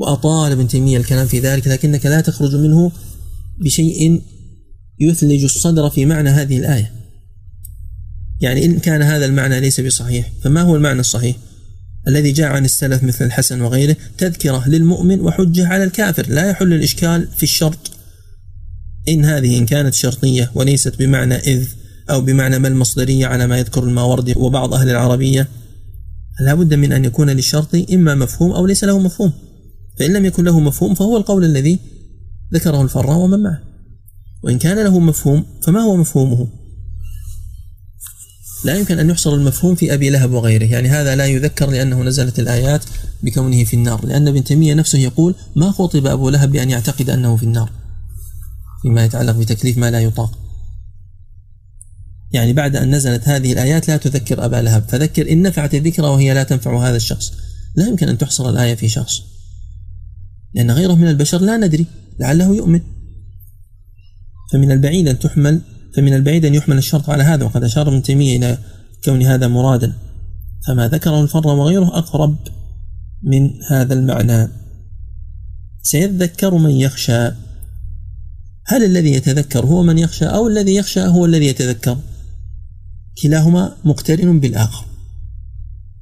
وأطال 0.00 0.52
ابن 0.52 0.68
تيمية 0.68 0.98
الكلام 0.98 1.26
في 1.26 1.40
ذلك 1.40 1.68
لكنك 1.68 2.06
لا 2.06 2.20
تخرج 2.20 2.56
منه 2.56 2.92
بشيء 3.58 4.22
يثلج 5.00 5.44
الصدر 5.44 5.90
في 5.90 6.06
معنى 6.06 6.30
هذه 6.30 6.58
الآية. 6.58 6.92
يعني 8.40 8.64
إن 8.64 8.78
كان 8.78 9.02
هذا 9.02 9.26
المعنى 9.26 9.60
ليس 9.60 9.80
بصحيح 9.80 10.32
فما 10.42 10.62
هو 10.62 10.76
المعنى 10.76 11.00
الصحيح؟ 11.00 11.36
الذي 12.08 12.32
جاء 12.32 12.48
عن 12.48 12.64
السلف 12.64 13.02
مثل 13.02 13.24
الحسن 13.24 13.60
وغيره 13.60 13.96
تذكرة 14.18 14.68
للمؤمن 14.68 15.20
وحجة 15.20 15.66
على 15.66 15.84
الكافر 15.84 16.26
لا 16.28 16.50
يحل 16.50 16.72
الإشكال 16.72 17.28
في 17.36 17.42
الشرط. 17.42 17.90
إن 19.08 19.24
هذه 19.24 19.58
إن 19.58 19.66
كانت 19.66 19.94
شرطية 19.94 20.50
وليست 20.54 20.98
بمعنى 20.98 21.34
إذ 21.34 21.68
أو 22.10 22.20
بمعنى 22.20 22.58
ما 22.58 22.68
المصدرية 22.68 23.26
على 23.26 23.46
ما 23.46 23.58
يذكر 23.58 23.82
الماوردي 23.82 24.34
وبعض 24.36 24.74
أهل 24.74 24.90
العربية 24.90 25.48
لا 26.40 26.54
بد 26.54 26.74
من 26.74 26.92
أن 26.92 27.04
يكون 27.04 27.30
للشرط 27.30 27.74
إما 27.92 28.14
مفهوم 28.14 28.52
أو 28.52 28.66
ليس 28.66 28.84
له 28.84 28.98
مفهوم. 28.98 29.32
فإن 29.98 30.12
لم 30.12 30.24
يكن 30.24 30.44
له 30.44 30.60
مفهوم 30.60 30.94
فهو 30.94 31.16
القول 31.16 31.44
الذي 31.44 31.78
ذكره 32.54 32.82
الفراء 32.82 33.18
ومن 33.18 33.42
معه. 33.42 33.60
وإن 34.42 34.58
كان 34.58 34.84
له 34.84 34.98
مفهوم 34.98 35.44
فما 35.62 35.80
هو 35.80 35.96
مفهومه؟ 35.96 36.48
لا 38.64 38.74
يمكن 38.74 38.98
أن 38.98 39.10
يحصر 39.10 39.34
المفهوم 39.34 39.74
في 39.74 39.94
أبي 39.94 40.10
لهب 40.10 40.30
وغيره. 40.30 40.64
يعني 40.64 40.88
هذا 40.88 41.16
لا 41.16 41.26
يذكر 41.26 41.70
لأنه 41.70 42.02
نزلت 42.02 42.38
الآيات 42.38 42.84
بكونه 43.22 43.64
في 43.64 43.74
النار. 43.74 44.06
لأن 44.06 44.28
ابن 44.28 44.44
تيمية 44.44 44.74
نفسه 44.74 44.98
يقول 44.98 45.34
ما 45.56 45.70
خطب 45.70 46.06
أبو 46.06 46.28
لهب 46.28 46.52
بأن 46.52 46.70
يعتقد 46.70 47.10
أنه 47.10 47.36
في 47.36 47.42
النار؟ 47.42 47.70
فيما 48.82 49.04
يتعلق 49.04 49.36
بتكليف 49.36 49.78
ما 49.78 49.90
لا 49.90 50.00
يطاق. 50.00 50.38
يعني 52.32 52.52
بعد 52.52 52.76
أن 52.76 52.94
نزلت 52.94 53.28
هذه 53.28 53.52
الآيات 53.52 53.88
لا 53.88 53.96
تذكر 53.96 54.44
أبا 54.44 54.56
لهب. 54.56 54.88
فذكر 54.88 55.32
إن 55.32 55.42
نفعت 55.42 55.74
الذكرى 55.74 56.06
وهي 56.06 56.34
لا 56.34 56.42
تنفع 56.42 56.88
هذا 56.88 56.96
الشخص. 56.96 57.32
لا 57.76 57.86
يمكن 57.88 58.08
أن 58.08 58.18
تحصر 58.18 58.48
الآية 58.48 58.74
في 58.74 58.88
شخص. 58.88 59.29
لأن 60.54 60.70
غيره 60.70 60.94
من 60.94 61.08
البشر 61.08 61.40
لا 61.40 61.56
ندري 61.56 61.86
لعله 62.18 62.54
يؤمن. 62.54 62.80
فمن 64.52 64.72
البعيد 64.72 65.08
أن 65.08 65.18
تحمل 65.18 65.60
فمن 65.96 66.14
البعيد 66.14 66.44
أن 66.44 66.54
يحمل 66.54 66.78
الشرط 66.78 67.10
على 67.10 67.22
هذا 67.22 67.44
وقد 67.44 67.64
أشار 67.64 67.88
ابن 67.88 68.02
تيمية 68.02 68.36
إلى 68.36 68.58
كون 69.04 69.22
هذا 69.22 69.48
مرادا. 69.48 69.92
فما 70.66 70.88
ذكره 70.88 71.22
الفر 71.22 71.46
وغيره 71.46 71.98
أقرب 71.98 72.36
من 73.22 73.50
هذا 73.70 73.94
المعنى. 73.94 74.48
سيذكر 75.82 76.54
من 76.54 76.70
يخشى. 76.70 77.28
هل 78.66 78.84
الذي 78.84 79.12
يتذكر 79.12 79.66
هو 79.66 79.82
من 79.82 79.98
يخشى 79.98 80.24
أو 80.24 80.48
الذي 80.48 80.74
يخشى 80.74 81.00
هو 81.00 81.24
الذي 81.24 81.46
يتذكر؟ 81.46 81.98
كلاهما 83.22 83.76
مقترن 83.84 84.40
بالآخر. 84.40 84.86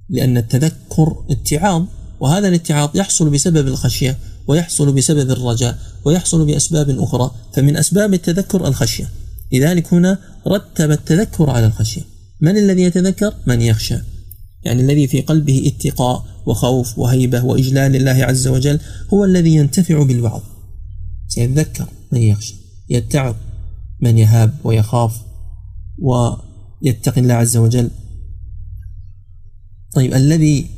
لأن 0.08 0.36
التذكر 0.36 1.24
اتعاظ 1.30 1.84
وهذا 2.20 2.48
الاتعاظ 2.48 2.96
يحصل 2.96 3.30
بسبب 3.30 3.68
الخشية. 3.68 4.18
ويحصل 4.48 4.92
بسبب 4.92 5.30
الرجاء 5.30 5.78
ويحصل 6.04 6.46
بأسباب 6.46 6.90
أخرى 6.90 7.30
فمن 7.54 7.76
أسباب 7.76 8.14
التذكر 8.14 8.68
الخشية. 8.68 9.10
لذلك 9.52 9.94
هنا 9.94 10.18
رتب 10.46 10.90
التذكر 10.90 11.50
على 11.50 11.66
الخشية. 11.66 12.02
من 12.40 12.56
الذي 12.56 12.82
يتذكر؟ 12.82 13.34
من 13.46 13.62
يخشى. 13.62 13.98
يعني 14.64 14.82
الذي 14.82 15.06
في 15.06 15.20
قلبه 15.20 15.72
اتقاء 15.74 16.24
وخوف 16.46 16.98
وهيبة 16.98 17.44
وإجلال 17.44 17.92
لله 17.92 18.24
عز 18.24 18.48
وجل 18.48 18.80
هو 19.14 19.24
الذي 19.24 19.54
ينتفع 19.54 20.02
بالوعظ. 20.02 20.42
سيتذكر 21.28 21.86
من 22.12 22.22
يخشى 22.22 22.54
يتعظ 22.90 23.34
من 24.00 24.18
يهاب 24.18 24.54
ويخاف 24.64 25.22
ويتقي 25.98 27.20
الله 27.20 27.34
عز 27.34 27.56
وجل. 27.56 27.90
طيب 29.94 30.14
الذي 30.14 30.70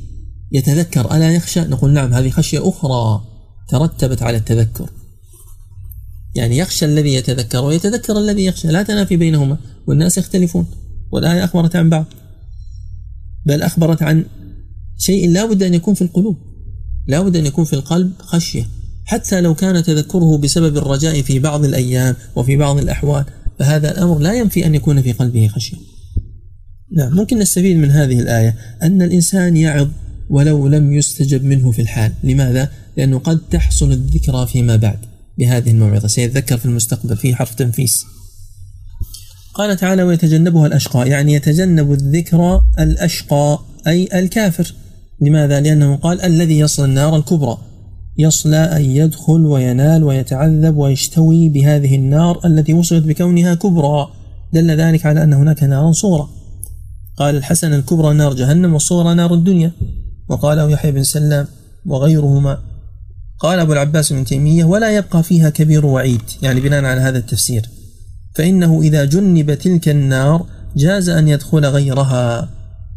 يتذكر 0.53 1.17
ألا 1.17 1.35
يخشى؟ 1.35 1.61
نقول 1.61 1.91
نعم 1.91 2.13
هذه 2.13 2.31
خشية 2.31 2.69
أخرى. 2.69 3.30
ترتبت 3.71 4.23
على 4.23 4.37
التذكر. 4.37 4.91
يعني 6.35 6.59
يخشى 6.59 6.85
الذي 6.85 7.15
يتذكر 7.15 7.65
ويتذكر 7.65 8.19
الذي 8.19 8.45
يخشى 8.45 8.69
لا 8.69 8.83
تنافي 8.83 9.17
بينهما. 9.17 9.57
والناس 9.87 10.19
يختلفون 10.19 10.67
والآية 11.13 11.45
أخبرت 11.45 11.77
عن 11.77 11.91
بعض. 11.91 12.05
بل 13.47 13.63
أخبرت 13.63 14.03
عن 14.03 14.25
شيء 14.99 15.31
لا 15.31 15.47
بد 15.47 15.63
أن 15.63 15.75
يكون 15.75 15.95
في 15.95 16.03
القلوب 16.03 16.37
لا 17.07 17.21
بد 17.21 17.37
أن 17.37 17.47
يكون 17.47 17.65
في 17.65 17.73
القلب 17.73 18.13
خشية. 18.19 18.69
حتى 19.05 19.41
لو 19.41 19.55
كان 19.55 19.83
تذكره 19.83 20.39
بسبب 20.39 20.77
الرجاء 20.77 21.23
في 21.23 21.39
بعض 21.39 21.65
الأيام 21.65 22.17
وفي 22.37 22.57
بعض 22.57 22.79
الأحوال 22.79 23.25
فهذا 23.59 23.93
الأمر 23.93 24.19
لا 24.19 24.33
ينفي 24.33 24.67
أن 24.67 24.75
يكون 24.75 25.03
في 25.03 25.13
قلبه 25.13 25.49
خشية. 25.49 25.77
نعم 26.97 27.17
ممكن 27.17 27.39
نستفيد 27.39 27.77
من 27.77 27.91
هذه 27.91 28.21
الآية. 28.21 28.57
أن 28.83 29.03
الإنسان 29.03 29.57
يعظ 29.57 29.89
ولو 30.31 30.69
لم 30.69 30.93
يستجب 30.93 31.45
منه 31.45 31.71
في 31.71 31.83
الحال. 31.83 32.13
لماذا؟ 32.23 32.71
لأنه 33.01 33.19
قد 33.19 33.41
تحصل 33.51 33.93
الذكرى 33.93 34.47
فيما 34.47 34.77
بعد 34.77 34.99
بهذه 35.39 35.71
الموعظة. 35.71 36.09
سيتذكر 36.09 36.59
في 36.59 36.67
المستقبل 36.67 37.17
فيه 37.17 37.35
حرف 37.35 37.55
تنفيس. 37.55 38.05
قال 39.55 39.77
تعالى 39.77 40.03
ويتجنبها 40.03 40.67
الأشقى. 40.67 41.09
يعني 41.09 41.33
يتجنب 41.33 41.93
الذكرى 41.93 42.61
الأشقى 42.79 43.59
أي 43.87 44.09
الكافر. 44.15 44.75
لماذا؟ 45.21 45.61
لأنه 45.61 45.97
قال 45.97 46.21
الذي 46.21 46.59
يصل 46.59 46.85
النار 46.85 47.17
الكبرى. 47.17 47.59
يصلى 48.19 48.57
أن 48.57 48.83
يدخل 48.83 49.47
وينال 49.47 50.05
ويتعذب 50.05 50.77
ويشتوي 50.77 51.49
بهذه 51.49 51.95
النار 51.95 52.41
التي 52.45 52.73
وصفت 52.73 53.03
بكونها 53.03 53.55
كبرى. 53.55 54.09
دل 54.53 54.71
ذلك 54.71 55.07
على 55.07 55.23
أن 55.23 55.33
هناك 55.33 55.63
نارا 55.63 55.93
صغرى. 55.93 56.29
قال 57.17 57.37
الحسن 57.37 57.73
الكبرى 57.73 58.15
نار 58.15 58.35
جهنم 58.35 58.73
والصغرى 58.73 59.15
نار 59.15 59.35
الدنيا. 59.35 59.73
وقاله 60.29 60.71
يحيى 60.71 60.93
بن 60.93 61.03
سلام 61.03 61.47
وغيرهما. 61.87 62.70
قال 63.41 63.59
أبو 63.59 63.73
العباس 63.73 64.13
بن 64.13 64.25
تيمية 64.25 64.65
ولا 64.65 64.97
يبقى 64.97 65.23
فيها 65.23 65.51
كبير 65.51 65.87
وعيد 65.87 66.23
يعني 66.43 66.61
بناء 66.61 66.85
على 66.85 67.01
هذا 67.01 67.19
التفسير. 67.19 67.69
فإنه 68.35 68.81
إذا 68.83 69.05
جنب 69.05 69.55
تلك 69.55 69.89
النار 69.89 70.47
جاز 70.77 71.09
أن 71.09 71.29
يدخل 71.29 71.67
غيرها. 71.67 72.49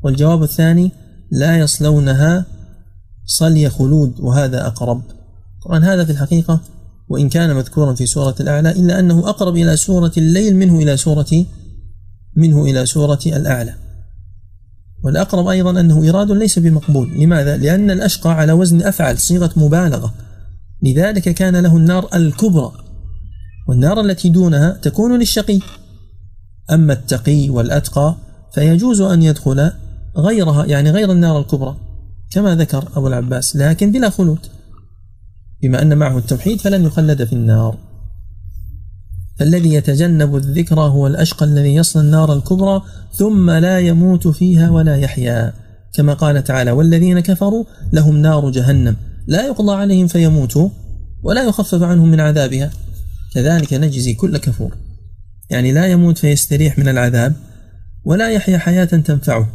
والجواب 0.04 0.44
الثاني 0.44 0.92
لا 1.32 1.58
يصلونها 1.58 2.46
صلي 3.26 3.70
خلود 3.70 4.20
وهذا 4.20 4.68
أقرب. 4.68 5.02
طبعا 5.66 5.86
هذا 5.86 6.06
في 6.06 6.12
الحقيقة 6.12 6.60
وإن 7.10 7.30
كان 7.30 7.56
مذكورا 7.56 7.94
في 7.94 8.06
سورة 8.06 8.36
الأعلى 8.40 8.72
إلا 8.72 9.00
أنه 9.00 9.30
أقرب 9.30 9.56
إلى 9.56 9.78
سورة 9.78 10.12
الليل 10.18 10.56
منه 10.56 10.80
إلى 10.80 10.98
سورة 10.98 11.46
منه 12.36 12.66
إلى 12.66 12.86
سورة 12.86 13.20
الأعلى. 13.26 13.74
والأقرب 15.04 15.48
أيضا 15.48 15.80
أنه 15.80 16.10
إراد 16.10 16.32
ليس 16.32 16.60
بمقبول. 16.60 17.10
لماذا؟ 17.20 17.58
لأن 17.58 17.92
الأشقى 17.92 18.32
على 18.32 18.52
وزن 18.52 18.82
أفعل 18.82 19.20
صيغة 19.20 19.52
مبالغة. 19.56 20.14
لذلك 20.82 21.30
كان 21.30 21.56
له 21.56 21.78
النار 21.78 22.10
الكبرى 22.16 22.72
والنار 23.68 24.02
التي 24.02 24.30
دونها 24.30 24.78
تكون 24.82 25.20
للشقي. 25.20 25.60
أما 26.72 26.94
التقي 26.94 27.50
والأتقى 27.50 28.16
فيجوز 28.54 29.02
أن 29.02 29.24
يدخل 29.24 29.72
غيرها 30.18 30.66
يعني 30.66 30.92
غير 30.92 31.12
النار 31.12 31.40
الكبرى 31.40 31.76
كما 32.32 32.56
ذكر 32.56 32.88
أبو 32.96 33.08
العباس 33.08 33.56
لكن 33.56 33.92
بلا 33.92 34.10
خلود. 34.10 34.40
بما 35.64 35.82
أن 35.82 35.98
معه 35.98 36.18
التوحيد 36.18 36.62
فلن 36.62 36.86
يخلد 36.86 37.24
في 37.24 37.34
النار. 37.34 37.78
فالذي 39.40 39.74
يتجنب 39.74 40.36
الذكرى 40.36 40.82
هو 40.82 41.08
الأشقى 41.08 41.46
الذي 41.46 41.76
يصل 41.76 42.00
النار 42.00 42.34
الكبرى 42.34 42.82
ثم 43.14 43.52
لا 43.52 43.80
يموت 43.80 44.28
فيها 44.28 44.70
ولا 44.70 44.96
يحيا. 44.96 45.54
كما 45.94 46.14
قال 46.14 46.44
تعالى 46.44 46.72
والذين 46.72 47.20
كفروا 47.20 47.64
لهم 47.94 48.18
نار 48.18 48.50
جهنم. 48.50 48.96
لا 49.28 49.46
يقضى 49.48 49.76
عليهم 49.76 50.08
فيموتوا 50.08 50.70
ولا 51.24 51.44
يخفف 51.44 51.84
عنهم 51.84 52.12
من 52.12 52.20
عذابها. 52.20 52.72
كذلك 53.34 53.74
نجزي 53.74 54.14
كل 54.14 54.38
كفور. 54.38 54.78
يعني 55.50 55.72
لا 55.72 55.88
يموت 55.88 56.18
فيستريح 56.18 56.80
من 56.80 56.88
العذاب 56.88 57.36
ولا 58.06 58.32
يحيا 58.32 58.58
حياة 58.58 58.86
تنفعه 58.86 59.50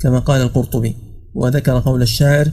كما 0.00 0.18
قال 0.18 0.40
القرطبي. 0.40 0.96
وذكر 1.34 1.78
قول 1.78 2.02
الشاعر 2.02 2.50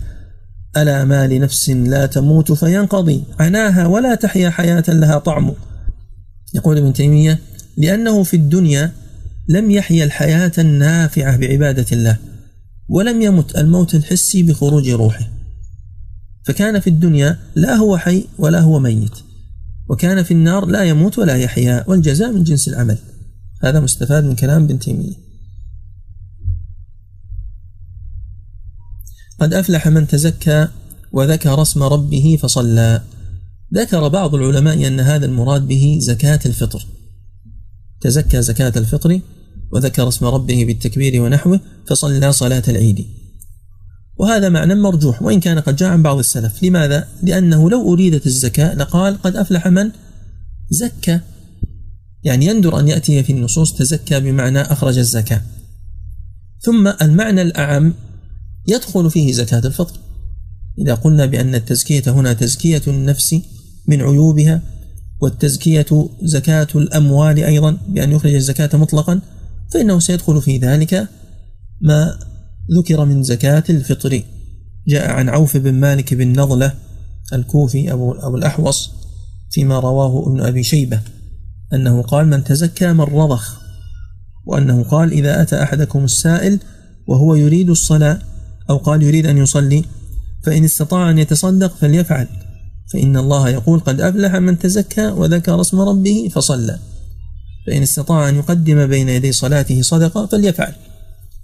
ألا 0.78 1.06
ما 1.06 1.28
لنفس 1.28 1.70
لا 1.70 2.06
تموت 2.06 2.52
فينقضي 2.52 3.24
عناها 3.40 3.88
ولا 3.88 4.16
تحيا 4.16 4.50
حياة 4.50 4.84
لها 4.88 5.18
طعم. 5.18 5.54
يقول 6.54 6.78
ابن 6.78 6.94
تيمية 6.94 7.40
لأنه 7.78 8.24
في 8.24 8.34
الدنيا 8.34 8.92
لم 9.48 9.72
يحيا 9.72 10.04
الحياة 10.04 10.52
النافعة 10.58 11.38
بعبادة 11.38 11.86
الله 11.92 12.18
ولم 12.90 13.22
يمت 13.22 13.58
الموت 13.58 13.96
الحسي 13.96 14.44
بخروج 14.44 14.90
روحه. 14.90 15.39
فكان 16.50 16.80
في 16.80 16.90
الدنيا 16.90 17.40
لا 17.56 17.76
هو 17.76 17.98
حي 17.98 18.26
ولا 18.38 18.60
هو 18.60 18.80
ميت. 18.80 19.18
وكان 19.90 20.24
في 20.24 20.32
النار 20.32 20.66
لا 20.66 20.84
يموت 20.84 21.20
ولا 21.20 21.36
يحيا 21.36 21.86
والجزاء 21.88 22.32
من 22.32 22.44
جنس 22.44 22.68
العمل. 22.68 22.98
هذا 23.64 23.80
مستفاد 23.80 24.24
من 24.24 24.36
كلام 24.36 24.64
ابن 24.64 24.80
تيمية. 24.80 25.14
قد 29.40 29.54
أفلح 29.54 29.88
من 29.88 30.08
تزكى 30.08 30.68
وذكر 31.12 31.62
اسم 31.62 31.84
ربه 31.84 32.40
فصلى. 32.42 33.02
ذكر 33.74 34.08
بعض 34.08 34.36
العلماء 34.36 34.88
أن 34.88 35.00
هذا 35.00 35.26
المراد 35.26 35.68
به 35.68 35.98
زكاة 36.02 36.40
الفطر. 36.46 36.88
تزكى 38.02 38.42
زكاة 38.42 38.74
الفطر 38.76 39.20
وذكر 39.72 40.08
اسم 40.08 40.26
ربه 40.26 40.66
بالتكبير 40.66 41.22
ونحوه 41.22 41.60
فصلى 41.88 42.32
صلاة 42.32 42.64
العيد. 42.68 43.19
وهذا 44.20 44.50
معنى 44.50 44.76
مرجوح. 44.76 45.22
وإن 45.22 45.40
كان 45.40 45.60
قد 45.60 45.76
جاء 45.76 45.90
عن 45.90 46.04
بعض 46.04 46.18
السلف. 46.18 46.64
لماذا؟ 46.64 47.08
لأنه 47.24 47.70
لو 47.70 47.94
أريدت 47.94 48.26
الزكاة 48.26 48.74
لقال 48.74 49.22
قد 49.22 49.36
أفلح 49.36 49.68
من 49.68 49.92
زكى. 50.70 51.20
يعني 52.24 52.46
يندر 52.46 52.80
أن 52.80 52.88
يأتي 52.88 53.24
في 53.24 53.32
النصوص 53.32 53.74
تزكى 53.74 54.20
بمعنى 54.20 54.62
أخرج 54.62 54.98
الزكاة. 54.98 55.42
ثم 56.62 56.88
المعنى 57.02 57.42
الأعم 57.42 57.94
يدخل 58.68 59.12
فيه 59.12 59.34
زكاة 59.34 59.60
الفطر. 59.60 60.00
إذا 60.80 60.94
قلنا 60.94 61.26
بأن 61.26 61.56
التزكية 61.56 62.04
هنا 62.08 62.34
تزكية 62.34 62.82
النفس 62.88 63.36
من 63.88 64.02
عيوبها 64.02 64.62
والتزكية 65.22 66.10
زكاة 66.22 66.68
الأموال 66.76 67.44
أيضا 67.44 67.78
بأن 67.88 68.12
يخرج 68.12 68.34
الزكاة 68.34 68.70
مطلقا 68.78 69.22
فإنه 69.74 70.00
سيدخل 70.00 70.42
في 70.42 70.58
ذلك 70.58 71.08
ما 71.82 72.20
ذكر 72.78 73.06
من 73.06 73.24
زكاة 73.24 73.64
الفطر. 73.70 74.24
جاء 74.88 75.12
عن 75.12 75.30
عوف 75.30 75.58
بن 75.58 75.74
مالك 75.74 76.14
بن 76.14 76.40
نضلة 76.40 76.74
الكوفي 77.34 77.94
أبو, 77.94 78.12
أبو 78.12 78.38
الأحوص 78.38 78.92
فيما 79.52 79.80
رواه 79.80 80.28
ابن 80.28 80.42
أبي 80.42 80.64
شيبة 80.64 81.00
أنه 81.74 82.02
قال 82.02 82.28
من 82.28 82.44
تزكى 82.44 82.94
من 82.94 83.02
رضخ. 83.02 83.60
وأنه 84.46 84.84
قال 84.84 85.12
إذا 85.12 85.42
أتى 85.42 85.64
أحدكم 85.64 86.04
السائل 86.04 86.60
وهو 87.08 87.36
يريد 87.36 87.70
الصلاة 87.70 88.20
أو 88.70 88.78
قال 88.78 89.04
يريد 89.04 89.26
أن 89.26 89.38
يصلي 89.38 89.84
فإن 90.44 90.64
استطاع 90.64 91.10
أن 91.10 91.18
يتصدق 91.18 91.76
فليفعل 91.76 92.28
فإن 92.94 93.18
الله 93.18 93.50
يقول 93.50 93.80
قد 93.80 94.02
أفلح 94.02 94.36
من 94.36 94.60
تزكى 94.60 95.08
وذكر 95.08 95.62
اسم 95.62 95.80
ربه 95.80 96.30
فصلى 96.32 96.80
فإن 97.68 97.82
استطاع 97.82 98.30
أن 98.30 98.36
يقدم 98.36 98.88
بين 98.88 99.10
يدي 99.10 99.32
صلاته 99.32 99.82
صدقة 99.82 100.26
فليفعل. 100.26 100.74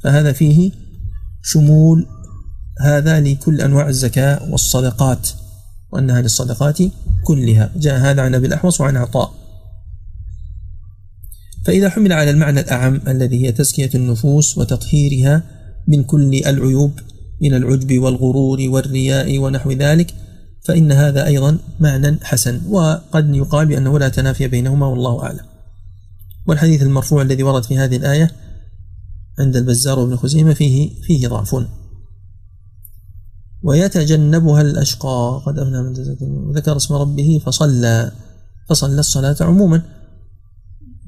فهذا 0.04 0.32
فيه 0.32 0.72
شمول 1.46 2.08
هذا 2.82 3.20
لكل 3.20 3.62
أنواع 3.62 3.88
الزكاة 3.90 4.52
والصدقات 4.52 5.30
وأنها 5.92 6.22
للصدقات 6.22 6.78
كلها. 7.24 7.72
جاء 7.76 8.00
هذا 8.00 8.22
عن 8.22 8.36
أبي 8.36 8.48
الأحوص 8.48 8.82
وعن 8.82 8.98
عطاء. 8.98 9.34
فإذا 11.66 11.90
حمل 11.90 12.14
على 12.14 12.30
المعنى 12.30 12.60
الأعم 12.60 13.02
الذي 13.08 13.46
هي 13.46 13.52
تزكية 13.52 13.90
النفوس 13.96 14.58
وتطهيرها 14.58 15.44
من 15.88 16.04
كل 16.04 16.42
العيوب 16.46 17.00
من 17.42 17.54
العجب 17.54 18.00
والغرور 18.00 18.60
والرياء 18.62 19.40
ونحو 19.40 19.72
ذلك 19.72 20.14
فإن 20.64 20.92
هذا 20.92 21.26
أيضا 21.26 21.58
معنى 21.80 22.20
حسن. 22.24 22.62
وقد 22.70 23.36
يقال 23.36 23.66
بأنه 23.66 24.00
لا 24.00 24.10
تنافي 24.10 24.48
بينهما 24.48 24.88
والله 24.88 25.24
أعلم. 25.24 25.46
والحديث 26.48 26.82
المرفوع 26.82 27.22
الذي 27.22 27.44
ورد 27.44 27.64
في 27.64 27.78
هذه 27.78 27.96
الآية 27.96 28.32
عند 29.40 29.56
البزار 29.56 30.00
وابن 30.00 30.16
خزيمة 30.16 30.54
فيه 30.54 31.02
فيه 31.02 31.28
ضعف. 31.28 31.56
ويتجنبها 33.64 34.62
الأشقى 34.62 35.42
قد 35.46 35.60
أفنى 35.60 35.82
من 35.82 35.94
ذكر 36.56 36.78
اسم 36.78 36.94
ربه 36.94 37.42
فصلى 37.46 38.12
فصلى 38.70 39.00
الصلاة 39.00 39.36
عموما. 39.42 39.82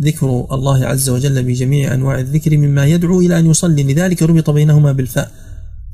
ذكر 0.01 0.47
الله 0.51 0.85
عز 0.85 1.09
وجل 1.09 1.43
بجميع 1.43 1.93
أنواع 1.93 2.19
الذكر 2.19 2.57
مما 2.57 2.85
يدعو 2.85 3.21
إلى 3.21 3.39
أن 3.39 3.45
يصلي. 3.45 3.83
لذلك 3.83 4.23
ربط 4.23 4.49
بينهما 4.49 4.91
بالفاء. 4.91 5.31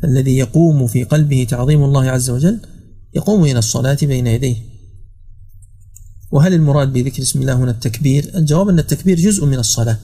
الذي 0.03 0.37
يقوم 0.37 0.87
في 0.87 1.03
قلبه 1.03 1.47
تعظيم 1.49 1.83
الله 1.83 2.03
عز 2.03 2.29
وجل 2.29 2.59
يقوم 3.15 3.45
إلى 3.45 3.59
الصلاة 3.59 3.97
بين 4.01 4.27
يديه. 4.27 4.55
وهل 6.31 6.53
المراد 6.53 6.93
بذكر 6.93 7.21
اسم 7.21 7.41
الله 7.41 7.53
هنا 7.53 7.71
التكبير؟ 7.71 8.31
الجواب 8.35 8.69
أن 8.69 8.79
التكبير 8.79 9.19
جزء 9.19 9.45
من 9.45 9.59
الصلاة. 9.59 9.97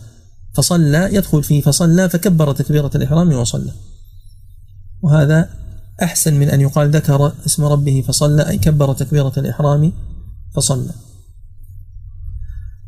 فصلى 0.53 1.15
يدخل 1.15 1.43
فيه 1.43 1.61
فصلى 1.61 2.09
فكبر 2.09 2.51
تكبيرة 2.51 2.91
الإحرام 2.95 3.33
وصلى. 3.33 3.71
وهذا 5.01 5.49
أحسن 6.03 6.33
من 6.33 6.49
أن 6.49 6.61
يقال 6.61 6.89
ذكر 6.89 7.33
اسم 7.45 7.63
ربه 7.65 8.03
فصلى 8.07 8.49
أي 8.49 8.57
كبر 8.57 8.93
تكبيرة 8.93 9.33
الإحرام 9.37 9.93
فصلى. 10.55 10.91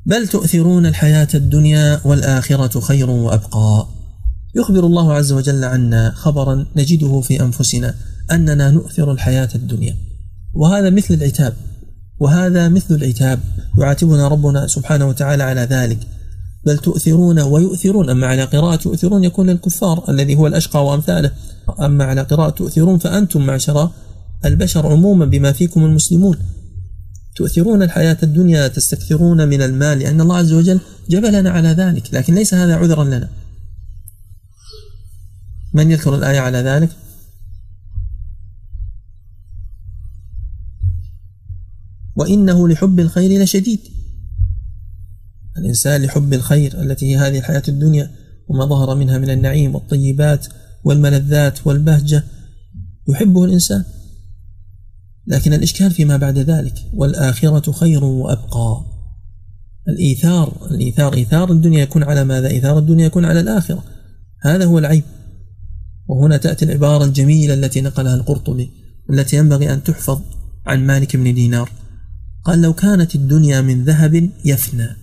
بل 0.05 0.27
تؤثرون 0.27 0.85
الحياة 0.85 1.27
الدنيا 1.35 2.01
والآخرة 2.05 2.79
خير 2.79 3.09
وأبقى. 3.09 3.87
يخبر 4.55 4.85
الله 4.85 5.13
عز 5.13 5.31
وجل 5.31 5.63
عنا 5.63 6.11
خبرا 6.15 6.65
نجده 6.75 7.21
في 7.21 7.41
أنفسنا 7.41 7.95
أننا 8.31 8.71
نؤثر 8.71 9.11
الحياة 9.11 9.49
الدنيا. 9.55 9.97
وهذا 10.53 10.89
مثل 10.89 11.13
العتاب. 11.13 11.53
وهذا 12.19 12.69
مثل 12.69 12.95
العتاب. 12.95 13.39
يعاتبنا 13.77 14.27
ربنا 14.27 14.67
سبحانه 14.67 15.05
وتعالى 15.07 15.43
على 15.43 15.61
ذلك. 15.61 16.07
بل 16.65 16.77
تؤثرون 16.77 17.39
ويؤثرون. 17.39 18.09
أما 18.09 18.27
على 18.27 18.43
قراءة 18.43 18.87
يؤثرون 18.87 19.23
يكون 19.23 19.49
للكفار 19.49 20.05
الذي 20.09 20.35
هو 20.35 20.47
الأشقى 20.47 20.85
وأمثاله. 20.85 21.31
أما 21.79 22.03
على 22.03 22.21
قراءة 22.21 22.49
تؤثرون 22.49 22.97
فأنتم 22.99 23.45
معشر 23.45 23.89
البشر 24.45 24.87
عموما 24.87 25.25
بما 25.25 25.51
فيكم 25.51 25.85
المسلمون. 25.85 26.37
تؤثرون 27.35 27.83
الحياة 27.83 28.17
الدنيا 28.23 28.67
تستكثرون 28.67 29.47
من 29.47 29.61
المال 29.61 29.99
لأن 29.99 30.21
الله 30.21 30.37
عز 30.37 30.53
وجل 30.53 30.79
جبلنا 31.09 31.49
على 31.49 31.69
ذلك. 31.69 32.13
لكن 32.13 32.35
ليس 32.35 32.53
هذا 32.53 32.75
عذرا 32.75 33.03
لنا. 33.03 33.29
من 35.73 35.91
يذكر 35.91 36.15
الآية 36.15 36.39
على 36.39 36.57
ذلك؟ 36.57 36.89
وإنه 42.15 42.67
لحب 42.67 42.99
الخير 42.99 43.43
لشديد. 43.43 43.79
الإنسان 45.57 46.01
لحب 46.01 46.33
الخير 46.33 46.81
التي 46.81 47.05
هي 47.05 47.17
هذه 47.17 47.39
الحياة 47.39 47.63
الدنيا 47.67 48.11
وما 48.47 48.65
ظهر 48.65 48.95
منها 48.95 49.17
من 49.17 49.29
النعيم 49.29 49.75
والطيبات 49.75 50.47
والملذات 50.83 51.67
والبهجة. 51.67 52.23
يحبه 53.09 53.45
الإنسان 53.45 53.83
لكن 55.27 55.53
الإشكال 55.53 55.91
فيما 55.91 56.17
بعد 56.17 56.37
ذلك 56.37 56.73
والآخرة 56.93 57.71
خير 57.71 58.03
وأبقى. 58.03 58.85
الإيثار 59.87 60.67
الإيثار 60.71 61.13
إيثار 61.13 61.51
الدنيا 61.51 61.81
يكون 61.81 62.03
على 62.03 62.23
ماذا؟ 62.23 62.47
إيثار 62.47 62.77
الدنيا 62.77 63.05
يكون 63.05 63.25
على 63.25 63.39
الآخرة. 63.39 63.83
هذا 64.41 64.65
هو 64.65 64.79
العيب. 64.79 65.03
وهنا 66.07 66.37
تأتي 66.37 66.65
العبارة 66.65 67.05
الجميلة 67.05 67.53
التي 67.53 67.81
نقلها 67.81 68.15
القرطبي 68.15 68.71
التي 69.09 69.37
ينبغي 69.37 69.73
أن 69.73 69.83
تحفظ 69.83 70.21
عن 70.65 70.85
مالك 70.85 71.15
بن 71.15 71.33
دينار. 71.33 71.71
قال 72.43 72.61
لو 72.61 72.73
كانت 72.73 73.15
الدنيا 73.15 73.61
من 73.61 73.83
ذهب 73.83 74.29
يفنى 74.45 75.00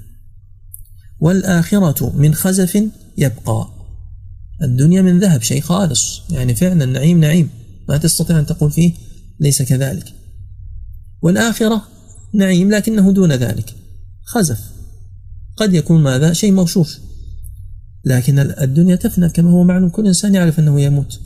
والآخرة 1.20 2.16
من 2.16 2.34
خزف 2.34 2.82
يبقى. 3.18 3.68
الدنيا 4.62 5.02
من 5.02 5.18
ذهب 5.18 5.42
شيء 5.42 5.60
خالص. 5.60 6.22
يعني 6.30 6.54
فعلا 6.54 6.84
نعيم 6.84 7.20
نعيم. 7.20 7.50
ما 7.88 7.96
تستطيع 7.96 8.38
أن 8.38 8.46
تقول 8.46 8.70
فيه 8.70 8.92
ليس 9.40 9.62
كذلك. 9.62 10.14
والآخرة 11.22 11.82
نعيم 12.34 12.70
لكنه 12.70 13.12
دون 13.12 13.32
ذلك. 13.32 13.74
خزف. 14.24 14.60
قد 15.56 15.74
يكون 15.74 16.02
ماذا؟ 16.02 16.32
شيء 16.32 16.52
موشوش. 16.52 16.98
لكن 18.04 18.38
الدنيا 18.38 18.96
تفنى 18.96 19.28
كما 19.28 19.50
هو 19.50 19.64
معلوم. 19.64 19.88
كل 19.88 20.06
إنسان 20.06 20.34
يعرف 20.34 20.58
أنه 20.58 20.80
يموت. 20.80 21.20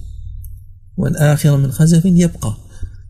والآخرة 0.97 1.57
من 1.57 1.72
خزف 1.72 2.05
يبقى. 2.05 2.57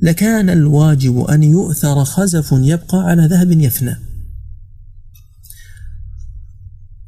لكان 0.01 0.51
الواجب 0.51 1.21
أن 1.21 1.43
يؤثر 1.43 2.05
خزف 2.05 2.53
يبقى 2.53 2.99
على 2.99 3.27
ذهب 3.27 3.51
يفنى. 3.53 4.12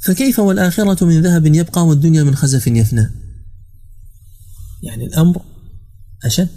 فكيف 0.05 0.39
والآخرة 0.39 1.05
من 1.05 1.23
ذهب 1.23 1.47
يبقى 1.47 1.87
والدنيا 1.87 2.23
من 2.23 2.37
خزف 2.37 2.67
يفنى؟ 2.67 3.11
يعني 4.83 5.05
الأمر 5.05 5.43
أشد. 6.25 6.49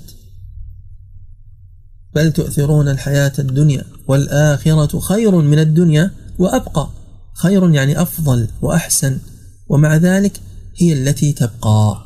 بل 2.16 2.32
تؤثرون 2.32 2.90
الحياة 2.90 3.34
الدنيا 3.40 3.84
والآخرة 4.08 5.00
خير 5.00 5.36
من 5.36 5.60
الدنيا 5.60 6.12
وأبقى. 6.40 6.90
خير 7.34 7.74
يعني 7.74 8.02
أفضل 8.02 8.48
وأحسن 8.62 9.20
ومع 9.68 9.96
ذلك 9.96 10.42
هي 10.78 10.94
التي 10.94 11.34
تبقى. 11.34 12.04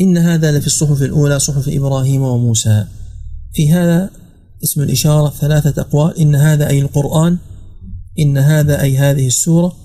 إن 0.00 0.18
هذا 0.18 0.58
لفي 0.58 0.66
الصحف 0.66 1.02
الأولى 1.02 1.38
صحف 1.38 1.68
إبراهيم 1.68 2.22
وموسى. 2.22 2.86
في 3.54 3.72
هذا 3.72 4.10
اسم 4.64 4.82
الإشارة 4.82 5.30
ثلاثة 5.30 5.82
أقوال. 5.82 6.18
إن 6.18 6.34
هذا 6.34 6.68
أي 6.68 6.80
القرآن 6.80 7.38
إن 8.18 8.38
هذا 8.38 8.82
أي 8.82 8.96
هذه 8.96 9.26
السورة 9.26 9.76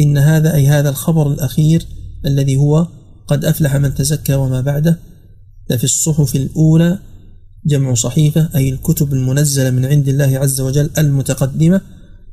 إن 0.00 0.18
هذا 0.18 0.54
أي 0.54 0.66
هذا 0.66 0.88
الخبر 0.88 1.32
الأخير 1.32 1.86
الذي 2.26 2.56
هو 2.56 2.86
قد 3.26 3.44
أفلح 3.44 3.76
من 3.76 3.94
تزكى 3.94 4.34
وما 4.34 4.60
بعده. 4.60 4.98
لفي 5.70 5.84
الصحف 5.84 6.36
الأولى 6.36 6.98
جمع 7.66 7.94
صحيفة 7.94 8.48
أي 8.54 8.68
الكتب 8.68 9.12
المنزلة 9.12 9.70
من 9.70 9.84
عند 9.84 10.08
الله 10.08 10.38
عز 10.38 10.60
وجل 10.60 10.90
المتقدمة. 10.98 11.80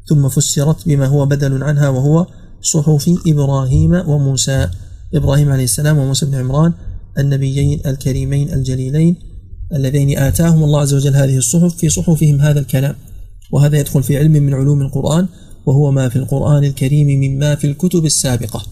ثم 0.09 0.29
فسرت 0.29 0.87
بما 0.87 1.05
هو 1.05 1.25
بدل 1.25 1.63
عنها 1.63 1.89
وهو 1.89 2.27
صحف 2.61 3.09
إبراهيم 3.27 3.93
وموسى. 3.93 4.69
إبراهيم 5.13 5.51
عليه 5.51 5.63
السلام 5.63 5.97
وموسى 5.97 6.25
بن 6.25 6.35
عمران 6.35 6.73
النبيين 7.17 7.81
الكريمين 7.85 8.53
الجليلين 8.53 9.15
اللذين 9.73 10.17
آتاهم 10.17 10.63
الله 10.63 10.79
عز 10.79 10.93
وجل 10.93 11.15
هذه 11.15 11.37
الصحف 11.37 11.75
في 11.75 11.89
صحفهم 11.89 12.41
هذا 12.41 12.59
الكلام. 12.59 12.95
وهذا 13.51 13.79
يدخل 13.79 14.03
في 14.03 14.17
علم 14.17 14.31
من 14.31 14.53
علوم 14.53 14.81
القرآن 14.81 15.27
وهو 15.65 15.91
ما 15.91 16.09
في 16.09 16.15
القرآن 16.15 16.63
الكريم 16.63 17.07
مما 17.07 17.55
في 17.55 17.67
الكتب 17.67 18.05
السابقة. 18.05 18.65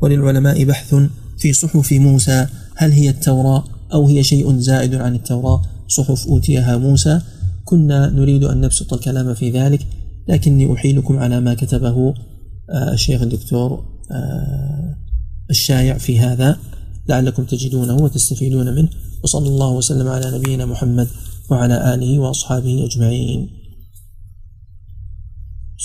وللعلماء 0.00 0.64
بحث 0.64 0.94
في 1.38 1.52
صحف 1.52 1.92
موسى 1.92 2.46
هل 2.76 2.92
هي 2.92 3.08
التوراة 3.08 3.64
أو 3.92 4.08
هي 4.08 4.22
شيء 4.22 4.58
زائد 4.58 4.94
عن 4.94 5.14
التوراة؟ 5.14 5.62
صحف 5.88 6.26
أوتيها 6.26 6.76
موسى. 6.76 7.20
كنا 7.64 8.10
نريد 8.10 8.44
أن 8.44 8.60
نبسط 8.60 8.94
الكلام 8.94 9.34
في 9.34 9.50
ذلك 9.50 9.86
لكني 10.28 10.74
أحيلكم 10.74 11.18
على 11.18 11.40
ما 11.40 11.54
كتبه 11.54 12.14
آه، 12.70 12.92
الشيخ 12.92 13.22
الدكتور 13.22 13.84
آه، 14.10 14.96
الشايع 15.50 15.98
في 15.98 16.18
هذا. 16.18 16.58
لعلكم 17.08 17.44
تجدونه 17.44 17.96
وتستفيدون 17.96 18.74
منه. 18.74 18.88
وصلى 19.24 19.48
الله 19.48 19.70
وسلم 19.70 20.08
على 20.08 20.38
نبينا 20.38 20.66
محمد 20.66 21.08
وعلى 21.50 21.94
آله 21.94 22.18
وأصحابه 22.18 22.84
أجمعين. 22.84 23.61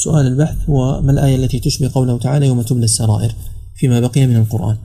سؤال 0.04 0.28
البحث 0.28 0.70
هو 0.70 1.02
ما 1.02 1.12
الآية 1.12 1.36
التي 1.36 1.60
تشبه 1.60 1.92
قوله 1.94 2.20
تعالى 2.20 2.48
يوم 2.48 2.62
تبلى 2.62 2.86
السرائر 2.86 3.36
فيما 3.76 4.00
بقي 4.00 4.28
من 4.28 4.36
القرآن؟ 4.36 4.78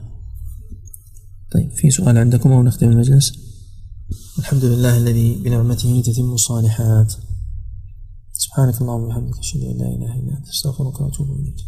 طيب 1.51 1.71
في 1.71 1.89
سؤال 1.91 2.17
عندكم 2.17 2.51
أو 2.51 2.63
نختم 2.63 2.89
المجلس؟ 2.89 3.33
الحمد 4.39 4.65
لله 4.65 4.97
الذي 4.97 5.35
بنعمته 5.35 6.01
تتم 6.05 6.33
الصالحات. 6.33 7.13
سبحانك 8.33 8.81
اللهم 8.81 9.03
وبحمدك 9.03 9.39
أشهد 9.39 9.61
أن 9.61 9.77
لا 9.77 9.87
إله 9.87 10.19
إلا 10.19 10.37
أنت 10.37 10.47
أستغفرك 10.49 11.01
وأتوب 11.01 11.27
إليك. 11.39 11.65